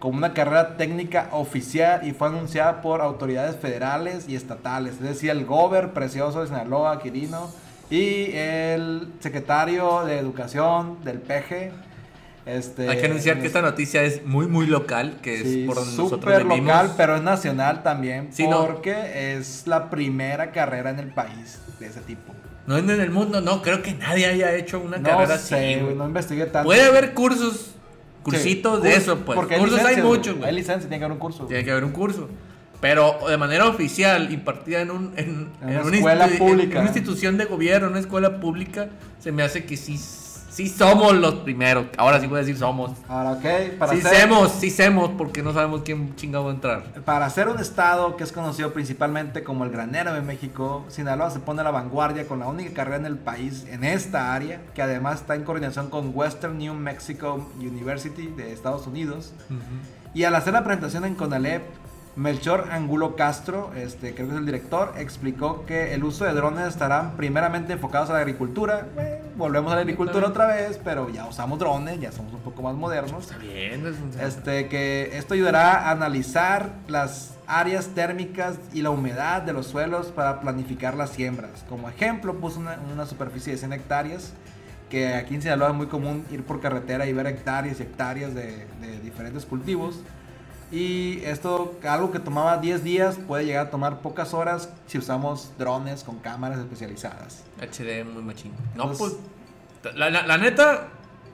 como 0.05 0.19
una 0.19 0.35
carrera 0.35 0.77
técnica 0.77 1.29
oficial 1.31 2.07
y 2.07 2.11
fue 2.11 2.27
anunciada 2.27 2.83
por 2.83 3.01
autoridades 3.01 3.55
federales 3.55 4.29
y 4.29 4.35
estatales. 4.35 4.93
Es 4.93 4.99
decir, 5.01 5.31
el 5.31 5.45
gober 5.45 5.93
precioso 5.93 6.41
de 6.41 6.47
Sinaloa, 6.47 7.01
Quirino, 7.01 7.49
y 7.89 8.29
el 8.35 9.07
secretario 9.19 10.05
de 10.05 10.19
Educación 10.19 11.03
del 11.03 11.17
PG. 11.21 11.71
Este, 12.45 12.87
Hay 12.87 12.99
que 12.99 13.07
anunciar 13.07 13.39
que 13.41 13.47
esta 13.47 13.63
noticia 13.63 14.03
es 14.03 14.23
muy, 14.23 14.45
muy 14.45 14.67
local, 14.67 15.17
que 15.23 15.41
Sí, 15.41 15.61
es 15.61 15.65
por 15.65 15.77
donde 15.77 15.89
nosotros 15.97 16.21
súper 16.21 16.43
vivimos. 16.43 16.67
local, 16.67 16.93
pero 16.95 17.15
es 17.15 17.23
nacional 17.23 17.81
también, 17.81 18.27
Sí, 18.31 18.47
no. 18.47 18.63
porque 18.67 19.35
es 19.39 19.65
la 19.65 19.89
primera 19.89 20.51
carrera 20.51 20.91
en 20.91 20.99
el 20.99 21.07
país 21.07 21.59
de 21.79 21.87
ese 21.87 22.01
tipo. 22.01 22.31
No 22.67 22.77
en 22.77 22.89
el 22.91 23.09
mundo, 23.09 23.41
no, 23.41 23.63
creo 23.63 23.81
que 23.81 23.93
nadie 23.95 24.27
haya 24.27 24.53
hecho 24.53 24.79
una 24.79 24.97
No 24.97 25.03
carrera 25.09 25.39
sé, 25.39 25.75
así. 25.77 25.95
no 25.95 26.05
investigué 26.05 26.45
tanto. 26.45 26.67
Puede 26.67 26.83
haber 26.83 27.15
cursos, 27.15 27.74
cursitos 28.25 28.81
Sí, 28.81 28.87
de 28.87 28.95
eso, 28.95 29.19
pues. 29.19 29.35
Porque 29.35 29.57
cursos 29.57 29.79
hay 29.79 29.83
licencias, 29.95 30.05
muchos, 30.05 30.33
Hay 30.35 30.39
güey. 30.39 30.53
licencia, 30.55 30.89
tiene 30.89 30.97
que 30.99 31.05
haber 31.05 31.13
un 31.13 31.19
curso. 31.19 31.45
Tiene 31.45 31.63
que 31.63 31.71
haber 31.71 31.83
un 31.85 31.91
curso. 31.91 32.27
Pero 32.81 33.17
de 33.29 33.37
manera 33.37 33.67
oficial, 33.67 34.31
impartida 34.33 34.81
en, 34.81 34.91
un, 34.91 35.13
en, 35.15 35.49
En 35.61 35.79
una 35.79 35.95
escuela 35.95 36.27
pública. 36.37 36.73
en 36.73 36.77
una 36.81 36.85
institución 36.87 37.37
de 37.37 37.45
gobierno, 37.45 37.87
una 37.87 37.99
escuela 37.99 38.39
pública, 38.39 38.89
se 39.19 39.31
me 39.31 39.43
hace 39.43 39.63
que 39.65 39.77
sí, 39.77 39.97
sí 40.55 40.69
somos 40.69 41.13
los 41.13 41.35
primeros. 41.35 41.87
Ahora 41.97 42.21
sí 42.21 42.27
voy 42.27 42.37
a 42.37 42.39
decir 42.39 42.57
somos. 42.57 42.91
Ahora, 43.09 43.33
ok, 43.33 43.77
para 43.77 43.91
Sí 43.91 44.01
ser, 44.01 44.15
semos, 44.15 44.51
sí 44.53 44.69
semos, 44.69 45.11
porque 45.17 45.43
no 45.43 45.51
sabemos 45.51 45.81
quién 45.83 46.15
chingado 46.15 46.45
va 46.45 46.51
a 46.51 46.53
entrar. 46.53 46.83
para 47.03 47.29
ser 47.29 47.49
un 47.49 47.59
estado 47.59 48.15
que 48.15 48.23
es 48.23 48.31
conocido 48.31 48.71
principalmente 48.71 49.43
como 49.43 49.65
el 49.65 49.71
granero 49.71 50.13
de 50.13 50.21
México, 50.21 50.85
Sinaloa 50.87 51.29
se 51.29 51.39
pone 51.39 51.59
a 51.59 51.65
la 51.65 51.71
vanguardia 51.71 52.25
con 52.25 52.39
la 52.39 52.47
única 52.47 52.73
carrera 52.73 52.97
en 52.97 53.05
el 53.05 53.17
país 53.17 53.65
en 53.69 53.83
esta 53.83 54.33
área, 54.33 54.61
que 54.73 54.81
además 54.81 55.21
está 55.21 55.35
en 55.35 55.43
coordinación 55.43 55.89
con 55.89 56.11
Western 56.13 56.57
New 56.57 56.73
Mexico 56.73 57.49
University 57.59 58.27
de 58.27 58.53
Estados 58.53 58.87
Unidos. 58.87 59.33
Y 60.13 60.23
al 60.23 60.33
hacer 60.35 60.53
la 60.53 60.63
presentación 60.63 61.03
en 61.03 61.15
Conalep, 61.15 61.63
Melchor 62.15 62.69
Angulo 62.71 63.15
Castro, 63.17 63.71
este, 63.75 64.13
creo 64.15 64.27
que 64.27 64.33
es 64.33 64.39
el 64.39 64.45
director, 64.45 64.93
explicó 64.97 65.65
que 65.65 65.93
el 65.93 66.03
uso 66.05 66.23
de 66.23 66.31
drones 66.33 66.65
estarán 66.67 67.17
primeramente 67.17 67.73
enfocados 67.73 68.09
a 68.09 68.13
la 68.13 68.19
agricultura. 68.19 68.87
Eh, 68.97 69.21
volvemos 69.35 69.71
a 69.73 69.75
la 69.75 69.81
agricultura 69.81 70.25
otra 70.27 70.47
vez, 70.47 70.79
pero 70.81 71.09
ya 71.09 71.25
usamos 71.25 71.59
drones, 71.59 71.99
ya 71.99 72.13
somos 72.13 72.31
un 72.33 72.39
poco 72.39 72.61
más 72.61 72.73
modernos. 72.75 73.25
Está 73.25 73.37
bien. 73.37 73.85
es- 73.85 74.21
Este, 74.21 74.69
que 74.69 75.17
esto 75.17 75.33
ayudará 75.33 75.89
a 75.89 75.91
analizar 75.91 76.71
las 76.87 77.33
áreas 77.47 77.87
térmicas 77.89 78.55
y 78.73 78.81
la 78.81 78.91
humedad 78.91 79.41
de 79.41 79.51
los 79.51 79.67
suelos 79.67 80.07
para 80.07 80.39
planificar 80.39 80.95
las 80.95 81.09
siembras. 81.09 81.65
Como 81.67 81.89
ejemplo, 81.89 82.35
puso 82.35 82.61
una, 82.61 82.79
una 82.93 83.05
superficie 83.05 83.51
de 83.51 83.57
100 83.59 83.73
hectáreas, 83.73 84.31
que 84.89 85.15
aquí 85.15 85.35
en 85.35 85.41
Sinaloa 85.41 85.69
es 85.69 85.75
muy 85.75 85.87
común 85.87 86.23
ir 86.31 86.43
por 86.43 86.61
carretera 86.61 87.07
y 87.07 87.11
ver 87.13 87.27
hectáreas 87.27 87.79
y 87.81 87.83
hectáreas 87.83 88.33
de, 88.33 88.67
de 88.79 88.99
diferentes 89.03 89.45
cultivos. 89.45 89.99
Y 90.71 91.21
esto, 91.23 91.77
algo 91.87 92.11
que 92.11 92.19
tomaba 92.19 92.57
10 92.57 92.83
días, 92.83 93.17
puede 93.27 93.45
llegar 93.45 93.67
a 93.67 93.69
tomar 93.69 93.99
pocas 94.01 94.33
horas 94.33 94.69
si 94.87 94.97
usamos 94.97 95.51
drones 95.57 96.03
con 96.03 96.17
cámaras 96.19 96.59
especializadas. 96.59 97.43
HD 97.61 98.03
muy 98.03 98.23
machín. 98.23 98.51
No, 98.75 98.91
Entonces- 98.91 99.17
pues. 99.83 99.95
La, 99.95 100.09
la- 100.09 100.25
la 100.25 100.37
neta, 100.39 100.87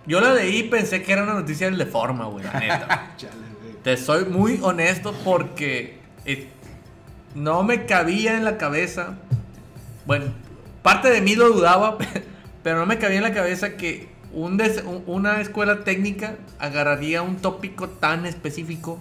yo 0.06 0.20
la 0.20 0.34
leí 0.34 0.58
y 0.60 0.63
pensé 0.63 1.02
que 1.02 1.13
era 1.13 1.24
una 1.24 1.34
noticia 1.36 1.67
del 1.67 1.78
de 1.78 1.86
forma, 1.86 2.26
güey. 2.26 2.44
La 2.44 2.60
neta. 2.60 3.13
Chale, 3.17 3.34
güey. 3.62 3.76
Te 3.82 3.96
soy 3.96 4.26
muy 4.26 4.60
honesto 4.62 5.13
porque 5.24 6.00
eh, 6.26 6.50
no 7.34 7.63
me 7.63 7.86
cabía 7.86 8.36
en 8.36 8.44
la 8.44 8.58
cabeza. 8.58 9.13
Bueno, 10.06 10.26
parte 10.84 11.10
de 11.10 11.22
mí 11.22 11.36
lo 11.36 11.48
dudaba, 11.50 11.98
pero 12.63 12.80
no 12.80 12.86
me 12.86 12.98
cabía 13.00 13.17
en 13.17 13.24
la 13.24 13.34
cabeza 13.34 13.78
que 13.78 14.10
un 14.34 14.58
des- 14.58 14.84
un- 14.84 15.04
una 15.08 15.39
escuela 15.39 15.86
técnica 15.86 16.36
agarraría 16.60 17.22
un 17.22 17.38
tópico 17.38 17.88
tan 17.88 18.26
específico 18.26 19.00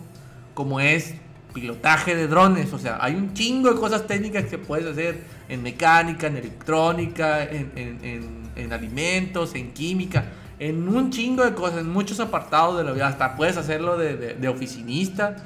como 0.60 0.78
es 0.78 1.14
pilotaje 1.54 2.14
de 2.14 2.28
drones. 2.28 2.70
O 2.74 2.78
sea, 2.78 2.98
hay 3.00 3.14
un 3.14 3.32
chingo 3.32 3.72
de 3.72 3.80
cosas 3.80 4.06
técnicas 4.06 4.44
que 4.44 4.58
puedes 4.58 4.84
hacer 4.86 5.22
en 5.48 5.62
mecánica, 5.62 6.26
en 6.26 6.36
electrónica, 6.36 7.42
en, 7.44 7.72
en- 7.76 7.98
en- 8.04 8.40
en 8.56 8.72
alimentos, 8.74 9.54
en 9.54 9.72
química, 9.72 10.24
en 10.58 10.86
un 10.86 11.10
chingo 11.10 11.42
de 11.46 11.54
cosas, 11.54 11.78
en 11.78 11.88
muchos 11.90 12.20
apartados 12.20 12.76
de 12.76 12.84
la 12.84 12.92
vida. 12.92 13.06
Hasta 13.08 13.36
puedes 13.36 13.56
hacerlo 13.56 13.96
de, 13.96 14.16
de- 14.18 14.34
de 14.34 14.48
oficinista. 14.48 15.36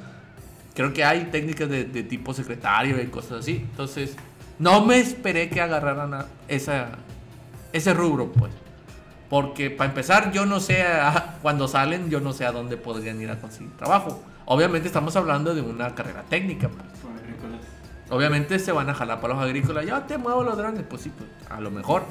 Creo 0.73 0.91
que 0.91 1.05
hay 1.05 1.29
técnicas 1.31 1.69
de, 1.69 1.85
de 1.85 2.03
tipo 2.03 2.33
secretario 2.33 3.01
y 3.01 3.05
cosas 3.07 3.39
así. 3.39 3.65
Entonces, 3.71 4.17
no 4.59 4.83
me 4.85 4.97
esperé 4.99 5.47
que 5.49 5.61
agarraran 5.61 6.13
a 6.13 6.25
esa, 6.49 6.89
ese 7.71 7.93
rubro, 7.93 8.33
pues. 8.33 8.51
Porque 9.29 9.71
para 9.71 9.89
empezar, 9.89 10.33
yo 10.33 10.45
no 10.45 10.59
sé, 10.59 10.83
a- 10.83 11.37
cuando 11.41 11.69
salen, 11.69 12.09
yo 12.09 12.19
no 12.19 12.33
sé 12.33 12.45
a 12.45 12.51
dónde 12.51 12.75
podrían 12.75 13.21
ir 13.21 13.31
a 13.31 13.39
conseguir 13.39 13.71
trabajo. 13.77 14.21
Obviamente 14.45 14.87
estamos 14.87 15.15
hablando 15.15 15.53
de 15.55 15.61
una 15.61 15.93
carrera 15.95 16.23
técnica, 16.29 16.69
pues. 16.69 16.83
Obviamente 18.11 18.59
se 18.59 18.71
van 18.71 18.87
a 18.87 18.93
jalar 18.93 19.19
para 19.19 19.33
los 19.33 19.43
agrícolas. 19.43 19.83
Yo 19.83 19.99
te 20.03 20.19
muevo 20.19 20.43
los 20.43 20.55
drones, 20.55 20.83
pues 20.87 21.01
sí, 21.01 21.11
pues, 21.17 21.27
a 21.49 21.59
lo 21.59 21.71
mejor. 21.71 22.03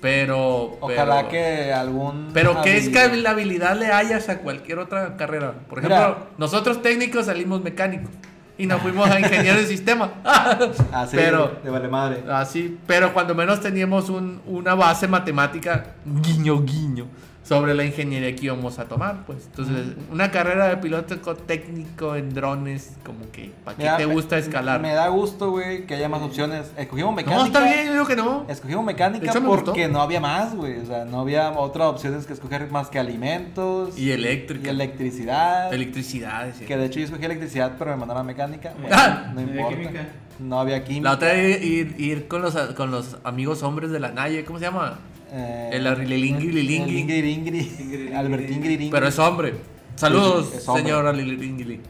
Pero. 0.00 0.78
Ojalá 0.80 1.16
pero- 1.16 1.28
que 1.28 1.72
algún... 1.72 2.30
Pero 2.32 2.62
¿qué 2.62 2.76
es 2.76 2.88
que 2.88 3.16
la 3.16 3.30
habilidad 3.30 3.76
le 3.76 3.86
hayas 3.90 4.28
a 4.28 4.38
cualquier 4.38 4.78
otra 4.78 5.16
carrera? 5.16 5.52
Por 5.68 5.82
Mira. 5.82 5.96
ejemplo, 6.02 6.26
nosotros 6.38 6.82
técnicos 6.82 7.26
salimos 7.26 7.64
mecánicos 7.64 8.10
y 8.56 8.66
nos 8.68 8.80
fuimos 8.80 9.10
a 9.10 9.18
ingenieros 9.18 9.62
de 9.62 9.66
sistema. 9.66 10.12
Así, 10.92 11.16
pero 11.16 11.56
de 11.64 11.68
vale 11.70 11.88
madre. 11.88 12.22
así, 12.30 12.78
pero 12.86 13.12
cuando 13.12 13.34
menos 13.34 13.60
teníamos 13.60 14.10
un- 14.10 14.40
una 14.46 14.76
base 14.76 15.08
matemática 15.08 15.86
guiño 16.04 16.62
guiño 16.62 17.06
sobre 17.44 17.74
la 17.74 17.84
ingeniería 17.84 18.34
que 18.34 18.46
íbamos 18.46 18.78
a 18.78 18.86
tomar, 18.86 19.24
pues. 19.26 19.44
Entonces, 19.46 19.94
una 20.10 20.30
carrera 20.30 20.66
de 20.68 20.78
piloto 20.78 21.20
co- 21.22 21.36
técnico 21.36 22.16
en 22.16 22.32
drones, 22.34 22.92
como 23.04 23.30
que 23.30 23.52
¿para 23.64 23.76
qué 23.76 23.90
te 23.98 24.06
gusta 24.06 24.38
escalar? 24.38 24.80
Me 24.80 24.94
da 24.94 25.08
gusto, 25.08 25.50
güey, 25.50 25.86
que 25.86 25.94
haya 25.94 26.08
más 26.08 26.22
opciones. 26.22 26.72
Escogimos 26.76 27.14
mecánica. 27.14 27.40
no, 27.40 27.46
está 27.46 27.60
bien, 27.62 27.86
yo 27.86 27.92
digo 27.92 28.06
que 28.06 28.16
no. 28.16 28.46
Escogimos 28.48 28.84
mecánica 28.84 29.30
porque 29.32 29.82
gustó. 29.82 29.88
no 29.92 30.00
había 30.00 30.20
más, 30.20 30.54
güey. 30.56 30.78
O 30.78 30.86
sea, 30.86 31.04
no 31.04 31.20
había 31.20 31.50
otras 31.52 31.88
opciones 31.88 32.24
que 32.26 32.32
escoger 32.32 32.70
más 32.70 32.88
que 32.88 32.98
alimentos. 32.98 33.98
Y 33.98 34.10
eléctrica. 34.10 34.66
y 34.66 34.70
electricidad. 34.70 35.72
Electricidad, 35.72 36.48
sí. 36.58 36.64
Que 36.64 36.76
de 36.78 36.86
hecho 36.86 36.98
yo 37.00 37.04
escogí 37.04 37.24
electricidad, 37.26 37.74
pero 37.78 37.90
me 37.90 37.98
mandaron 37.98 38.22
a 38.22 38.24
mecánica. 38.24 38.72
Bueno, 38.80 38.96
Ah, 38.98 39.32
no 39.34 39.34
¿no 39.34 39.40
había 39.40 39.54
importa. 39.56 39.76
química? 39.76 40.08
No 40.38 40.60
había 40.60 40.84
química. 40.84 41.08
La 41.10 41.14
otra 41.14 41.28
vez 41.32 41.62
ir, 41.62 41.94
ir 41.98 42.26
con, 42.26 42.42
los, 42.42 42.54
con 42.74 42.90
los 42.90 43.18
amigos 43.22 43.62
hombres 43.62 43.90
de 43.90 44.00
la 44.00 44.10
Naye, 44.10 44.44
¿cómo 44.44 44.58
se 44.58 44.64
llama? 44.64 44.98
Eh, 45.36 45.70
El 45.72 45.84
Lingui-Lingui. 45.84 48.12
Albertín 48.14 48.60
Griringui. 48.62 48.90
Pero 48.90 49.08
es 49.08 49.18
hombre. 49.18 49.54
Saludos, 49.96 50.48
Sí, 50.50 50.56
es 50.58 50.68
hombre. 50.68 50.84
señor 50.84 51.06
Arrililingui. 51.06 51.80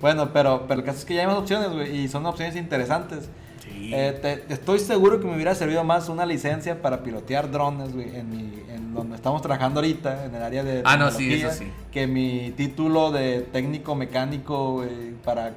Bueno, 0.00 0.30
pero, 0.32 0.64
pero 0.66 0.80
el 0.80 0.86
caso 0.86 0.98
es 0.98 1.04
que 1.04 1.14
ya 1.14 1.22
hay 1.22 1.26
más 1.26 1.36
opciones, 1.36 1.70
güey. 1.70 2.04
Y 2.04 2.08
son 2.08 2.24
opciones 2.26 2.56
interesantes. 2.56 3.28
Sí. 3.62 3.90
Eh, 3.94 4.18
te- 4.20 4.44
estoy 4.52 4.78
seguro 4.78 5.20
que 5.20 5.26
me 5.26 5.34
hubiera 5.34 5.54
servido 5.54 5.84
más 5.84 6.08
una 6.08 6.26
licencia 6.26 6.80
para 6.82 7.02
pilotear 7.02 7.50
drones, 7.50 7.92
güey, 7.94 8.14
en, 8.16 8.30
mi, 8.30 8.52
en 8.70 8.94
donde 8.94 9.16
estamos 9.16 9.40
trabajando 9.42 9.80
ahorita, 9.80 10.26
en 10.26 10.34
el 10.34 10.42
área 10.42 10.62
de 10.62 10.82
Ah, 10.84 10.96
no, 10.96 11.10
sí, 11.10 11.32
eso 11.32 11.50
sí. 11.50 11.64
que 11.90 12.06
mi 12.06 12.52
título 12.56 13.10
de 13.10 13.40
técnico 13.40 13.94
mecánico, 13.94 14.74
güey, 14.74 15.12
para 15.24 15.54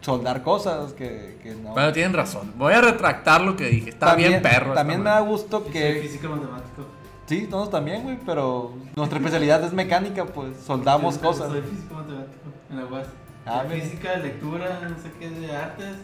soldar 0.00 0.42
cosas 0.42 0.92
que, 0.92 1.38
que 1.42 1.54
no. 1.54 1.70
Bueno, 1.72 1.92
tienen 1.92 2.12
razón. 2.12 2.52
Voy 2.56 2.72
a 2.72 2.80
retractar 2.80 3.40
lo 3.42 3.56
que 3.56 3.66
dije. 3.68 3.90
Está 3.90 4.14
bien 4.14 4.40
perro. 4.42 4.72
También 4.74 5.02
me 5.02 5.10
da 5.10 5.20
gusto 5.20 5.60
Soy 5.62 5.72
que... 5.72 6.00
físico 6.02 6.28
matemático. 6.28 6.86
Sí, 7.26 7.46
todos 7.48 7.70
también, 7.70 8.02
güey, 8.02 8.18
pero 8.26 8.74
nuestra 8.96 9.18
especialidad 9.18 9.62
es 9.62 9.72
mecánica, 9.72 10.24
pues 10.24 10.56
soldamos 10.66 11.14
Soy- 11.14 11.22
cosas. 11.22 11.48
Soy 11.50 11.60
físico 11.62 11.94
matemático 11.94 12.40
en 12.70 12.76
la 12.76 12.84
UAS. 12.86 13.06
Ah, 13.46 13.64
física, 13.70 14.16
lectura, 14.16 14.80
no 14.82 14.96
sé 15.02 15.10
qué, 15.18 15.30
de 15.30 15.54
artes 15.56 15.96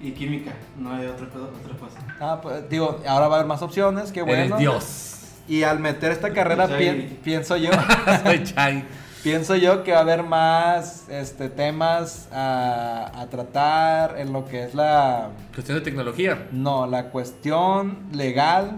y 0.00 0.12
química. 0.12 0.52
No 0.78 0.92
hay 0.92 1.06
otra, 1.06 1.28
co- 1.28 1.42
otra 1.62 1.76
cosa. 1.78 1.98
Ah, 2.20 2.40
pues, 2.42 2.68
digo, 2.70 3.00
ahora 3.06 3.28
va 3.28 3.34
a 3.34 3.38
haber 3.40 3.46
más 3.48 3.60
opciones, 3.62 4.12
qué 4.12 4.22
bueno. 4.22 4.44
Eres 4.44 4.58
Dios. 4.58 5.08
Y 5.48 5.62
al 5.64 5.78
meter 5.80 6.12
esta 6.12 6.32
carrera, 6.32 6.66
pi- 6.68 7.18
pienso 7.22 7.56
yo... 7.56 7.70
Soy 8.24 8.42
Chai. 8.44 8.84
Pienso 9.22 9.54
yo 9.54 9.84
que 9.84 9.92
va 9.92 9.98
a 9.98 10.00
haber 10.00 10.24
más 10.24 11.08
este, 11.08 11.48
temas 11.48 12.28
a, 12.32 13.12
a 13.20 13.26
tratar 13.28 14.18
en 14.18 14.32
lo 14.32 14.46
que 14.46 14.64
es 14.64 14.74
la... 14.74 15.28
Cuestión 15.54 15.78
de 15.78 15.84
tecnología. 15.84 16.48
No, 16.50 16.86
la 16.88 17.10
cuestión 17.10 17.98
legal 18.12 18.72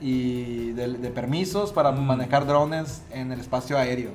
y 0.00 0.72
de, 0.72 0.88
de 0.98 1.10
permisos 1.10 1.72
para 1.72 1.92
Mm. 1.92 2.06
manejar 2.06 2.46
drones 2.46 3.02
en 3.10 3.32
el 3.32 3.40
espacio 3.40 3.78
aéreo. 3.78 4.10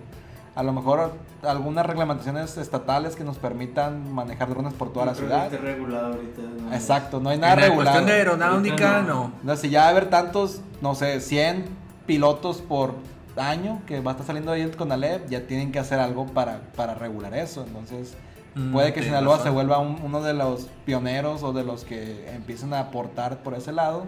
A 0.56 0.62
lo 0.64 0.72
mejor 0.72 1.14
algunas 1.44 1.86
reglamentaciones 1.86 2.58
estatales 2.58 3.16
que 3.16 3.24
nos 3.24 3.38
permitan 3.38 4.14
manejar 4.14 4.50
drones 4.50 4.74
por 4.74 4.94
toda 4.94 5.08
la 5.08 5.12
No 5.14 5.18
creo 5.18 5.28
ciudad. 5.30 5.50
que 5.50 5.56
esté 5.56 5.68
regulado 5.68 6.14
ahorita. 6.14 6.42
no. 6.70 6.74
Exacto, 6.74 7.20
no 7.20 7.30
hay 7.30 7.38
nada 7.40 7.54
en 7.56 7.60
la 7.60 7.66
regulado. 7.66 7.84
cuestión 7.92 8.06
de 8.06 8.14
aeronáutica, 8.14 9.02
no. 9.02 9.14
no. 9.14 9.32
No, 9.44 9.56
si 9.58 9.70
ya 9.70 9.82
va 9.82 9.88
a 9.88 9.90
haber 9.90 10.10
tantos, 10.12 10.62
no 10.82 10.94
sé, 10.96 11.20
100 11.22 11.66
pilotos 12.06 12.62
por 12.62 12.94
año 13.38 13.82
que 13.86 14.00
va 14.02 14.12
a 14.12 14.14
estar 14.14 14.26
saliendo 14.28 14.52
ahí 14.52 14.66
con 14.72 14.92
Alep, 14.92 15.30
ya 15.30 15.42
tienen 15.48 15.72
que 15.72 15.80
hacer 15.80 16.00
algo 16.00 16.26
para, 16.28 16.62
para 16.76 16.96
regular 16.96 17.34
eso. 17.36 17.64
Entonces, 17.68 18.14
Mm, 18.58 18.72
puede 18.72 18.94
que 18.94 19.04
Sinaloa 19.04 19.34
razón. 19.34 19.44
se 19.48 19.50
vuelva 19.50 19.80
un- 19.80 20.00
uno 20.02 20.22
de 20.22 20.34
los 20.34 20.68
pioneros 20.86 21.44
o 21.44 21.52
de 21.52 21.66
los 21.66 21.84
que 21.84 22.26
empiecen 22.34 22.74
a 22.74 22.80
aportar 22.80 23.40
por 23.44 23.54
ese 23.54 23.74
lado. 23.74 24.06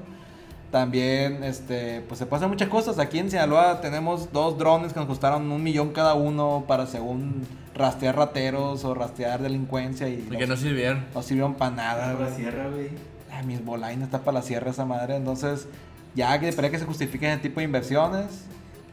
También, 0.72 1.44
este, 1.44 2.02
pues 2.08 2.18
se 2.20 2.26
pasan 2.26 2.50
muchas 2.50 2.68
cosas. 2.70 3.00
Aquí 3.00 3.20
en 3.20 3.30
Sinaloa 3.32 3.80
tenemos 3.82 4.32
dos 4.34 4.58
drones 4.58 4.92
que 4.94 5.00
nos 5.00 5.08
costaron 5.08 5.50
un 5.52 5.64
millón 5.64 5.90
cada 5.94 6.14
uno 6.14 6.66
para 6.68 6.86
según 6.88 7.46
rastrear 7.74 8.16
rateros 8.18 8.84
o 8.84 8.94
rastrear 8.94 9.42
delincuencia 9.42 10.10
y, 10.10 10.28
Y 10.32 10.38
que 10.38 10.48
no 10.48 10.56
sirvieron. 10.58 11.06
no 11.14 11.22
sirvieron 11.24 11.54
para 11.56 11.72
nada. 11.72 12.14
Güey. 12.14 12.30
la 12.30 12.36
sierra, 12.36 12.70
güey. 12.70 12.90
Ay, 13.32 13.46
mis 13.46 13.64
bolainas 13.64 14.06
está 14.08 14.20
para 14.20 14.40
la 14.40 14.42
sierra 14.42 14.72
esa 14.72 14.86
madre. 14.86 15.16
Entonces, 15.16 15.68
ya 16.16 16.38
que 16.40 16.50
espera 16.50 16.70
que 16.70 16.80
se 16.80 16.86
justifiquen 16.86 17.32
ese 17.32 17.42
tipo 17.44 17.60
de 17.60 17.66
inversiones. 17.66 18.46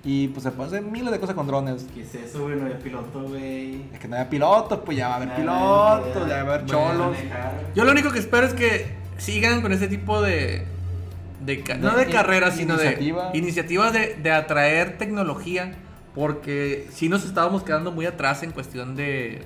Y 0.05 0.29
pues 0.29 0.43
se 0.45 0.51
pueden 0.51 0.75
hacer 0.75 0.83
miles 0.83 1.11
de 1.11 1.19
cosas 1.19 1.35
con 1.35 1.47
drones. 1.47 1.87
¿Qué 1.95 2.03
es 2.03 2.15
eso, 2.15 2.43
güey? 2.43 2.57
No 2.57 2.67
hay 2.67 2.75
piloto, 2.75 3.23
güey. 3.23 3.83
Es 3.93 3.99
que 4.01 4.07
no 4.09 4.17
haya 4.17 4.29
pilotos, 4.29 4.81
pues 4.85 4.99
ya 4.99 5.09
va 5.09 5.15
a 5.15 5.17
haber 5.17 5.35
pilotos, 5.35 6.29
ya 6.29 6.43
va 6.45 6.53
a 6.53 6.55
haber 6.55 6.67
cholos. 6.67 7.17
Yo 7.75 7.85
lo 7.85 7.91
único 7.93 8.11
que 8.11 8.19
espero 8.19 8.47
es 8.47 8.53
que 8.55 8.87
sigan 9.17 9.63
con 9.63 9.73
ese 9.73 9.89
tipo 9.89 10.21
de. 10.21 10.67
de 11.45 11.63
ca- 11.63 11.77
no 11.77 11.91
De 11.93 12.05
de 12.05 12.11
in- 12.11 12.13
carreras, 12.13 12.55
sino 12.57 12.75
iniciativa. 12.75 13.31
de 13.31 13.39
iniciativas 13.39 13.93
de, 13.95 14.15
de 14.23 14.31
atraer 14.31 14.99
tecnología. 14.99 15.73
Porque 16.15 16.87
sí 16.93 17.09
nos 17.09 17.25
estábamos 17.25 17.65
quedando 17.65 17.91
muy 17.91 18.07
atrás 18.07 18.43
en 18.43 18.53
cuestión 18.53 18.95
de. 18.97 19.43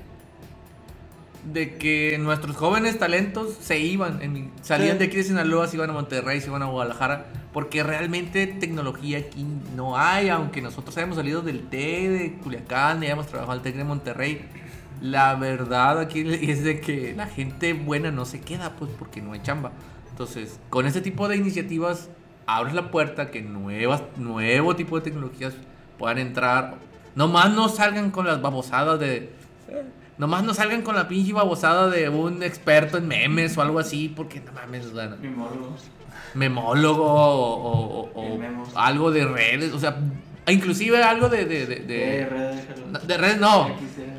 De 1.44 1.76
que 1.76 2.18
nuestros 2.18 2.56
jóvenes 2.56 2.98
talentos 2.98 3.54
se 3.60 3.78
iban. 3.78 4.20
en- 4.22 4.50
salían 4.62 4.92
Sí. 4.92 4.98
de 4.98 5.04
aquí 5.06 5.16
de 5.16 5.24
Sinaloa, 5.24 5.66
se 5.68 5.76
iban 5.76 5.90
a 5.90 5.92
Monterrey, 5.92 6.40
se 6.40 6.48
iban 6.48 6.62
a 6.62 6.66
Guadalajara. 6.66 7.26
Porque 7.52 7.82
realmente 7.82 8.46
tecnología 8.46 9.18
aquí 9.18 9.46
no 9.74 9.96
hay. 9.96 10.28
Aunque 10.28 10.60
nosotros 10.60 10.96
hayamos 10.96 11.16
salido 11.16 11.40
del 11.42 11.62
TEC 11.68 12.08
de 12.10 12.32
Culiacán 12.42 13.02
y 13.02 13.06
hayamos 13.06 13.26
trabajado 13.26 13.56
el 13.56 13.62
TEC 13.62 13.76
de 13.76 13.84
Monterrey. 13.84 14.44
La 15.00 15.34
verdad 15.36 16.00
aquí 16.00 16.20
es 16.28 16.64
de 16.64 16.80
que 16.80 17.14
la 17.16 17.26
gente 17.26 17.72
buena 17.72 18.10
no 18.10 18.24
se 18.24 18.40
queda, 18.40 18.74
pues 18.76 18.90
porque 18.98 19.22
no 19.22 19.32
hay 19.32 19.40
chamba. 19.42 19.72
Entonces, 20.10 20.58
con 20.70 20.86
ese 20.86 21.00
tipo 21.00 21.28
de 21.28 21.36
iniciativas, 21.36 22.10
abres 22.46 22.74
la 22.74 22.90
puerta 22.90 23.30
que 23.30 23.40
nuevas, 23.42 24.02
nuevo 24.16 24.74
tipo 24.74 24.96
de 24.98 25.02
tecnologías 25.04 25.54
puedan 25.98 26.18
entrar. 26.18 26.74
Nomás 27.14 27.52
no 27.52 27.68
salgan 27.68 28.10
con 28.10 28.26
las 28.26 28.42
babosadas 28.42 28.98
de... 28.98 29.30
"Eh, 30.18 30.20
Nomás 30.20 30.42
no 30.44 30.52
salgan 30.54 30.82
con 30.82 30.94
la 30.96 31.06
pinche 31.08 31.32
babosada 31.32 31.88
de 31.88 32.08
un 32.08 32.42
experto 32.42 32.98
en 32.98 33.06
memes 33.08 33.56
o 33.56 33.62
algo 33.62 33.78
así, 33.78 34.08
porque 34.14 34.40
no 34.40 34.52
mames, 34.52 34.92
bueno, 34.92 35.16
Mimólogo. 35.22 35.76
memólogo 36.34 37.04
o, 37.04 38.10
o- 38.10 38.10
o- 38.14 38.78
algo 38.78 39.10
de 39.10 39.24
redes, 39.24 39.72
o 39.72 39.78
sea, 39.78 39.96
inclusive 40.48 41.02
algo 41.02 41.28
de... 41.28 41.44
de, 41.44 41.66
de, 41.66 41.76
de- 41.76 41.84
De 41.86 42.26
red, 42.26 42.50
déjalo. 42.56 42.86
no, 42.90 42.98
de 42.98 43.16
redes 43.18 43.38
no, 43.38 43.70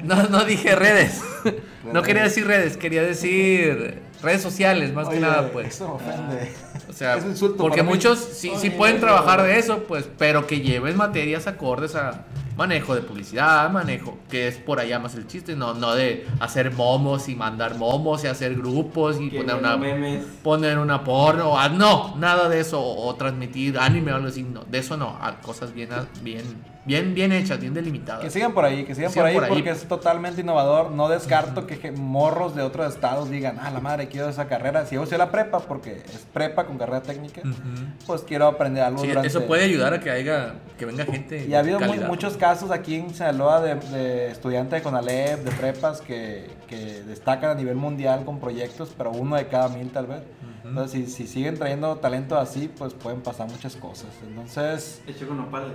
no, 0.03 0.23
no 0.29 0.45
dije 0.45 0.75
redes, 0.75 1.21
no 1.93 2.01
quería 2.01 2.23
decir 2.23 2.47
redes, 2.47 2.77
quería 2.77 3.03
decir 3.03 4.01
redes 4.21 4.41
sociales, 4.41 4.93
más 4.93 5.07
que 5.09 5.19
nada, 5.19 5.49
pues. 5.51 5.67
Eso 5.75 5.87
me 5.87 5.93
ofende. 5.95 6.51
O 6.89 6.93
sea, 6.93 7.15
Es 7.17 7.23
un 7.23 7.31
insulto 7.31 7.57
porque 7.57 7.77
para 7.77 7.83
mí. 7.89 7.89
muchos 7.95 8.19
sí, 8.19 8.51
sí 8.57 8.67
Oye, 8.67 8.71
pueden 8.71 8.99
trabajar 8.99 9.41
de 9.43 9.57
eso, 9.59 9.83
pues, 9.87 10.09
pero 10.17 10.47
que 10.47 10.61
lleven 10.61 10.97
materias 10.97 11.45
acordes 11.47 11.95
a 11.95 12.25
manejo 12.59 12.93
de 12.93 13.01
publicidad, 13.01 13.71
manejo, 13.71 14.17
que 14.29 14.49
es 14.49 14.57
por 14.57 14.81
allá 14.81 14.99
más 14.99 15.15
el 15.15 15.27
chiste, 15.27 15.55
no, 15.55 15.73
no 15.75 15.95
de 15.95 16.27
hacer 16.41 16.73
momos 16.73 17.29
y 17.29 17.35
mandar 17.35 17.75
momos 17.75 18.25
y 18.25 18.27
hacer 18.27 18.53
grupos 18.55 19.17
y 19.21 19.29
poner 19.29 19.55
una, 19.55 19.77
memes. 19.77 20.25
poner 20.43 20.77
una 20.77 21.01
porno, 21.05 21.57
ah, 21.57 21.69
no, 21.69 22.17
nada 22.17 22.49
de 22.49 22.59
eso, 22.59 22.81
o, 22.81 23.07
o 23.07 23.15
transmitir 23.15 23.79
anime 23.79 24.11
o 24.11 24.17
algo 24.17 24.27
así, 24.27 24.43
no, 24.43 24.65
de 24.65 24.77
eso 24.77 24.97
no, 24.97 25.17
cosas 25.41 25.73
bien, 25.73 25.89
bien, 26.21 26.43
bien, 26.85 27.13
bien 27.13 27.31
hechas, 27.31 27.59
bien 27.59 27.73
delimitadas. 27.73 28.23
Que 28.23 28.29
sigan 28.29 28.53
por 28.53 28.65
ahí, 28.65 28.83
que 28.85 28.95
sigan, 28.95 29.11
Sigan 29.11 29.23
por, 29.23 29.29
ahí 29.29 29.35
por 29.35 29.43
ahí. 29.43 29.49
porque 29.51 29.69
es 29.69 29.87
totalmente 29.87 30.41
innovador. 30.41 30.91
No 30.91 31.07
descarto 31.09 31.67
que 31.67 31.77
que 31.79 31.91
morros 31.91 32.55
de 32.55 32.61
otros 32.63 32.93
estados 32.93 33.29
digan, 33.29 33.57
ah, 33.61 33.69
la 33.71 33.79
madre, 33.79 34.07
quiero 34.07 34.29
esa 34.29 34.47
carrera. 34.47 34.85
Si 34.85 34.95
yo 34.95 35.05
soy 35.05 35.17
la 35.17 35.29
prepa, 35.31 35.59
porque 35.59 35.97
es 36.05 36.25
prepa 36.33 36.65
con 36.65 36.77
carrera 36.77 37.01
técnica, 37.01 37.41
Ujú. 37.41 37.53
pues 38.07 38.21
quiero 38.21 38.47
aprender 38.47 38.83
algo 38.83 39.01
Sí, 39.01 39.07
durante... 39.09 39.27
eso 39.27 39.45
puede 39.45 39.63
ayudar 39.65 39.93
a 39.93 39.99
que 39.99 40.09
haya, 40.09 40.55
que 40.77 40.85
venga 40.85 41.05
gente. 41.05 41.45
Y 41.47 41.53
ha 41.53 41.59
habido 41.59 41.79
de 41.79 41.85
mu- 41.85 41.91
calidad. 41.91 42.07
muchos 42.07 42.37
casos 42.37 42.71
aquí 42.71 42.95
en 42.95 43.13
Sinaloa 43.13 43.61
de, 43.61 43.75
de 43.75 44.31
estudiantes 44.31 44.79
de 44.79 44.83
Conalep, 44.83 45.43
de 45.43 45.51
prepas, 45.51 46.01
que, 46.01 46.49
que 46.67 47.03
destacan 47.03 47.51
a 47.51 47.55
nivel 47.55 47.75
mundial 47.75 48.25
con 48.25 48.39
proyectos, 48.39 48.89
pero 48.97 49.11
uno 49.11 49.35
de 49.35 49.47
cada 49.47 49.69
mil 49.69 49.89
tal 49.91 50.07
vez. 50.07 50.21
Entonces, 50.65 50.91
si, 50.91 51.11
si 51.11 51.27
siguen 51.27 51.57
trayendo 51.57 51.95
talento 51.95 52.37
así, 52.37 52.69
pues 52.77 52.93
pueden 52.93 53.21
pasar 53.21 53.47
muchas 53.49 53.75
cosas. 53.75 54.09
Entonces, 54.27 55.01
Hecho 55.07 55.27
con 55.27 55.37
nopales. 55.37 55.71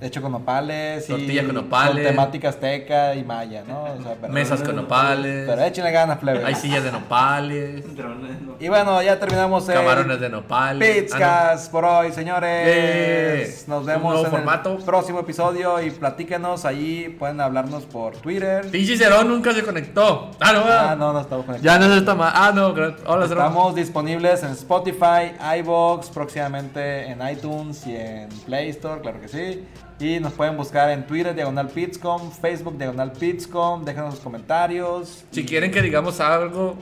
Hecho 0.00 0.22
con 0.22 0.32
nopales 0.32 1.04
y 1.04 1.12
Tortilla 1.12 1.44
con 1.44 1.54
nopales. 1.54 2.06
temática 2.06 2.48
azteca 2.48 3.14
y 3.14 3.22
maya, 3.22 3.62
¿no? 3.68 3.82
O 3.82 4.02
sea, 4.02 4.14
pero, 4.20 4.32
Mesas 4.32 4.62
con 4.62 4.76
nopales. 4.76 5.46
pero 5.48 5.62
échenle 5.62 5.90
ganas, 5.92 6.18
plebe. 6.18 6.44
Hay 6.44 6.54
sillas 6.54 6.82
de 6.84 6.92
nopales. 6.92 7.96
Drones. 7.96 8.30
Y 8.58 8.68
bueno, 8.68 9.02
ya 9.02 9.18
terminamos 9.18 9.68
el 9.68 9.74
Camarones 9.74 10.20
de 10.20 10.28
nopales. 10.30 11.02
Pizcast 11.02 11.70
por 11.70 11.84
hoy, 11.84 12.12
señores. 12.12 13.56
Yeah. 13.66 13.74
Nos 13.76 13.86
vemos 13.86 14.24
en 14.24 14.30
formato. 14.30 14.72
el 14.76 14.82
próximo 14.84 15.20
episodio 15.20 15.80
y 15.82 15.90
platíquenos 15.90 16.64
ahí. 16.64 17.14
Pueden 17.18 17.40
hablarnos 17.40 17.84
por 17.84 18.16
Twitter. 18.16 18.64
Ah. 18.66 18.68
Pinche 18.70 18.96
Cerón 18.96 19.28
nunca 19.28 19.52
se 19.52 19.62
conectó. 19.62 20.30
Ah, 20.40 20.52
no, 20.52 20.60
Ah, 20.66 20.96
no, 20.98 21.12
no 21.12 21.20
estamos 21.20 21.44
conectados. 21.46 21.62
Ya 21.62 21.78
no 21.78 21.92
se 21.92 21.98
está 22.00 22.14
mal. 22.14 22.32
Ah, 22.34 22.52
no, 22.54 22.68
hola, 22.68 23.28
Cerón. 23.28 23.46
Estamos 23.46 23.74
disponibles 23.74 24.42
en 24.42 24.50
Spotify, 24.52 25.32
iBox, 25.58 26.08
próximamente 26.08 27.06
en 27.06 27.26
iTunes 27.28 27.86
y 27.86 27.96
en 27.96 28.28
Play 28.46 28.70
Store, 28.70 29.00
claro 29.00 29.20
que 29.20 29.28
sí. 29.28 29.64
Y 30.00 30.18
nos 30.18 30.32
pueden 30.32 30.56
buscar 30.56 30.90
en 30.90 31.06
Twitter, 31.06 31.34
Diagonal 31.34 31.68
Pitscom, 31.68 32.30
Facebook, 32.32 32.78
Diagonal 32.78 33.12
Pitscom. 33.12 33.84
Déjenos 33.84 34.14
sus 34.14 34.24
comentarios. 34.24 35.24
Si 35.30 35.44
quieren 35.44 35.70
que 35.70 35.82
digamos 35.82 36.20
algo, 36.20 36.76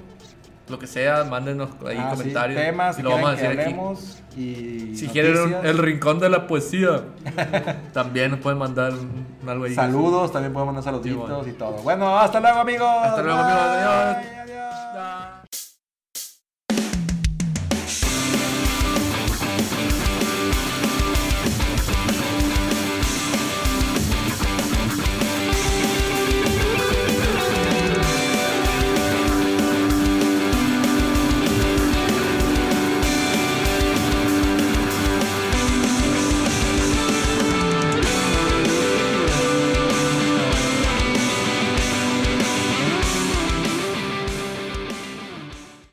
lo 0.69 0.79
que 0.79 0.87
sea, 0.87 1.25
mándenos 1.25 1.71
ahí 1.87 1.97
ah, 1.99 2.11
sí, 2.12 2.19
comentarios. 2.19 2.61
temas 2.61 2.95
y 2.95 2.97
que 2.99 3.03
lo 3.03 3.11
vamos 3.11 3.31
a 3.31 3.33
decir 3.33 3.57
que 3.57 3.62
aquí. 3.62 3.75
Y 4.41 4.97
Si 4.97 5.09
quieren 5.09 5.57
el 5.64 5.79
rincón 5.79 6.21
de 6.21 6.29
la 6.29 6.47
poesía, 6.47 7.03
también 7.93 8.31
nos 8.31 8.41
pueden 8.41 8.59
mandar 8.59 8.93
algo 9.47 9.64
ahí. 9.64 9.75
Saludos, 9.75 10.31
también 10.31 10.53
podemos 10.53 10.75
mandar 10.75 10.85
saluditos 10.85 11.29
bueno. 11.29 11.47
y 11.47 11.53
todo. 11.53 11.83
Bueno, 11.83 12.16
hasta 12.19 12.39
luego 12.39 12.59
amigos. 12.59 12.89
Hasta 13.03 13.23
luego, 13.23 13.39
amigos. 13.41 13.62
Adiós. 13.62 14.16
Bye. 14.95 15.38